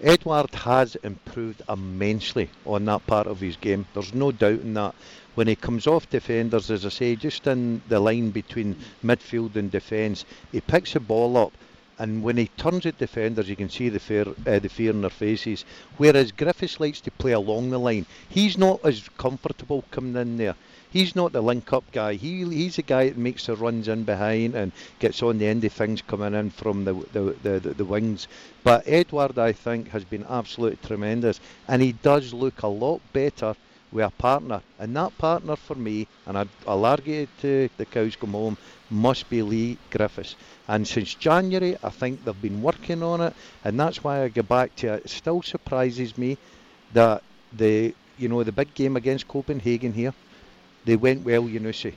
[0.00, 3.86] Edouard has improved immensely on that part of his game.
[3.94, 4.94] There's no doubt in that.
[5.36, 9.70] When he comes off defenders, as I say, just in the line between midfield and
[9.70, 11.52] defence, he picks the ball up.
[11.96, 15.00] And when he turns at defenders, you can see the fear, uh, the fear in
[15.00, 15.64] their faces.
[15.96, 18.06] Whereas Griffiths likes to play along the line.
[18.28, 20.56] He's not as comfortable coming in there
[20.94, 22.14] he's not the link up guy.
[22.14, 25.64] He he's the guy that makes the runs in behind and gets on the end
[25.64, 28.28] of things coming in from the the, the, the, the wings.
[28.62, 33.54] But Edouard, I think, has been absolutely tremendous, and he does look a lot better
[33.92, 34.62] with a partner.
[34.78, 38.56] And that partner for me, and I'd, I'll argue to the cows come home,
[38.90, 40.36] must be Leigh Griffiths.
[40.68, 43.34] And since January, I think they've been working on it,
[43.64, 45.04] and that's why I go back to it.
[45.04, 46.38] It still surprises me
[46.92, 47.22] that
[47.52, 50.14] the you know the big game against Copenhagen here
[50.84, 51.94] they went well, Elyounoussi.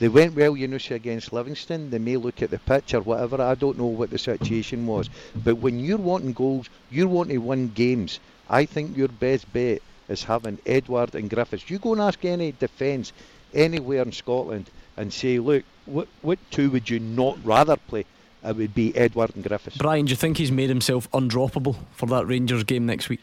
[0.00, 1.90] They went well, Elyounoussi against Livingston.
[1.90, 3.40] They may look at the pitch or whatever.
[3.42, 5.10] I don't know what the situation was.
[5.34, 8.20] But when you're wanting goals, you're wanting to win games.
[8.48, 11.68] I think your best bet is having Edouard and Griffiths.
[11.68, 13.12] You go and ask any defence
[13.54, 18.04] anywhere in Scotland and say, look, what, what two would you not rather play?
[18.44, 19.76] It would be Edouard and Griffiths.
[19.78, 23.20] Brian, do you think he's made himself undroppable for that Rangers game next week?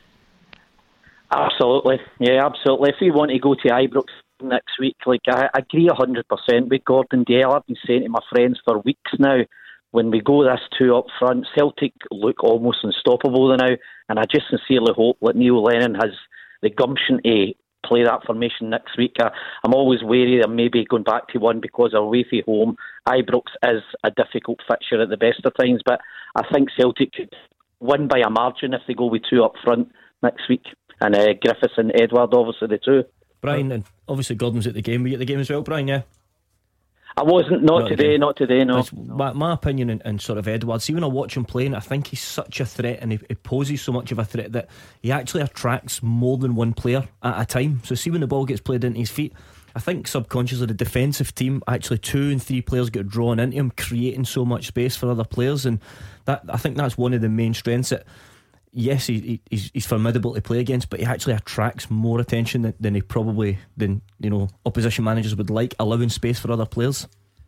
[1.32, 2.89] Absolutely, yeah, absolutely.
[2.89, 4.06] If we want to go to Ibrox
[4.41, 4.97] next week.
[5.05, 7.55] Like I, agree hundred percent with Gordon Dalziel.
[7.55, 9.41] I've been saying to my friends for weeks now.
[9.91, 13.75] When we go this two up front, Celtic look almost unstoppable now,
[14.09, 16.11] and I just sincerely hope that Neil Lennon has
[16.61, 17.53] the gumption to
[17.86, 19.15] play that formation next week.
[19.21, 19.29] I,
[19.63, 22.75] am always wary of maybe going back to one because away from home,
[23.07, 26.01] Ibrox is a difficult fixture at the best of times, but
[26.36, 27.33] I think Celtic could
[27.79, 29.91] win by a margin if they go with two up front
[30.23, 30.63] next week.
[30.99, 33.03] And uh, Griffiths and Edouard, obviously the two.
[33.46, 35.04] Brian, and obviously Gordon's at the game.
[35.04, 35.88] Were you at the game as well, Brian?
[35.88, 36.02] Yeah.
[37.18, 37.64] I wasn't.
[37.64, 38.18] Not, not today.
[38.18, 38.64] Not today.
[38.66, 38.84] No.
[38.93, 40.82] My, my, opinion and, and, sort of Edouard.
[40.82, 43.36] See, when I watch him playing, I think he's such a threat, and he, he,
[43.36, 44.70] poses so much of a threat that
[45.01, 47.82] he actually attracts more than one player at a time.
[47.86, 49.34] So, see when the ball gets played into his feet.
[49.76, 53.72] I think subconsciously the defensive team actually two and three players get drawn into him,
[53.76, 55.80] creating so much space for other players, and
[56.26, 58.05] that I think that's one of the main strengths that
[58.76, 62.74] yes, he, he's, he's formidable to play against, but he actually attracts more attention than,
[62.80, 67.08] than he probably than you know opposition managers would like, allowing space for other players.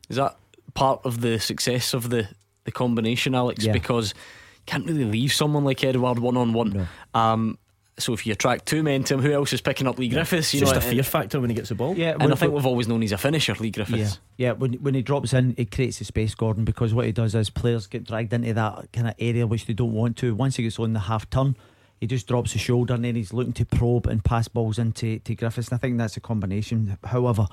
[0.10, 0.38] Is that
[0.74, 2.28] part of the success of the
[2.64, 3.64] the combination, Alex?
[3.64, 3.74] Yeah.
[3.74, 4.14] Because
[4.56, 6.88] you can't really leave someone like Edouard one on one.
[7.14, 7.60] Um,
[8.00, 10.54] So if you attract two men to him, who else is picking up Leigh Griffiths?
[10.54, 11.98] You Just know, a fear factor when he gets the ball.
[11.98, 14.20] Yeah, and I think we've always known he's a finisher, Leigh Griffiths.
[14.38, 14.52] Yeah, yeah.
[14.52, 17.50] When when he drops in, it creates the space, Gordon, because what he does is
[17.50, 20.36] players get dragged into that kind of area which they don't want to.
[20.36, 21.56] Once he gets on the half turn,
[22.00, 25.20] he just drops the shoulder and then he's looking to probe and pass balls into
[25.20, 25.70] to Griffiths.
[25.70, 26.98] And I think that's a combination.
[27.04, 27.48] However,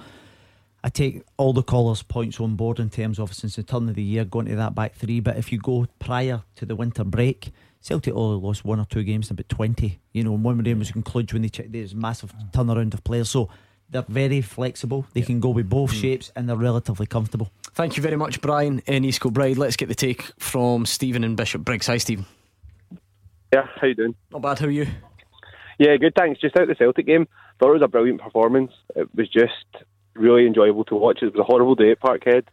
[0.83, 3.95] I take all the callers' points on board in terms of since the turn of
[3.95, 5.21] the year going to that back three.
[5.21, 7.53] But if you go prior to the winter break,
[7.85, 10.01] Celtic oh, only lost one or two games in about 20.
[10.13, 12.51] You know, and one of them was concludes when they checked there's massive mm.
[12.51, 13.29] turnaround of players.
[13.29, 13.51] So
[13.91, 15.07] they're very flexible.
[15.13, 16.01] They can go with both mm.
[16.01, 17.51] shapes and they're relatively comfortable.
[17.75, 19.59] Thank you very much, Brian in East Kilbride.
[19.59, 21.87] Let's get the take from Stephen and Bishopbriggs.
[21.89, 22.25] Hi, Stephen.
[23.53, 24.15] Yeah, how you doing?
[24.31, 24.59] Not bad.
[24.61, 24.87] How are you?
[25.79, 26.15] Yeah, good.
[26.17, 26.41] Thanks.
[26.41, 27.29] Just out the Celtic game,
[27.59, 28.73] thought it was a brilliant performance.
[28.97, 29.85] It was just
[30.15, 31.19] really enjoyable to watch.
[31.21, 32.45] It was a horrible day at Parkhead,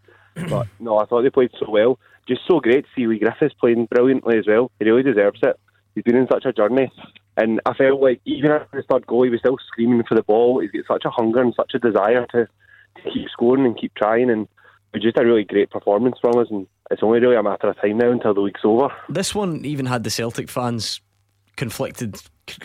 [0.50, 2.00] but no, I thought they played so well.
[2.28, 4.72] Just so great to see Leigh Griffiths playing brilliantly as well.
[4.80, 5.60] He really deserves it.
[5.96, 6.90] He's been in such a journey,
[7.36, 10.24] and I felt like even after his third goal, he was still screaming for the
[10.24, 10.60] ball.
[10.60, 13.94] He's got such a hunger and such a desire to, to keep scoring and keep
[13.96, 16.48] trying, and it was just a really great performance from us.
[16.50, 18.90] And it's only really a matter of time now until the week's over.
[19.10, 21.02] This one even had the Celtic fans
[21.58, 22.22] conflicted.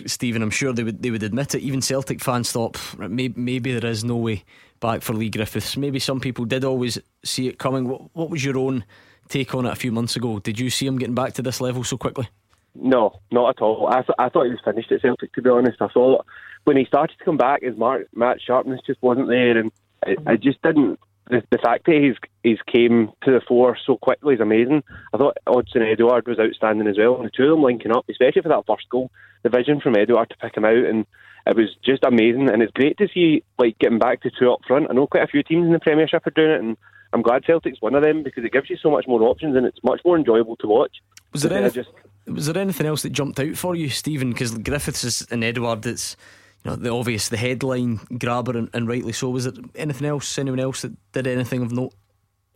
[0.06, 1.62] Stephen, I'm sure they would they would admit it.
[1.62, 4.44] Even Celtic fans thought maybe, maybe there is no way
[4.80, 5.76] back for Leigh Griffiths.
[5.76, 7.88] Maybe some people did always see it coming.
[7.88, 8.84] What, what was your own
[9.28, 10.38] take on it a few months ago?
[10.38, 12.28] Did you see him getting back to this level so quickly?
[12.74, 13.88] No, not at all.
[13.88, 15.80] I, th- I thought he was finished at Celtic, to be honest.
[15.80, 16.26] I thought
[16.64, 19.72] when he started to come back, his mark, match sharpness just wasn't there, and
[20.04, 20.98] I, I just didn't.
[21.28, 24.84] The, the fact that he's he's came to the fore so quickly is amazing.
[25.12, 28.04] I thought Odsonne Edouard was outstanding as well, and the two of them linking up,
[28.08, 29.10] especially for that first goal,
[29.42, 31.06] the vision from Edouard to pick him out, and
[31.46, 32.48] it was just amazing.
[32.50, 34.86] And it's great to see like getting back to two up front.
[34.90, 36.76] I know quite a few teams in the Premiership are doing it, and
[37.12, 39.66] I'm glad Celtic's one of them because it gives you so much more options, and
[39.66, 40.96] it's much more enjoyable to watch.
[41.32, 41.90] Was there, any, just
[42.26, 44.32] was there anything else that jumped out for you, Stephen?
[44.32, 46.16] Because Griffiths and Edouard, it's
[46.64, 49.30] you know the obvious, the headline grabber, and, and rightly so.
[49.30, 50.38] Was there anything else?
[50.38, 51.94] Anyone else that did anything of note?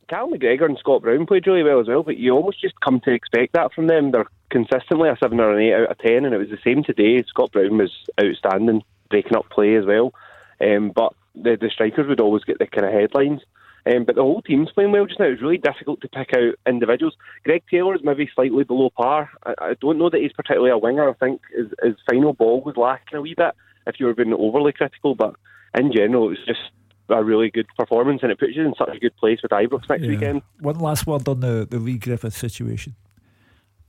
[0.09, 3.01] Cal McGregor and Scott Brown played really well as well, but you almost just come
[3.05, 4.11] to expect that from them.
[4.11, 6.83] They're consistently a seven or an eight out of ten, and it was the same
[6.83, 7.23] today.
[7.29, 10.13] Scott Brown was outstanding, breaking up play as well.
[10.61, 13.43] Um, but the, the strikers would always get the kind of headlines.
[13.87, 15.27] Um, but the whole team's playing well just now.
[15.27, 17.15] It's really difficult to pick out individuals.
[17.45, 19.31] Greg Taylor is maybe slightly below par.
[19.45, 21.09] I, I don't know that he's particularly a winger.
[21.09, 23.55] I think his, his final ball was lacking a wee bit
[23.87, 25.15] if you were being overly critical.
[25.15, 25.35] But
[25.75, 26.61] in general, it was just
[27.09, 29.89] a really good performance and it puts you in such a good place with Ibrox
[29.89, 30.09] next Yeah.
[30.11, 30.43] weekend.
[30.61, 32.95] One last word on the, the Leigh Griffith situation.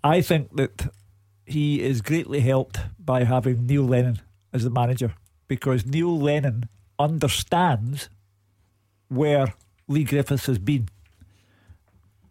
[0.03, 0.91] I think that
[1.45, 4.21] he is greatly helped by having Neil Lennon
[4.53, 5.13] as the manager
[5.47, 8.09] because Neil Lennon understands
[9.09, 9.53] where
[9.91, 10.89] Leigh Griffiths has been.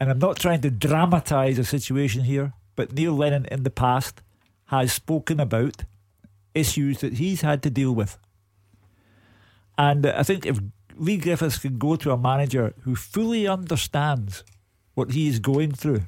[0.00, 4.22] And I'm not trying to dramatise a situation here, but Neil Lennon in the past
[4.66, 5.84] has spoken about
[6.54, 8.18] issues that he's had to deal with.
[9.76, 10.58] And I think if
[10.96, 14.44] Leigh Griffiths can go to a manager who fully understands
[14.94, 16.02] what he is going through,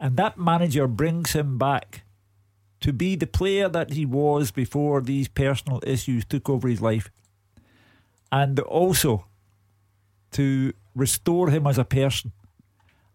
[0.00, 2.02] and that manager brings him back
[2.80, 7.10] to be the player that he was before these personal issues took over his life,
[8.30, 9.26] and also
[10.32, 12.32] to restore him as a person.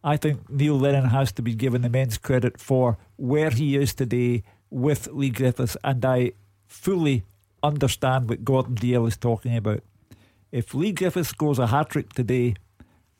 [0.03, 4.44] I think Neil Lennon has to be given immense credit for where he is today
[4.69, 6.31] with Leigh Griffiths, and I
[6.68, 7.23] fully
[7.64, 9.84] understand what Gordon Dalziel is talking about.
[10.52, 12.56] If Leigh Griffiths scores a hat trick today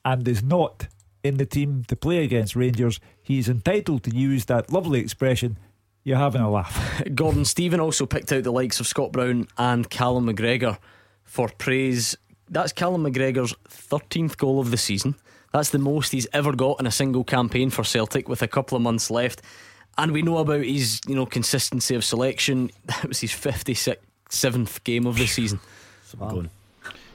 [0.06, 0.88] and is not
[1.24, 5.58] in the team to play against Rangers, he's entitled to use that lovely expression,
[6.04, 7.04] you're having a laugh.
[7.16, 10.78] Gordon Stephen also picked out the likes of Scott Brown and Callum McGregor
[11.24, 12.16] for praise.
[12.50, 15.16] That's Callum McGregor's 13th goal of the season.
[15.54, 18.76] That's the most he's ever got in a single campaign for Celtic with a couple
[18.76, 19.42] of months left.
[19.98, 22.72] And we know about his, you know, consistency of selection.
[22.86, 25.60] That was his 57th game of the season.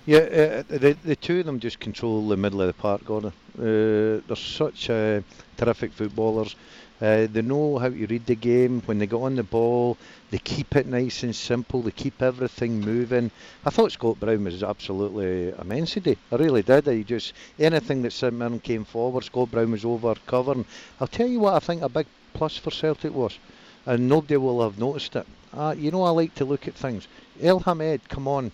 [0.05, 3.33] Yeah, uh, the the two of them just control the middle of the park, Gordon.
[3.57, 5.21] Uh, they're such uh,
[5.57, 6.57] terrific footballers.
[7.03, 8.81] Uh, they know how to read the game.
[8.87, 9.99] When they get on the ball,
[10.31, 11.83] they keep it nice and simple.
[11.83, 13.33] They keep everything moving.
[13.65, 16.17] I thought Scott Brown was absolutely immense today.
[16.31, 16.87] I really did.
[16.87, 20.65] He just anything that St Mirren came forward, Scott Brown was over covering.
[21.01, 23.37] I'll tell you what I think a big plus for Celtic was,
[23.85, 25.27] and nobody will have noticed it.
[25.53, 27.09] Uh, you know, I like to look at things.
[27.41, 28.53] Elhamed, come on,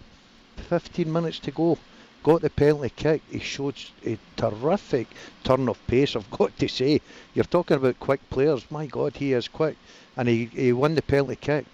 [0.57, 1.77] 15 minutes to go.
[2.23, 3.75] Got the penalty kick, he showed
[4.05, 5.09] a terrific
[5.45, 6.17] turn of pace.
[6.17, 7.01] I've got to say,
[7.35, 8.65] you're talking about quick players.
[8.71, 9.77] My God, he is quick,
[10.17, 11.67] and he, he won the penalty kick.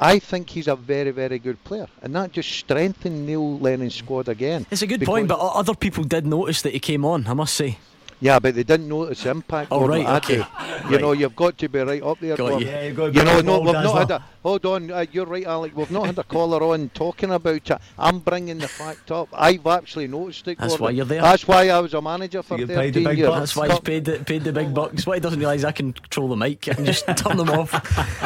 [0.00, 4.28] I think he's a very, very good player, and that just strengthened Neil Lennon's squad
[4.28, 4.64] again.
[4.70, 7.26] It's a good point, but other people did notice that he came on.
[7.26, 7.78] I must say.
[8.20, 9.68] Yeah, but they didn't notice the impact.
[9.70, 10.38] Oh, right, okay.
[10.38, 10.42] You
[10.90, 11.00] Right.
[11.00, 12.36] know, you've got to be right up there.
[12.36, 12.66] Got you.
[12.66, 14.24] Yeah, you've got to you know, no, we've not had a.
[14.42, 15.76] Hold on, uh, you're right, Alec.
[15.76, 17.70] We've not had a caller on talking about it.
[17.98, 19.28] I'm bringing the fact up.
[19.32, 20.58] I've actually noticed it.
[20.58, 20.84] That's Gordon.
[20.84, 21.22] why you're there.
[21.22, 23.28] That's why I was a manager for You 13 paid the years.
[23.28, 23.38] bucks.
[23.40, 25.06] That's why he's paid the, paid the big bucks.
[25.06, 26.68] What he doesn't realise, I can control the mic.
[26.68, 27.72] I can just turn them off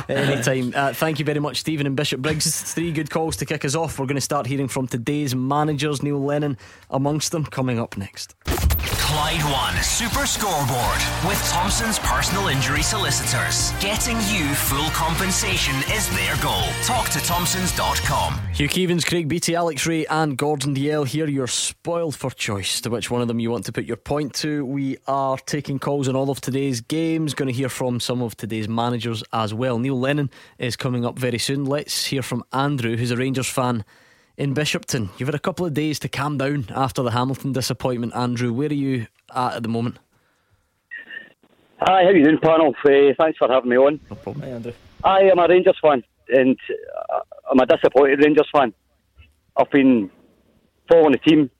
[0.09, 0.73] at any time.
[0.75, 2.73] Uh, thank you very much, Stephen and Bishopbriggs.
[2.73, 3.99] Three good calls to kick us off.
[3.99, 6.57] We're going to start hearing from today's managers, Neil Lennon
[6.91, 8.35] amongst them, coming up next.
[9.23, 13.71] Clyde One Super Scoreboard with Thompson's personal injury solicitors.
[13.81, 16.65] Getting you full compensation is their goal.
[16.83, 18.41] Talk to Thompsons.com.
[18.53, 21.29] Hugh Keevins, Craig Beattie, Alex Rae, and Gordon Dalziel here.
[21.29, 24.35] You're spoiled for choice to which one of them you want to put your point
[24.35, 24.65] to.
[24.65, 27.33] We are taking calls on all of today's games.
[27.33, 29.79] Going to hear from some of today's managers as well.
[29.79, 31.65] Neil Lennon is coming up very soon.
[31.65, 33.85] Let's hear from Andrew, who's a Rangers fan
[34.37, 35.11] in Bishopton.
[35.19, 38.15] You've had a couple of days to calm down after the Hamilton disappointment.
[38.15, 39.99] Andrew, where are you at at the moment?
[41.81, 42.75] Hi, how are you doing, panel?
[42.85, 44.01] Uh, thanks for having me on.
[44.09, 44.43] No problem.
[44.43, 44.73] Hi, Andrew.
[45.05, 46.57] I am a Rangers fan, and
[47.11, 48.73] uh, I'm a disappointed Rangers fan.
[49.57, 50.11] I've been
[50.89, 51.51] following the team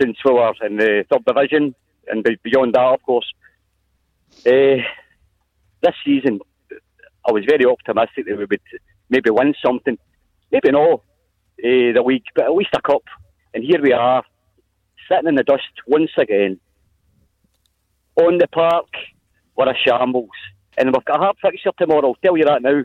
[0.00, 1.74] since we were in the third division,
[2.08, 3.32] and beyond that, of course.
[4.46, 4.84] Uh,
[5.82, 6.40] this season,
[7.26, 8.60] I was very optimistic that we would
[9.08, 9.98] maybe win something.
[10.52, 11.00] Maybe not
[11.64, 13.02] uh, the league, but at least a cup.
[13.54, 14.24] And here we are,
[15.08, 16.58] sitting in the dust once again.
[18.16, 18.88] On the park,
[19.56, 20.28] we're a shambles.
[20.78, 22.82] And we've got a hard fixture tomorrow, I'll tell you that now.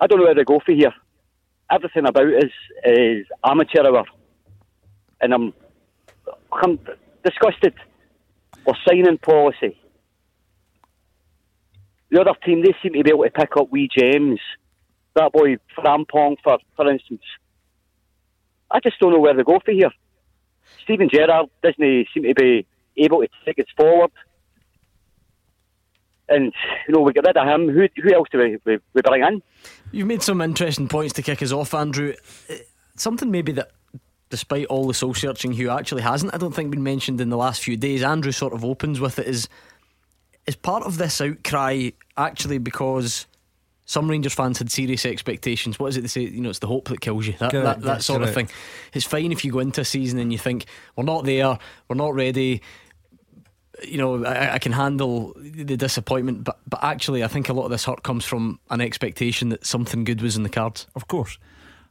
[0.00, 0.92] I don't know where to go for here.
[1.70, 2.50] Everything about us
[2.84, 4.04] is amateur hour.
[5.20, 5.54] And I'm,
[6.52, 6.78] I'm
[7.24, 7.74] disgusted.
[8.66, 9.78] We're signing policy.
[12.10, 14.40] The other team, they seem to be able to pick up wee gems.
[15.14, 17.22] That boy Frimpong, for, for instance.
[18.70, 19.90] I just don't know where to go for here.
[20.82, 22.66] Steven Gerrard doesn't seem to be
[22.96, 24.10] able to take us forward.
[26.28, 26.52] And,
[26.88, 27.68] you know, we get rid of him.
[27.68, 29.42] Who, who else do we, we, we bring in?
[29.92, 32.14] You've made some interesting points to kick us off, Andrew.
[32.50, 32.54] Uh,
[32.96, 33.72] Something maybe that,
[34.30, 37.36] despite all the soul searching, Hugh actually hasn't, I don't think, been mentioned in the
[37.36, 38.04] last few days.
[38.04, 39.48] Andrew sort of opens with it is
[40.46, 43.26] is part of this outcry actually because
[43.86, 45.78] some Rangers fans had serious expectations.
[45.78, 46.22] What is it they say?
[46.22, 47.34] You know, it's the hope that kills you.
[47.34, 48.48] That, Correct, that, that sort of thing.
[48.92, 50.66] It's fine if you go into a season and you think
[50.96, 51.58] we're not there,
[51.88, 52.62] we're not ready.
[53.82, 57.64] You know, I, I can handle the disappointment, but but actually, I think a lot
[57.64, 60.86] of this hurt comes from an expectation that something good was in the cards.
[60.94, 61.38] Of course.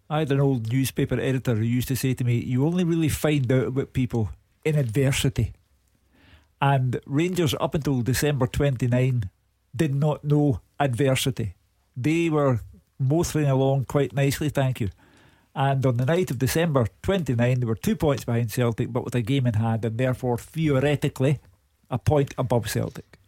[0.10, 3.10] I had an old newspaper editor who used to say to me, You only really
[3.10, 4.30] find out about people
[4.66, 5.54] in adversity.
[6.62, 9.30] And Rangers, up until December 29,
[9.76, 11.56] did not know adversity.
[11.96, 12.60] They were
[13.00, 14.90] motoring along quite nicely, thank you.
[15.56, 19.14] And on the night of December 29, they were two points behind Celtic, but with
[19.14, 21.40] a game in hand, and therefore theoretically
[21.92, 23.20] a point above Celtic.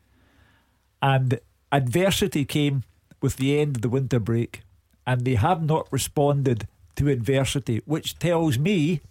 [1.01, 1.39] And
[1.71, 2.83] adversity came
[3.21, 4.61] with the end of the winter break,
[5.05, 9.01] and they have not responded to adversity, which tells me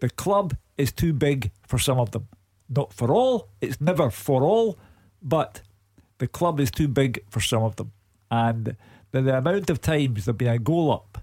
[0.00, 2.28] the club is too big for some of them.
[2.68, 4.78] Not for all, it's never for all,
[5.22, 5.60] but
[6.18, 7.92] the club is too big for some of them.
[8.30, 8.76] And
[9.10, 11.18] the, the amount of times there've been a goal up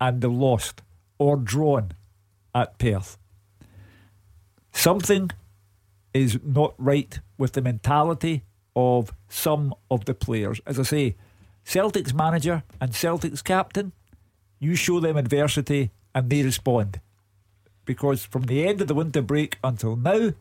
[0.00, 0.82] and they've lost
[1.18, 1.92] or drawn
[2.54, 3.18] at Perth.
[4.72, 5.30] Something
[6.12, 8.42] is not right with the mentality
[8.74, 10.60] of some of the players.
[10.66, 11.16] As I say,
[11.64, 13.92] Celtic's manager and Celtic's captain,
[14.58, 17.00] you show them adversity and they respond.
[17.84, 20.32] Because from the end of the winter break until now,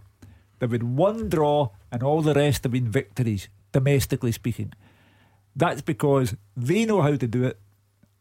[0.59, 4.73] they've had one draw and all the rest have been victories, domestically speaking.
[5.55, 7.59] That's because they know how to do it,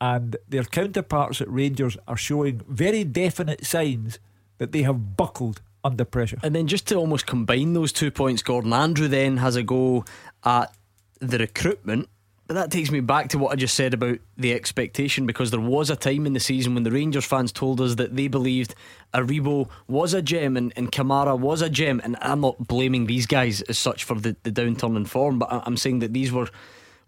[0.00, 4.18] and their counterparts at Rangers are showing very definite signs
[4.58, 6.38] that they have buckled under pressure.
[6.42, 10.04] And then just to almost combine those two points, Gordon, Andrew then has a go
[10.44, 10.74] at
[11.20, 12.08] the recruitment.
[12.46, 15.60] But that takes me back to what I just said about the expectation because there
[15.60, 18.74] was a time in the season when the Rangers fans told us that they believed
[19.14, 22.02] Aribo was a gem and, and Kamara was a gem.
[22.04, 25.48] And I'm not blaming these guys as such for the, the downturn in form, but
[25.50, 26.50] I'm saying that these were,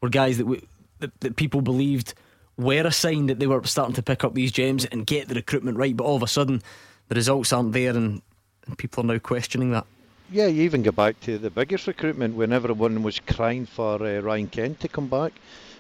[0.01, 0.62] were guys that, we,
[1.01, 2.14] that, that people believed
[2.56, 5.35] were a sign that they were starting to pick up these gems and get the
[5.35, 5.97] recruitment right.
[5.97, 6.62] But all of a sudden,
[7.09, 8.23] the results aren't there and,
[8.66, 9.86] and people are now questioning that.
[10.31, 14.18] Yeah, you even go back to the biggest recruitment when everyone was crying for uh,
[14.20, 15.32] Ryan Kent to come back,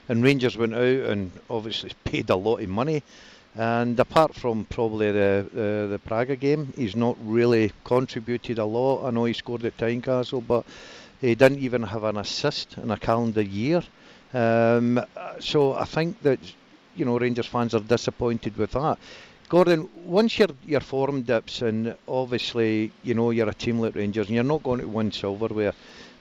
[0.08, 3.02] and Rangers went out and obviously paid a lot of money.
[3.56, 9.04] And apart from probably the, the, the Praga game, he's not really contributed a lot.
[9.04, 10.64] I know he scored at Tynecastle, but
[11.20, 13.82] he didn't even have an assist in a calendar year.
[14.36, 15.00] Um,
[15.40, 16.40] so I think that
[16.94, 18.98] you know Rangers fans are disappointed with that.
[19.48, 24.26] Gordon, once your your form dips, and obviously you know you're a team like Rangers,
[24.28, 25.74] and you're not going to win silverware,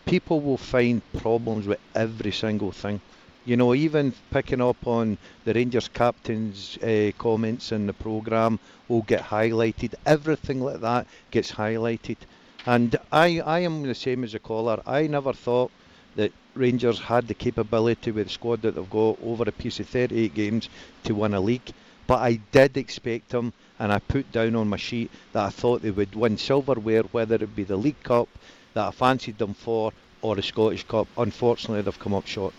[0.05, 3.01] people will find problems with every single thing.
[3.43, 9.03] You know, even picking up on the Rangers captain's uh, comments in the programme will
[9.03, 9.93] get highlighted.
[10.05, 12.17] Everything like that gets highlighted.
[12.65, 14.81] And I, I am the same as a caller.
[14.85, 15.71] I never thought
[16.15, 19.87] that Rangers had the capability with the squad that they've got over a piece of
[19.87, 20.69] 38 games
[21.03, 21.73] to win a league.
[22.07, 25.81] But I did expect them, and I put down on my sheet that I thought
[25.81, 28.29] they would win silverware, whether it be the League Cup
[28.73, 29.91] that I fancied them for
[30.21, 31.07] or the Scottish Cup.
[31.17, 32.53] Unfortunately, they've come up short.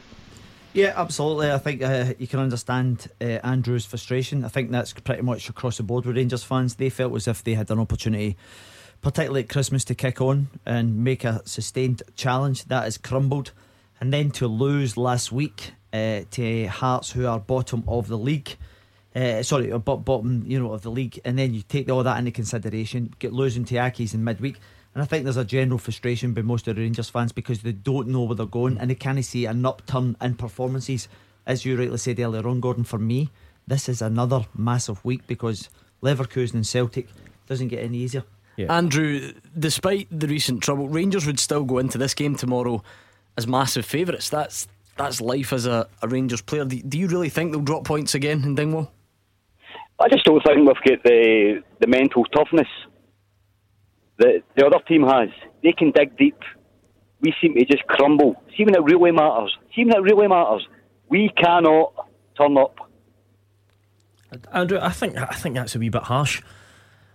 [0.72, 1.50] Yeah, absolutely.
[1.50, 4.44] I think uh, you can understand uh, Andrew's frustration.
[4.44, 6.74] I think that's pretty much across the board with Rangers fans.
[6.74, 8.36] They felt as if they had an opportunity,
[9.00, 12.64] particularly at Christmas, to kick on and make a sustained challenge.
[12.66, 13.52] That has crumbled.
[14.00, 18.56] And then to lose last week uh, to Hearts, who are bottom of the league.
[19.14, 22.30] Uh, sorry, bottom, you know, of the league, and then you take all that into
[22.30, 23.14] consideration.
[23.18, 24.58] Get losing to Accies in midweek,
[24.96, 27.72] and I think there's a general frustration by most of the Rangers fans because they
[27.72, 31.06] don't know where they're going and they can't see an upturn in performances.
[31.46, 33.30] As you rightly said earlier on, Gordon, for me,
[33.66, 35.68] this is another massive week because
[36.02, 37.08] Leverkusen and Celtic
[37.46, 38.24] doesn't get any easier.
[38.56, 38.74] Yeah.
[38.74, 42.82] Andrew, despite the recent trouble, Rangers would still go into this game tomorrow
[43.36, 44.28] as massive favourites.
[44.28, 46.64] That's that's life as a, a Rangers player.
[46.64, 48.90] Do, do, you really think they'll drop points again in Dingwall?
[50.00, 52.68] I just don't think we've got the the mental toughness
[54.18, 55.28] that the other team has.
[55.62, 56.38] They can dig deep.
[57.20, 58.42] We seem to just crumble.
[58.56, 59.56] See when it really matters.
[59.74, 60.66] See when it really matters.
[61.08, 61.92] We cannot
[62.36, 62.76] turn up.
[64.52, 66.42] Andrew, I think I think that's a wee bit harsh.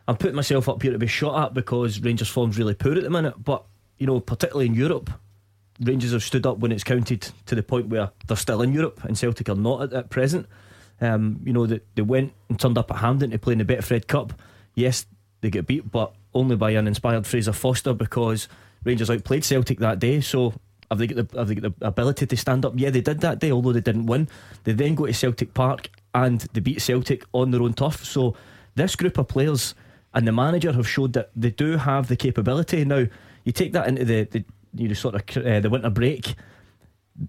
[0.08, 3.04] I'm putting myself up here to be shot at because Rangers' form's really poor at
[3.04, 3.36] the minute.
[3.44, 3.66] But
[3.98, 5.12] you know, particularly in Europe,
[5.82, 9.04] Rangers have stood up when it's counted to the point where they're still in Europe,
[9.04, 10.48] and Celtic are not at, at present.
[11.00, 13.66] Um, you know, they, they went and turned up at Hampden to play in the
[13.66, 14.34] Betfred Cup.
[14.76, 15.06] Yes,
[15.42, 18.48] they get beat, but only by an inspired Fraser Forster because
[18.84, 20.22] Rangers outplayed Celtic that day.
[20.22, 20.54] So
[20.90, 22.74] have they got the have they got the ability to stand up?
[22.76, 24.30] Yeah, they did that day, although they didn't win.
[24.64, 28.06] They then go to Celtic Park and they beat Celtic on their own turf.
[28.06, 28.36] So
[28.76, 29.74] this group of players
[30.14, 32.86] and the manager have showed that they do have the capability.
[32.86, 33.08] Now
[33.44, 36.36] you take that into the, the you know sort of uh, the winter break.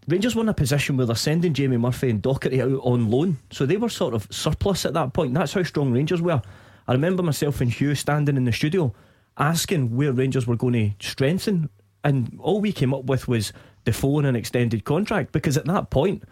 [0.09, 3.39] Rangers were in a position where they're sending Jamie Murphy and Docherty out on loan,
[3.51, 5.35] so they were sort of surplus at that point.
[5.35, 6.41] That's how strong Rangers were.
[6.89, 8.95] I remember myself and Hugh standing in the studio
[9.39, 11.69] asking where Rangers were going to strengthen,
[12.05, 13.53] and all we came up with was
[13.85, 16.23] Defoe and an extended contract because at that point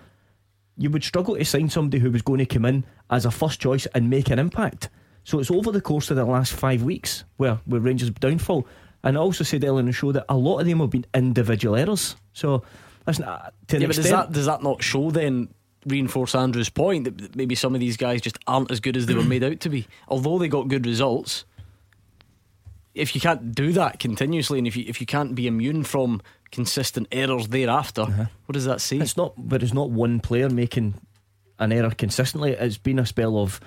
[0.77, 3.61] you would struggle to sign somebody who was going to come in as a first
[3.61, 4.89] choice and make an impact.
[5.25, 8.67] So it's over the course of the last five weeks where, where Rangers downfall.
[9.03, 11.07] And I also said earlier in the show that a lot of them have been
[11.15, 12.17] individual errors.
[12.33, 12.63] So
[13.07, 15.49] listen, uh, to yeah, but does that does that not show then
[15.87, 19.15] reinforce Andrew's point that maybe some of these guys just aren't as good as they
[19.15, 19.87] were made out to be.
[20.09, 21.47] Although they got good results,
[22.95, 26.21] if you can't do that continuously and if you if you can't be immune from
[26.51, 28.27] consistent errors thereafter, uh-huh.
[28.47, 28.99] what does that say?
[28.99, 30.95] It's not but it's not one player making
[31.59, 32.53] an error consistently.
[32.53, 33.61] It's been a spell of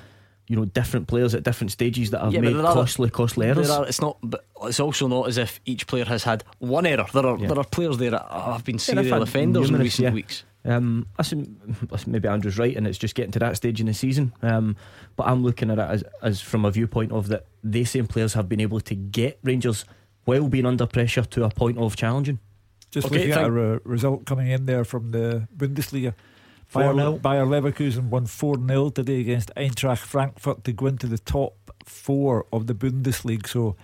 [0.48, 3.70] you know different players at different stages that have yeah, made costly, costly errors.
[3.70, 7.06] Are, it's not, but it's also not as if each player has had one error.
[7.14, 7.48] There are yeah.
[7.48, 10.44] there are players there that have been serial yeah, offenders numerous, in recent weeks.
[10.66, 13.94] Um, listen, listen, maybe Andrew's right, and it's just getting to that stage in the
[13.94, 14.34] season.
[14.42, 14.76] Um,
[15.16, 18.34] but I'm looking at it as, as from a viewpoint of that the same players
[18.34, 19.86] have been able to get Rangers
[20.26, 22.40] while being under pressure to a point of challenging.
[22.92, 26.14] Just okay, looking at a re- result coming in there from the Bundesliga.
[26.74, 31.72] Bayer, Bayer Leverkusen won 4 0 today against Eintracht Frankfurt to go into the top
[31.86, 33.48] four of the Bundesliga.
[33.48, 33.76] So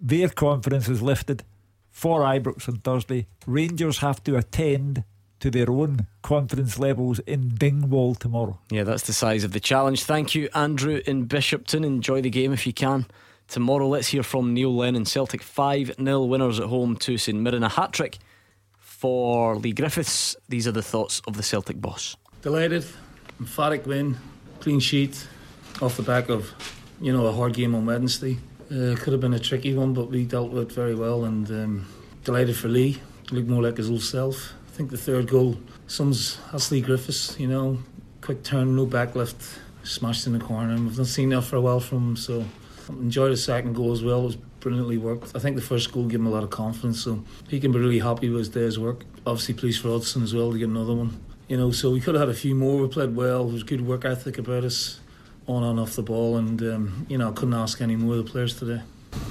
[0.00, 1.44] their confidence is lifted
[1.90, 3.26] for Ibrox on Thursday.
[3.46, 5.04] Rangers have to attend
[5.40, 8.58] to their own confidence levels in Dingwall tomorrow.
[8.70, 10.02] Yeah, that's the size of the challenge.
[10.04, 11.84] Thank you, Andrew in Bishopton.
[11.84, 13.06] Enjoy the game if you can.
[13.48, 15.04] Tomorrow, let's hear from Neil Lennon.
[15.04, 17.62] Celtic 5 0 winners at home to St Mirren.
[17.62, 18.18] A hat trick
[19.04, 20.34] for Leigh Griffiths.
[20.48, 22.16] These are the thoughts of the Celtic boss.
[22.40, 22.86] Delighted,
[23.38, 24.16] emphatic win,
[24.60, 25.28] clean sheet
[25.82, 26.50] off the back of
[27.02, 28.38] you know a hard game on Wednesday.
[28.70, 31.26] Uh, could have been a tricky one, but we dealt with it very well.
[31.26, 31.86] And um,
[32.24, 32.96] delighted for Leigh.
[33.30, 34.54] Looked more like his old self.
[34.68, 37.80] I think the third goal sums that's Leigh Griffiths, you know,
[38.22, 40.76] quick turn, no backlift, smashed in the corner.
[40.76, 42.46] We've not seen that for a while from him, so
[42.88, 44.20] enjoyed the second goal as well.
[44.20, 45.36] It was brilliantly worked.
[45.36, 47.78] I think the first goal gave him a lot of confidence, so he can be
[47.78, 49.04] really happy with his day's work.
[49.26, 51.20] Obviously, pleased for Odsonne as well to get another one.
[51.48, 52.80] You know, so we could have had a few more.
[52.80, 53.44] We played well.
[53.44, 55.00] There was good work ethic about us.
[55.46, 58.24] on and off the ball, and um, you know I couldn't ask any more of
[58.24, 58.80] the players today.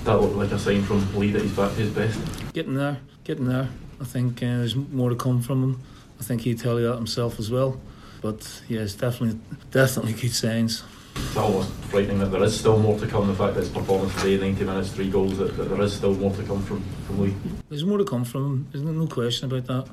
[0.04, 2.20] That looked like a sign from Leigh that he's back to his best.
[2.54, 3.70] Getting there, getting there.
[4.00, 5.82] I think uh, there's more to come from him.
[6.20, 7.82] I think he'd tell you that himself as well.
[8.22, 9.40] But yeah, it's definitely,
[9.72, 10.84] definitely good signs.
[11.16, 13.28] It's almost frightening that there is still more to come.
[13.28, 16.14] The fact that his performance today, 90 minutes, three goals, that, that there is still
[16.14, 17.36] more to come from, from Leigh.
[17.70, 18.68] There's more to come from him.
[18.72, 19.92] There's no question about that.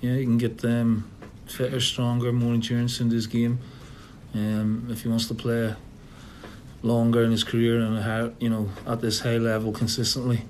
[0.00, 1.10] Yeah, he can get um,
[1.46, 3.60] fitter, stronger, more endurance into his game.
[4.34, 5.74] Um, if he wants to play
[6.82, 10.42] longer in his career and you know at this high level consistently.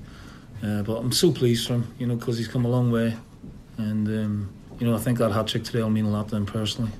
[0.62, 3.16] Uh, but I'm so pleased for him, you know, because he's come a long way,
[3.78, 6.36] and um, you know I think that hat trick today will mean a lot to
[6.36, 6.92] him personally.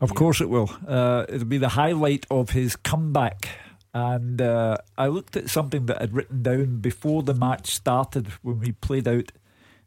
[0.00, 0.70] Of course it will.
[0.86, 3.48] Uh, it'll be the highlight of his comeback.
[3.94, 8.60] And uh, I looked at something that I'd written down before the match started when
[8.60, 9.32] we played out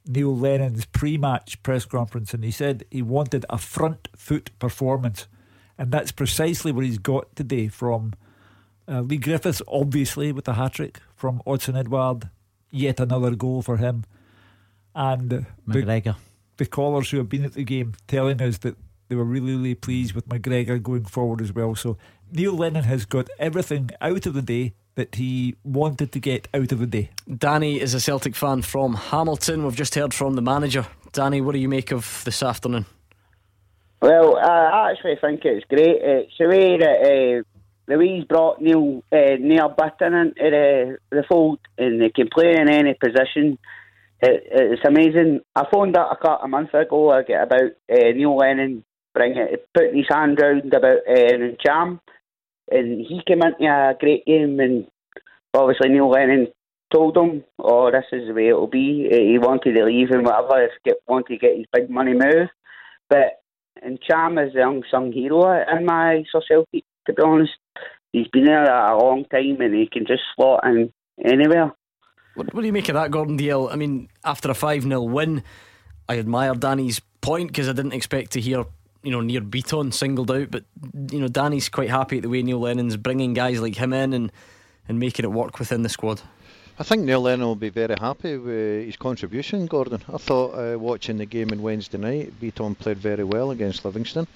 [0.07, 2.33] Neil Lennon's pre match press conference.
[2.33, 5.27] And he said he wanted a front foot performance.
[5.77, 8.13] And that's precisely what he's got today from
[8.87, 12.29] uh, Leigh Griffiths, obviously, with the hat trick, from Odsonne Edouard,
[12.71, 14.05] yet another goal for him.
[14.95, 16.15] And McGregor.
[16.57, 18.75] The, the callers who have been at the game telling us that
[19.09, 21.75] they were really, really pleased with McGregor going forward as well.
[21.75, 21.97] So
[22.31, 26.71] Neil Lennon has got everything out of the day that he wanted to get out
[26.71, 27.09] of the day.
[27.37, 29.63] Danny is a Celtic fan from Hamilton.
[29.63, 30.85] We've just heard from the manager.
[31.11, 32.85] Danny, what do you make of this afternoon?
[34.01, 36.01] Well, I actually think it's great.
[36.01, 41.59] It's the way that uh, Louise brought Neil uh, Nir Bitton into the, the fold
[41.77, 43.57] and they can play in any position.
[44.21, 45.41] It, it's amazing.
[45.55, 48.83] I phoned up a couple of months ago about uh, Neil Lennon
[49.13, 51.99] bring it, putting his hand round about uh, Cham,
[52.71, 54.87] and he came into a great game, and
[55.53, 56.47] obviously Neil Lennon
[56.93, 60.63] told him, "Oh, this is the way it'll be." He wanted to leave and whatever,
[60.63, 62.49] if get wanted to get his big money move,
[63.09, 63.41] but
[63.81, 66.83] and Cham is the unsung hero in my eyes for Celtic.
[67.07, 67.53] To be honest,
[68.11, 70.91] he's been there a long time, and he can just slot in
[71.23, 71.71] anywhere.
[72.35, 73.71] What, what do you make of that, Gordon Dalziel?
[73.71, 75.43] I mean, after a 5 0 win,
[76.07, 78.65] I admire Danny's point because I didn't expect to hear
[79.03, 80.63] you know, Nir Bitton singled out, but
[81.11, 84.13] you know, Danny's quite happy at the way Neil Lennon's bringing guys like him in
[84.13, 84.31] and,
[84.87, 86.21] and making it work within the squad.
[86.77, 90.01] I think Neil Lennon will be very happy with his contribution, Gordon.
[90.13, 94.27] I thought uh, watching the game on Wednesday night, Bitton played very well against Livingston.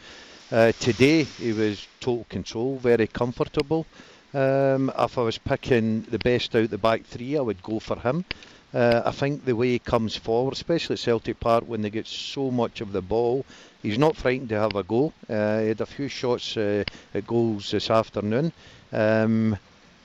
[0.51, 3.85] Uh, today he was total control, very comfortable.
[4.33, 7.97] Um, if I was picking the best out the back three, I would go for
[7.97, 8.25] him.
[8.73, 12.07] Uh, I think the way he comes forward, especially at Celtic Park when they get
[12.07, 13.45] so much of the ball,
[13.83, 15.13] he's not frightened to have a go.
[15.29, 16.83] Uh, he had a few shots uh,
[17.13, 18.51] at goals this afternoon.
[18.91, 19.57] Um,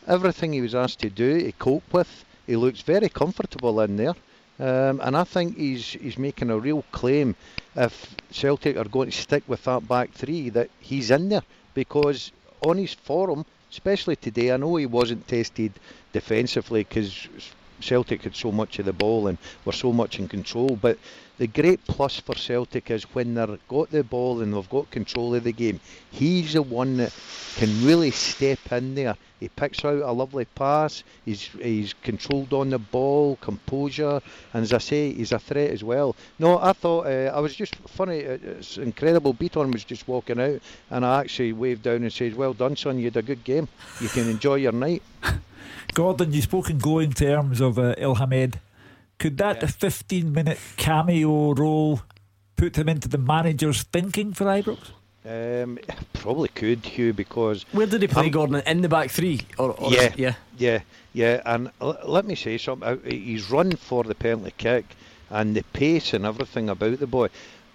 [0.06, 2.24] everything he was asked to do, he coped with.
[2.46, 4.14] He looks very comfortable in there.
[4.60, 7.36] Um, and I think he's he's making a real claim
[7.76, 11.44] if Celtic are going to stick with that back three that he's in there
[11.74, 12.32] because
[12.66, 15.72] on his form, especially today, I know he wasn't tested
[16.12, 17.28] defensively because
[17.80, 20.98] Celtic had so much of the ball and were so much in control, but
[21.38, 25.34] the great plus for Celtic is when they've got the ball and they've got control
[25.36, 27.14] of the game, he's the one that
[27.56, 29.16] can really step in there.
[29.38, 34.20] He picks out a lovely pass, he's, he's controlled on the ball, composure,
[34.52, 36.16] and as I say, he's a threat as well.
[36.40, 39.32] No, I thought, uh, I was just funny, uh, it's incredible.
[39.32, 40.60] Bitton was just walking out,
[40.90, 43.68] and I actually waved down and said, Well done, son, you had a good game.
[44.00, 45.04] You can enjoy your night.
[45.94, 48.58] Gordon, you spoke in glowing terms of uh, Elhamed.
[49.18, 49.68] Could that yeah.
[49.68, 52.02] 15 minute cameo role
[52.56, 54.90] put him into the manager's thinking for Ibrox?
[55.28, 55.78] Um,
[56.12, 57.64] probably could, Hugh, because.
[57.72, 58.62] Where did he play, um, Gordon?
[58.66, 59.40] In the back three?
[59.58, 60.80] Or, or yeah, yeah, yeah,
[61.12, 61.42] yeah.
[61.44, 62.88] And l- let me say something.
[62.88, 64.86] Uh, he's run for the penalty kick
[65.30, 67.28] and the pace and everything about the boy.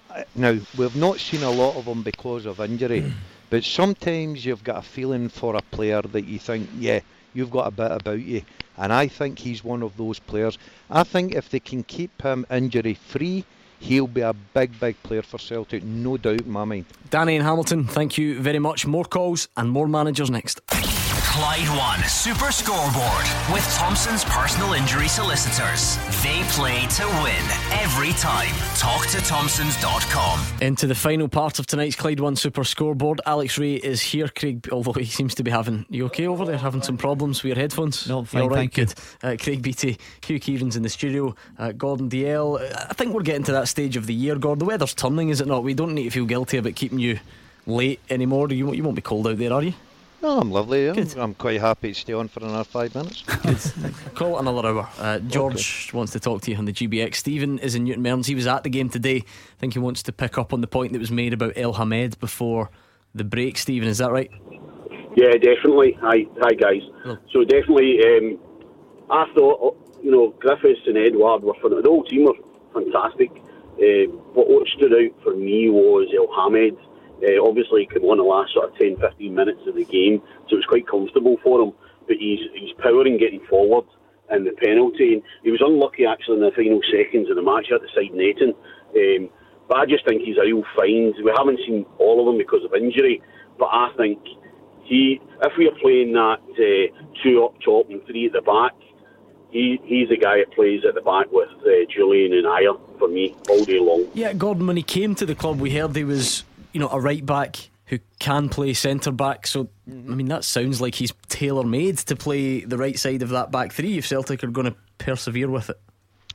[0.10, 3.12] Uh, now, we've not seen a lot of him because of injury,
[3.50, 7.02] but sometimes you've got a feeling for a player that you think, yeah,
[7.34, 8.42] you've got a bit about you.
[8.78, 10.58] And I think he's one of those players.
[10.90, 13.46] I think if they can keep him injury free,
[13.80, 16.86] he'll be a big, big player for Celtic, no doubt in my mind.
[17.10, 18.88] Danny and Hamilton, thank you very much.
[18.88, 20.62] More calls and more managers next.
[21.34, 25.98] Clyde One Super Scoreboard with Thompson's personal injury solicitors.
[26.22, 27.44] They play to win
[27.82, 28.54] every time.
[28.78, 30.46] Talk to Thompsons.com.
[30.62, 33.20] Into the final part of tonight's Clyde One Super Scoreboard.
[33.26, 34.28] Alex Rae is here.
[34.28, 36.56] Craig, although he seems to be having, you okay over there?
[36.60, 38.08] Having some problems with your headphones?
[38.08, 38.56] No, fine, right?
[38.56, 38.94] thank Good.
[39.24, 42.62] Uh, Craig Beattie, Hugh Keevins in the studio, uh, Gordon Dalziel.
[42.92, 44.60] I think we're getting to that stage of the year, Gordon.
[44.60, 45.64] The weather's turning, is it not?
[45.64, 47.20] We don't need to feel guilty about keeping you
[47.66, 48.52] late anymore.
[48.52, 49.74] You, you won't be cold out there, are you?
[50.24, 50.90] No, I'm lovely.
[50.90, 53.24] I'm, I'm, quite happy to stay on for another five minutes.
[54.16, 54.90] Call it another hour.
[54.98, 55.98] Uh, George okay.
[55.98, 57.16] wants to talk to you on the GBX.
[57.16, 58.28] Stephen is in Newton Mearns.
[58.28, 59.18] He was at the game today.
[59.18, 62.20] I think he wants to pick up on the point that was made about Elhamed
[62.22, 62.70] before
[63.14, 63.58] the break.
[63.58, 64.32] Stephen, is that right?
[65.18, 65.98] Yeah, definitely.
[66.00, 66.84] Hi, hi guys.
[67.34, 68.40] So definitely, um,
[69.12, 72.34] I thought you know Griffiths and Edouard were the whole team were
[72.74, 73.30] fantastic.
[73.74, 76.78] Uh, but what stood out for me was Elhamed.
[77.22, 80.22] Uh, obviously, he could win the last sort of 10, 15 minutes of the game,
[80.50, 81.74] so it was quite comfortable for him.
[82.08, 83.86] But he's he's powering getting forward
[84.30, 85.14] and the penalty.
[85.14, 87.68] And he was unlucky actually in the final seconds of the match.
[87.68, 88.54] He had to side Nathan.
[88.96, 89.30] Um,
[89.68, 91.16] but I just think he's a real find.
[91.24, 93.22] We haven't seen all of them because of injury,
[93.58, 94.20] but I think
[94.84, 98.74] he, if we are playing that uh, two up top and three at the back,
[99.52, 103.08] he, he's the guy that plays at the back with uh, Jullien and Ajer for
[103.08, 104.08] me all day long.
[104.14, 106.44] Yeah, Gordon, when he came to the club, we heard he was,
[106.74, 109.48] you know, a right back who can play centre back.
[109.48, 113.30] So, I mean, that sounds like he's tailor made to play the right side of
[113.30, 115.80] that back three if Celtic are going to persevere with it.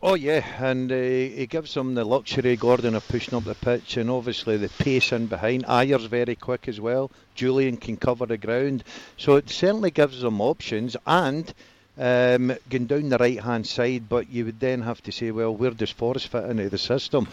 [0.00, 3.96] Oh yeah, and uh, he gives them the luxury, Gordon, of pushing up the pitch,
[3.96, 5.64] and obviously the pace in behind.
[5.64, 7.10] Ajer's very quick as well.
[7.36, 8.84] Jullien can cover the ground,
[9.16, 10.96] so it certainly gives them options.
[11.04, 11.52] And
[11.98, 15.52] um, going down the right hand side, but you would then have to say, well,
[15.52, 17.26] where does Forrest fit into the system?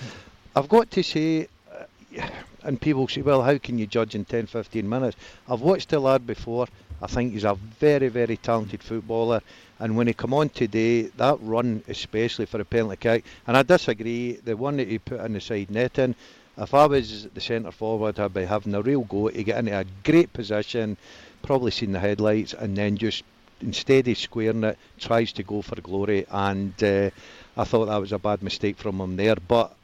[0.55, 2.27] I've got to say, uh,
[2.65, 5.15] and people say, well, how can you judge in 10, 15 minutes?
[5.47, 6.67] I've watched the lad before.
[7.01, 9.41] I think he's a very, very talented footballer.
[9.79, 13.63] And when he come on today, that run, especially for a penalty kick, and I
[13.63, 16.15] disagree, the one that he put in the side netting,
[16.57, 19.77] if I was the centre forward, I'd be having a real go to get into
[19.77, 20.97] a great position,
[21.43, 23.23] probably seen the headlights, and then just
[23.61, 26.25] instead of squaring it, tries to go for glory.
[26.29, 27.09] And uh,
[27.57, 29.35] I thought that was a bad mistake from him there.
[29.35, 29.74] But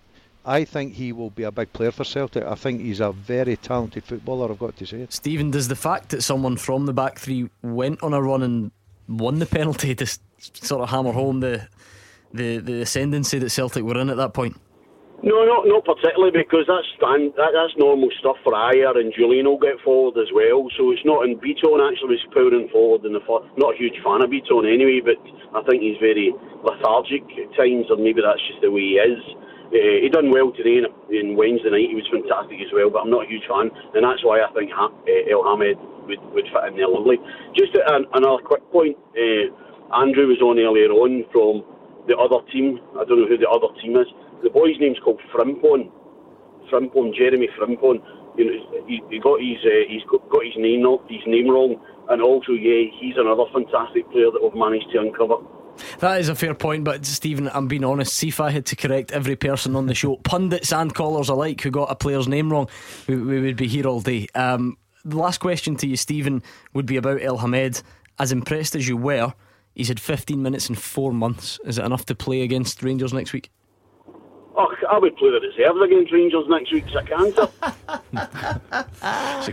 [0.46, 2.44] I think he will be a big player for Celtic.
[2.44, 5.06] I think he's a very talented footballer, I've got to say.
[5.10, 8.72] Stephen, does the fact that someone from the back three went on a run and
[9.08, 10.08] won the penalty to
[10.40, 11.68] sort of hammer home the
[12.34, 14.56] the, the ascendancy that Celtic were in at that point?
[15.22, 19.46] No, not not particularly because that's stand, that, that's normal stuff for Ajer and Jullien
[19.46, 20.66] will get forward as well.
[20.74, 21.30] So it's not.
[21.30, 23.46] And Bitton actually was powering forward in the first.
[23.54, 25.22] Not a huge fan of Bitton anyway, but
[25.54, 26.34] I think he's very
[26.66, 29.22] lethargic at times, or maybe that's just the way he is.
[29.72, 30.86] Uh, he done well today in,
[31.16, 31.88] in Wednesday night.
[31.88, 34.52] He was fantastic as well, but I'm not a huge fan, and that's why I
[34.52, 35.80] think ha- uh, Elhamed
[36.12, 37.16] would, would fit in there lovely.
[37.56, 39.00] Just an, another quick point.
[39.16, 39.48] Uh,
[39.96, 41.64] Andrew was on earlier on from
[42.08, 42.84] the other team.
[43.00, 44.08] I don't know who the other team is.
[44.44, 45.88] The boy's name's called Frimpong.
[46.68, 48.04] Frimpon, Jeremie Frimpong.
[48.36, 48.58] You know,
[48.88, 51.76] he, he got his uh, he's got, got his name his name wrong,
[52.10, 55.40] and also yeah, he's another fantastic player that we've managed to uncover.
[56.00, 58.14] That is a fair point, but Stephen, I'm being honest.
[58.14, 61.62] See if I had to correct every person on the show, pundits and callers alike,
[61.62, 62.70] who got a player's name wrong,
[63.08, 64.28] we, we would be here all day.
[64.36, 66.44] Um, the last question to you, Stephen,
[66.74, 67.82] would be about Elhamed.
[68.20, 69.34] As impressed as you were,
[69.74, 71.60] he's had 15 minutes in four months.
[71.66, 73.50] Is it enough to play against Rangers next week?
[74.54, 77.38] Oh, I would play the reserves against Rangers next week because I can't.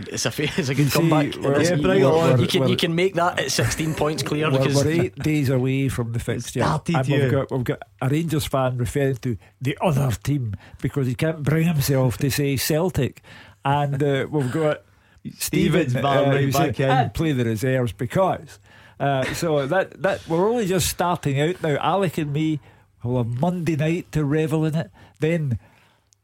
[0.11, 1.35] it's, a, it's a good comeback.
[1.35, 2.39] Yeah, bring it on.
[2.41, 4.51] You can, you can make that at 16 points clear.
[4.51, 6.59] We're, because we're eight days away from the fixture.
[6.59, 11.07] Started and we've got, we've got a Rangers fan referring to the other team because
[11.07, 13.21] he can't bring himself to say Celtic.
[13.63, 14.81] And uh, we've got
[15.37, 16.97] Stephen's Stephen, uh, right back saying, in.
[16.97, 18.59] I'd play the reserves because.
[18.99, 21.77] Uh, so that that we're only just starting out now.
[21.77, 22.59] Alec and me
[23.03, 24.91] Oh, will have Monday night to revel in it.
[25.19, 25.59] Then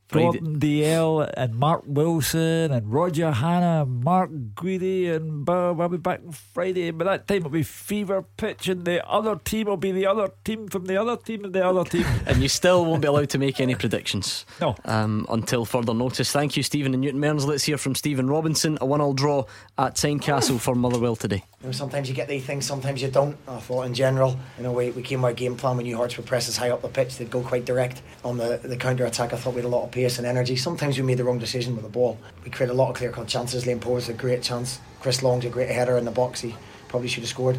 [0.08, 0.40] Friday.
[0.40, 5.82] Gordon Dalziel and Mark Wilson and Roger Hanna and Mark Guidi and Bob.
[5.82, 6.92] I'll be back on Friday.
[6.92, 10.30] By that time, it'll be fever pitch, and the other team will be the other
[10.44, 12.06] team from the other team and the other team.
[12.26, 14.46] and you still won't be allowed to make any predictions.
[14.62, 14.76] No.
[14.86, 16.32] Um, until further notice.
[16.32, 17.46] Thank you, Stephen and Newton Mearns.
[17.46, 18.78] Let's hear from Stephen Robinson.
[18.82, 19.46] A one all draw
[19.78, 21.44] at Castle for Motherwell today.
[21.62, 23.36] You know, sometimes you get these things, sometimes you don't.
[23.48, 26.16] I thought in general, you know, we, we came our game plan when New Hearts
[26.18, 29.06] would press us high up the pitch, they'd go quite direct on the, the counter
[29.06, 29.34] attack.
[29.34, 30.58] I thought we had a lot of pace and energy.
[30.58, 32.20] Sometimes we made the wrong decision with the ball.
[32.44, 33.64] We created a lot of clear cut chances.
[33.64, 34.82] Liam Powers a great chance.
[35.00, 36.42] Chris Long's a great header in the box.
[36.42, 36.54] He
[36.90, 37.58] probably should have scored.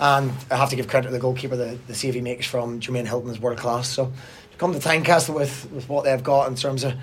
[0.00, 1.54] And I have to give credit to the goalkeeper.
[1.54, 3.88] The, the save he makes from Jermaine Hylton is world class.
[3.88, 6.94] So to come to Tynecastle with, with what they've got in terms of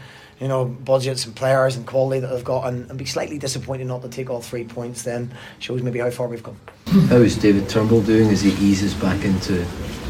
[0.42, 3.88] you know, budgets and players and quality that they've got, and, and, be slightly disappointed
[3.88, 6.58] not to take all three points, then shows maybe how far we've come.
[7.08, 9.66] How is David Turnbull doing as he eases back into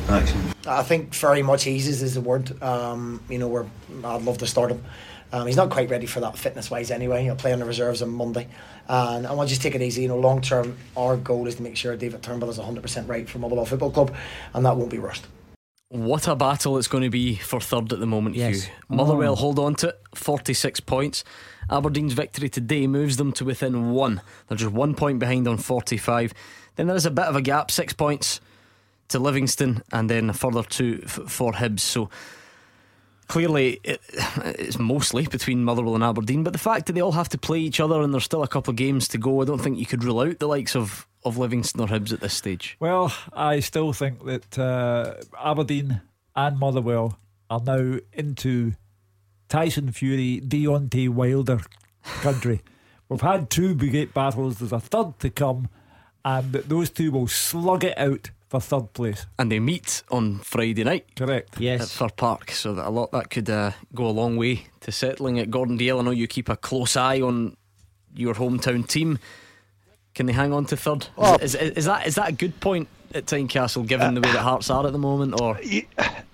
[0.09, 0.53] action?
[0.67, 2.61] I think very much eases is the word.
[2.61, 3.65] Um, you know, we're,
[4.03, 4.83] I'd love to start him.
[5.31, 7.23] Um, he's not quite ready for that fitness wise anyway.
[7.23, 8.47] He'll play on the reserves on Monday.
[8.87, 10.03] And I want to just take it easy.
[10.03, 13.27] You know, long term, our goal is to make sure David Turnbull is 100% right
[13.27, 14.15] for Motherwell Football Club,
[14.53, 15.25] and that won't be rushed.
[15.89, 18.63] What a battle it's going to be for third at the moment, yes.
[18.63, 18.73] Hugh.
[18.89, 19.35] Motherwell oh.
[19.35, 21.23] hold on to it, 46 points.
[21.69, 24.21] Aberdeen's victory today moves them to within one.
[24.47, 26.33] They're just one point behind on 45.
[26.75, 28.39] Then there is a bit of a gap, six points
[29.13, 31.79] to Livingston, and then a further two for Hibs.
[31.79, 32.09] So
[33.27, 34.01] clearly it,
[34.45, 37.59] it's mostly between Motherwell and Aberdeen, but the fact that they all have to play
[37.59, 39.85] each other and there's still a couple of games to go, I don't think you
[39.85, 42.75] could rule out the likes of, of Livingston or Hibs at this stage.
[42.79, 46.01] Well, I still think that uh, Aberdeen
[46.35, 47.17] and Motherwell
[47.49, 48.73] are now into
[49.49, 51.61] Tyson Fury, Deontay Wilder
[52.21, 52.61] country.
[53.09, 55.69] We've had two great battles, there's a third to come,
[56.25, 59.25] and those two will slug it out for third place.
[59.39, 61.15] And they meet on Friday night.
[61.15, 61.59] Correct.
[61.59, 61.81] Yes.
[61.81, 64.91] At Fir Park, so that a lot that could uh, go a long way to
[64.91, 67.57] settling at Gordon Dalziel, I know you keep a close eye on
[68.13, 69.17] your hometown team.
[70.13, 71.07] Can they hang on to third?
[71.17, 71.35] Oh.
[71.37, 74.41] Is, is, is that is that a good point at Tynecastle, given the way that
[74.41, 75.39] Hearts are at the moment?
[75.39, 75.59] Or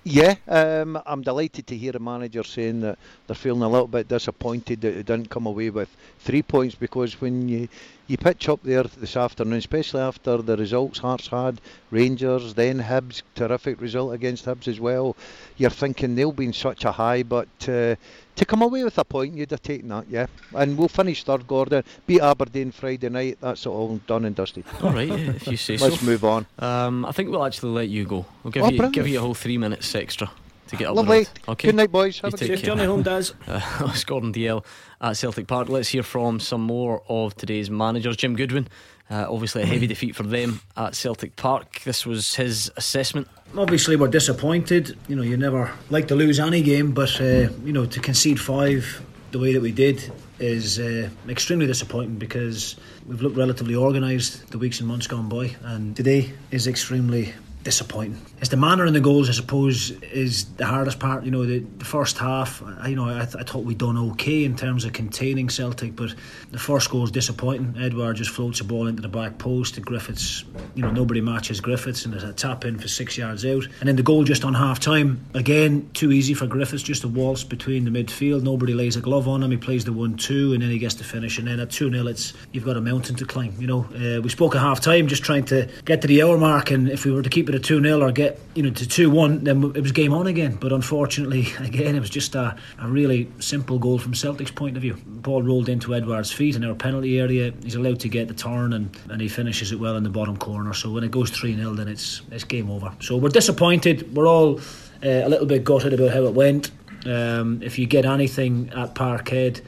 [0.02, 4.08] Yeah, um, I'm delighted to hear a manager saying that they're feeling a little bit
[4.08, 7.68] disappointed that they didn't come away with three points because when you
[8.06, 11.60] you pitch up there this afternoon, especially after the results Hearts had,
[11.92, 15.16] Rangers, then Hibs, terrific result against Hibs as well.
[15.58, 17.94] You're thinking they'll be in such a high, but uh,
[18.40, 20.26] to come away with a point, you'd have taken that, yeah.
[20.56, 21.84] And we'll finish third, Gordon.
[22.06, 23.38] Beat Aberdeen Friday night.
[23.40, 24.64] That's all done and dusted.
[24.82, 25.86] all right, if you say so.
[25.86, 26.46] Let's move on.
[26.58, 28.26] Um, I think we'll actually let you go.
[28.42, 28.94] We'll give Oh, you brilliant.
[28.94, 30.30] give you a whole three minutes extra
[30.68, 30.96] to get up.
[30.96, 31.26] Lovely.
[31.48, 31.68] Okay.
[31.68, 32.16] Good night, boys.
[32.16, 32.74] You Have a good Safe care.
[32.74, 33.34] journey home, Daz.
[33.48, 33.60] Uh,
[33.92, 34.64] it's Gordon Dalziel
[35.00, 35.68] at Celtic Park.
[35.68, 38.16] Let's hear from some more of today's managers.
[38.16, 38.68] Jim Goodwin,
[39.10, 41.80] uh, obviously a heavy defeat for them at Celtic Park.
[41.84, 43.28] This was his assessment.
[43.56, 44.96] Obviously, we're disappointed.
[45.08, 48.40] You know, you never like to lose any game, but uh, you know, to concede
[48.40, 49.02] five
[49.32, 54.58] the way that we did is uh, extremely disappointing because we've looked relatively organised the
[54.58, 58.20] weeks and months gone by, and today is extremely disappointing.
[58.40, 61.24] It's the manner in the goals, I suppose, is the hardest part.
[61.24, 63.98] You know, the, the first half, I, you know, I, th- I thought we'd done
[64.12, 66.14] okay in terms of containing Celtic, but
[66.50, 67.76] the first goal is disappointing.
[67.78, 70.44] Edouard just floats a ball into the back post to Griffiths.
[70.74, 73.64] You know, nobody matches Griffiths, and there's a tap in for six yards out.
[73.80, 77.08] And then the goal just on half time, again, too easy for Griffiths, just a
[77.08, 78.42] waltz between the midfield.
[78.42, 79.50] Nobody lays a glove on him.
[79.50, 81.38] He plays the 1 2, and then he gets the finish.
[81.38, 83.54] And then at 2 0, it's you've got a mountain to climb.
[83.58, 86.38] You know, uh, we spoke at half time, just trying to get to the hour
[86.38, 88.70] mark, and if we were to keep it at 2 0 or get you know
[88.70, 90.56] to 2 1, then it was game on again.
[90.56, 94.82] But unfortunately, again, it was just a, a really simple goal from Celtic's point of
[94.82, 94.96] view.
[95.06, 97.52] Ball rolled into Edouard's feet in our penalty area.
[97.62, 100.36] He's allowed to get the turn, and, and he finishes it well in the bottom
[100.36, 100.72] corner.
[100.74, 102.92] So when it goes 3 0, then it's, it's game over.
[103.00, 104.14] So we're disappointed.
[104.14, 104.58] We're all
[105.04, 106.70] uh, a little bit gutted about how it went.
[107.06, 109.62] Um, if you get anything at Parkhead,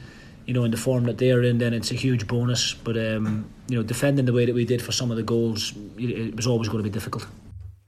[0.45, 2.73] you know, in the form that they're in, then it's a huge bonus.
[2.73, 5.73] But um, you know, defending the way that we did for some of the goals,
[5.97, 7.25] it was always going to be difficult.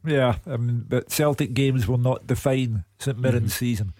[0.05, 3.47] Yeah, I mean, but Celtic games will not define St Mirren's Mm-hmm.
[3.49, 3.93] season.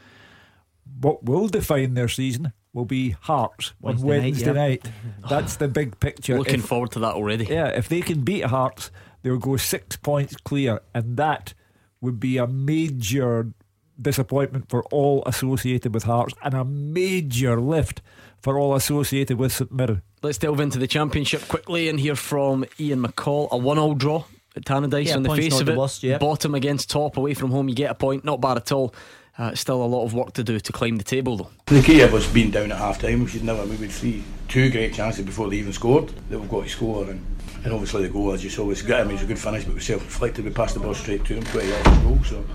[1.02, 4.54] What will define their season will be Hearts Wednesday on night, Wednesday yeah.
[4.54, 4.92] night.
[5.30, 6.38] That's the big picture.
[6.38, 7.46] Looking If- forward to that already.
[7.46, 8.92] Yeah, if they can beat Hearts,
[9.22, 11.54] they'll go six points clear, and that
[12.02, 13.52] would be a major
[14.00, 18.02] disappointment for all associated with Hearts and a major lift
[18.42, 20.02] for all associated with St Mirren.
[20.22, 23.50] Let's delve into the championship quickly and hear from Ian McCall.
[23.52, 24.26] A one-all draw
[24.62, 25.78] Tannadice Yeah, on the face of the it.
[25.78, 26.18] worst, yeah.
[26.18, 28.24] Bottom against top, away from home, you get a point.
[28.24, 28.94] Not bad at all.
[29.38, 31.50] Uh, still a lot of work to do to climb the table, though.
[31.66, 34.24] The key of us being down at half time, we should never, we would see
[34.48, 37.04] two great chances before they even scored that we've got to score.
[37.10, 37.20] And,
[37.66, 38.94] and obviously the goal, as you saw, was good.
[38.96, 40.46] I mean, it was a good finish, but we self inflicted.
[40.46, 42.20] We passed the ball straight to him, 20 yards to goal.
[42.24, 42.46] So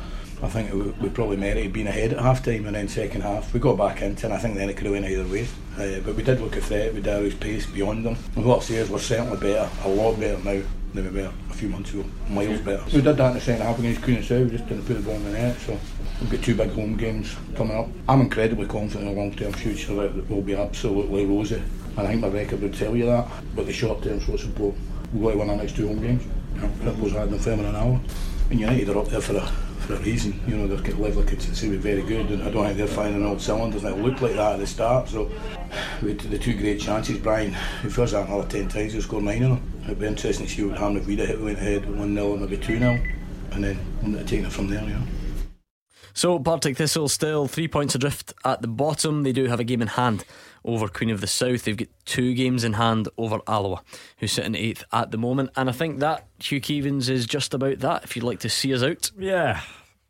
[0.42, 3.52] I think we, we probably merited being ahead at half time and then second half.
[3.52, 5.46] We got back into and I think then it could have went either way.
[5.74, 8.16] Uh, but we did look a threat with Darrow's pace beyond them.
[8.36, 10.62] And what upstairs, we're certainly better, a lot better now
[10.94, 12.82] than we were a few months ago, miles better.
[12.86, 14.94] We did that in the second half against Queen and South, we just didn't put
[14.94, 15.56] the ball in the net.
[15.58, 15.78] So
[16.20, 17.88] we've got two big home games coming up.
[18.08, 21.62] I'm incredibly confident in the long term future that will be absolutely rosy.
[21.96, 23.28] And I think my record would tell you that.
[23.54, 24.82] But the short term, what's important?
[25.12, 26.24] We've got to win our next two home games.
[26.54, 28.00] You know, Cripples had November and hour.
[28.50, 29.52] And United are up there for a
[29.90, 30.40] for a reason.
[30.46, 33.16] You know, their level of consistency was very good, and I don't think they're firing
[33.16, 33.84] on all cylinders.
[33.84, 35.08] And it looked like that at the start.
[35.08, 35.30] So,
[36.02, 39.22] with the two great chances, Brian, if he does that another 10 times, he'll score
[39.22, 39.82] nine of them.
[39.84, 42.36] It'd be interesting to see what happened if we'd have went ahead 1 0 or
[42.36, 43.00] maybe 2 0,
[43.52, 45.02] and then taking it from there, you know.
[46.12, 49.22] So Partick Thistle still three points adrift at the bottom.
[49.22, 50.24] They do have a game in hand
[50.64, 51.62] over Queen of the South.
[51.62, 53.82] They've got two games in hand over Alloa,
[54.18, 55.50] who's sitting eighth at the moment.
[55.56, 58.04] And I think that Hugh Keevins is just about that.
[58.04, 59.60] If you'd like to see us out, Yeah.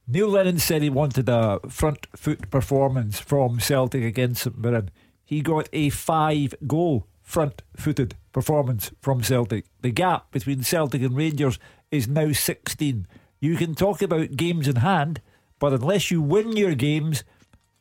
[0.07, 4.91] Neil Lennon said he wanted a front foot performance from Celtic against St Mirren.
[5.25, 9.65] He got a five goal front footed performance from Celtic.
[9.83, 11.59] The gap between Celtic and Rangers
[11.91, 13.07] is now 16.
[13.41, 15.21] You can talk about games in hand,
[15.61, 17.23] but unless you win your games,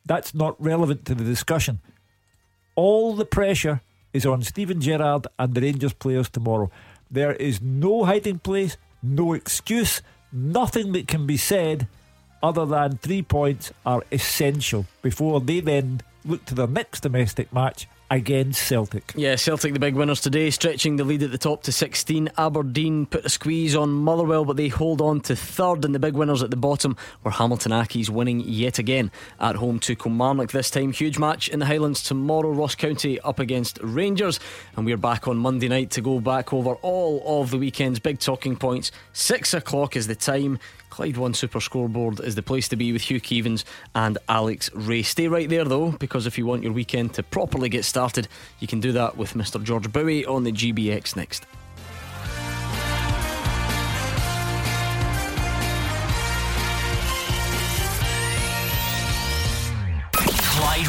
[0.04, 1.80] that's not relevant to the discussion.
[2.76, 3.82] All the pressure
[4.12, 6.70] is on Steven Gerrard and the Rangers players tomorrow.
[7.10, 10.02] There is no hiding place, no excuse,
[10.32, 11.88] nothing that can be said
[12.42, 17.86] other than three points are essential before they then look to their next domestic match
[18.10, 19.12] against Celtic.
[19.14, 22.28] Yeah, Celtic the big winners today, stretching the lead at the top to 16.
[22.36, 26.14] Aberdeen put a squeeze on Motherwell, but they hold on to third, and the big
[26.14, 30.70] winners at the bottom were Hamilton Accies winning yet again at home to Kilmarnock this
[30.70, 30.92] time.
[30.92, 32.50] Huge match in the Highlands tomorrow.
[32.50, 34.40] Ross County up against Rangers,
[34.76, 38.18] and we're back on Monday night to go back over all of the weekend's big
[38.18, 38.90] talking points.
[39.12, 40.58] Six o'clock is the time.
[40.90, 43.64] Clyde One Super Scoreboard is the place to be with Hugh Keevins
[43.94, 45.02] and Alex Rae.
[45.02, 48.66] Stay right there though, because if you want your weekend to properly get started, you
[48.66, 49.62] can do that with Mr.
[49.62, 51.46] George Bowie on the GBX next.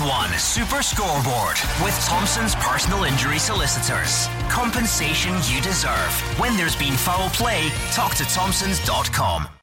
[0.01, 4.27] One Super Scoreboard with Thompson's personal injury solicitors.
[4.49, 6.39] Compensation you deserve.
[6.39, 9.60] When there's been foul play, talk to Thompson's.com.